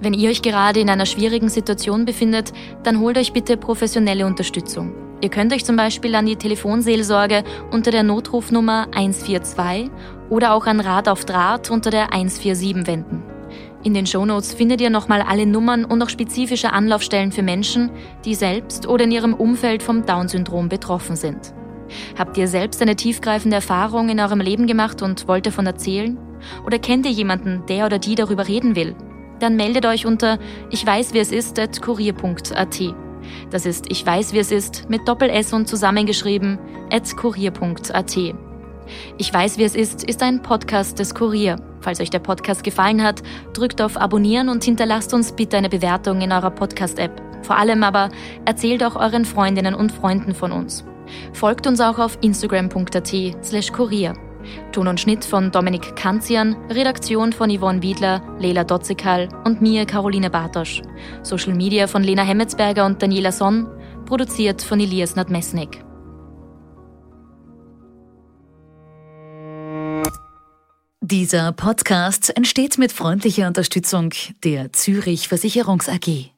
Wenn 0.00 0.14
ihr 0.14 0.30
euch 0.30 0.40
gerade 0.40 0.80
in 0.80 0.88
einer 0.88 1.04
schwierigen 1.04 1.50
Situation 1.50 2.06
befindet, 2.06 2.54
dann 2.82 2.98
holt 2.98 3.18
euch 3.18 3.34
bitte 3.34 3.58
professionelle 3.58 4.24
Unterstützung. 4.24 5.11
Ihr 5.22 5.28
könnt 5.28 5.52
euch 5.52 5.64
zum 5.64 5.76
Beispiel 5.76 6.16
an 6.16 6.26
die 6.26 6.34
Telefonseelsorge 6.34 7.44
unter 7.70 7.92
der 7.92 8.02
Notrufnummer 8.02 8.88
142 8.92 9.88
oder 10.28 10.52
auch 10.52 10.66
an 10.66 10.80
Rat 10.80 11.08
auf 11.08 11.24
Draht 11.24 11.70
unter 11.70 11.90
der 11.92 12.12
147 12.12 12.88
wenden. 12.88 13.22
In 13.84 13.94
den 13.94 14.04
Shownotes 14.04 14.52
findet 14.52 14.80
ihr 14.80 14.90
nochmal 14.90 15.22
alle 15.22 15.46
Nummern 15.46 15.84
und 15.84 16.02
auch 16.02 16.08
spezifische 16.08 16.72
Anlaufstellen 16.72 17.30
für 17.30 17.44
Menschen, 17.44 17.90
die 18.24 18.34
selbst 18.34 18.88
oder 18.88 19.04
in 19.04 19.12
ihrem 19.12 19.32
Umfeld 19.32 19.84
vom 19.84 20.04
Down-Syndrom 20.04 20.68
betroffen 20.68 21.14
sind. 21.14 21.54
Habt 22.18 22.36
ihr 22.36 22.48
selbst 22.48 22.82
eine 22.82 22.96
tiefgreifende 22.96 23.56
Erfahrung 23.56 24.08
in 24.08 24.18
eurem 24.18 24.40
Leben 24.40 24.66
gemacht 24.66 25.02
und 25.02 25.28
wollt 25.28 25.46
davon 25.46 25.66
erzählen? 25.66 26.18
Oder 26.66 26.80
kennt 26.80 27.06
ihr 27.06 27.12
jemanden, 27.12 27.62
der 27.68 27.86
oder 27.86 28.00
die 28.00 28.16
darüber 28.16 28.48
reden 28.48 28.74
will? 28.74 28.96
Dann 29.38 29.54
meldet 29.54 29.86
euch 29.86 30.04
unter 30.04 30.40
ich 30.70 30.84
weiß 30.84 31.14
wie 31.14 31.20
es 31.20 31.30
ist 31.30 31.60
at 31.60 31.80
kurier.at. 31.80 32.94
Das 33.50 33.66
ist 33.66 33.86
Ich 33.90 34.04
weiß, 34.04 34.32
wie 34.32 34.38
es 34.38 34.50
ist 34.50 34.88
mit 34.88 35.06
Doppel-S 35.06 35.52
und 35.52 35.68
zusammengeschrieben 35.68 36.58
at 36.90 37.16
kurier.at. 37.16 38.16
Ich 39.18 39.32
weiß, 39.32 39.58
wie 39.58 39.64
es 39.64 39.74
ist, 39.74 40.04
ist 40.04 40.22
ein 40.22 40.42
Podcast 40.42 40.98
des 40.98 41.14
Kurier. 41.14 41.56
Falls 41.80 42.00
euch 42.00 42.10
der 42.10 42.18
Podcast 42.18 42.64
gefallen 42.64 43.02
hat, 43.02 43.22
drückt 43.52 43.80
auf 43.80 43.96
Abonnieren 43.96 44.48
und 44.48 44.64
hinterlasst 44.64 45.14
uns 45.14 45.32
bitte 45.32 45.56
eine 45.56 45.68
Bewertung 45.68 46.20
in 46.20 46.32
eurer 46.32 46.50
Podcast-App. 46.50 47.22
Vor 47.42 47.56
allem 47.56 47.82
aber 47.82 48.10
erzählt 48.44 48.84
auch 48.84 48.96
euren 48.96 49.24
Freundinnen 49.24 49.74
und 49.74 49.92
Freunden 49.92 50.34
von 50.34 50.52
uns. 50.52 50.84
Folgt 51.32 51.66
uns 51.66 51.80
auch 51.80 51.98
auf 51.98 52.18
instagram.at 52.22 53.12
slash 53.42 53.72
kurier. 53.72 54.14
Ton 54.72 54.88
und 54.88 55.00
Schnitt 55.00 55.24
von 55.24 55.50
Dominik 55.50 55.96
Kanzian, 55.96 56.56
Redaktion 56.70 57.32
von 57.32 57.50
Yvonne 57.50 57.82
Wiedler, 57.82 58.22
Leila 58.38 58.64
Dotzekal 58.64 59.28
und 59.44 59.60
mir, 59.62 59.86
Caroline 59.86 60.30
Bartosch. 60.30 60.82
Social 61.22 61.54
Media 61.54 61.86
von 61.86 62.02
Lena 62.02 62.22
Hemmetsberger 62.22 62.86
und 62.86 63.02
Daniela 63.02 63.32
Sonn, 63.32 63.68
produziert 64.06 64.62
von 64.62 64.80
Elias 64.80 65.16
Nadmesnik. 65.16 65.84
Dieser 71.00 71.52
Podcast 71.52 72.34
entsteht 72.36 72.78
mit 72.78 72.92
freundlicher 72.92 73.46
Unterstützung 73.46 74.14
der 74.44 74.72
Zürich 74.72 75.28
Versicherungs 75.28 75.88
AG. 75.88 76.30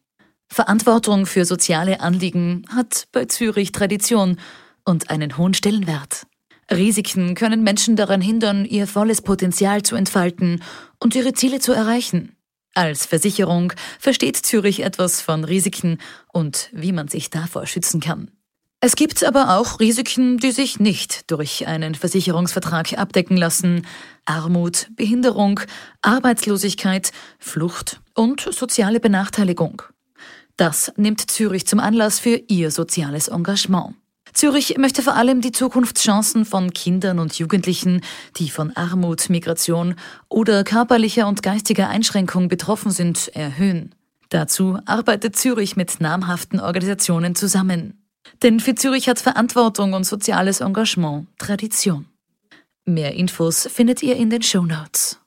Verantwortung 0.49 1.27
für 1.27 1.45
soziale 1.45 2.01
Anliegen 2.01 2.67
hat 2.75 3.07
bei 3.13 3.27
Zürich 3.27 3.73
Tradition 3.73 4.39
und 4.85 5.11
einen 5.11 5.37
hohen 5.37 5.55
Stellenwert. 5.55 6.27
Risiken 6.71 7.35
können 7.35 7.63
Menschen 7.63 7.97
daran 7.97 8.21
hindern, 8.21 8.65
ihr 8.65 8.87
volles 8.87 9.23
Potenzial 9.23 9.83
zu 9.83 9.97
entfalten 9.97 10.63
und 10.99 11.15
ihre 11.15 11.33
Ziele 11.33 11.61
zu 11.61 11.73
erreichen. 11.73 12.37
Als 12.75 13.07
Versicherung 13.07 13.73
versteht 14.01 14.37
Zürich 14.37 14.81
etwas 14.83 15.21
von 15.21 15.45
Risiken 15.45 15.99
und 16.33 16.71
wie 16.73 16.93
man 16.93 17.09
sich 17.09 17.31
davor 17.31 17.67
schützen 17.67 18.01
kann. 18.01 18.31
Es 18.81 18.97
gibt 18.97 19.25
aber 19.25 19.57
auch 19.57 19.81
Risiken, 19.81 20.37
die 20.37 20.51
sich 20.51 20.79
nicht 20.79 21.31
durch 21.31 21.67
einen 21.67 21.95
Versicherungsvertrag 21.95 22.99
abdecken 22.99 23.37
lassen. 23.37 23.87
Armut, 24.27 24.89
Behinderung, 24.95 25.61
Arbeitslosigkeit, 26.03 27.13
Flucht 27.39 28.01
und 28.15 28.43
soziale 28.43 29.01
Benachteiligung. 29.01 29.83
Das 30.57 30.93
nimmt 30.97 31.31
Zürich 31.31 31.67
zum 31.67 31.81
Anlass 31.81 32.19
für 32.19 32.43
ihr 32.49 32.71
soziales 32.71 33.29
Engagement. 33.29 33.95
Zürich 34.35 34.77
möchte 34.79 35.03
vor 35.03 35.15
allem 35.15 35.41
die 35.41 35.53
Zukunftschancen 35.53 36.45
von 36.45 36.73
Kindern 36.73 37.21
und 37.21 37.39
Jugendlichen, 37.39 38.01
die 38.37 38.51
von 38.51 38.77
Armut, 38.77 39.31
Migration 39.31 39.95
oder 40.29 40.65
körperlicher 40.65 41.29
und 41.29 41.43
geistiger 41.43 41.89
Einschränkung 41.89 42.49
betroffen 42.49 42.91
sind, 42.91 43.29
erhöhen. 43.29 43.95
Dazu 44.31 44.79
arbeitet 44.87 45.37
Zürich 45.37 45.77
mit 45.77 46.01
namhaften 46.01 46.59
Organisationen 46.59 47.37
zusammen. 47.37 48.05
Denn 48.43 48.59
für 48.59 48.75
Zürich 48.75 49.09
hat 49.09 49.21
Verantwortung 49.21 49.93
und 49.93 50.05
soziales 50.05 50.61
Engagement 50.61 51.29
Tradition. 51.39 52.07
Mehr 52.85 53.15
Infos 53.15 53.69
findet 53.73 54.03
ihr 54.03 54.17
in 54.17 54.31
den 54.31 54.43
Show 54.43 54.63
Notes. 54.63 55.21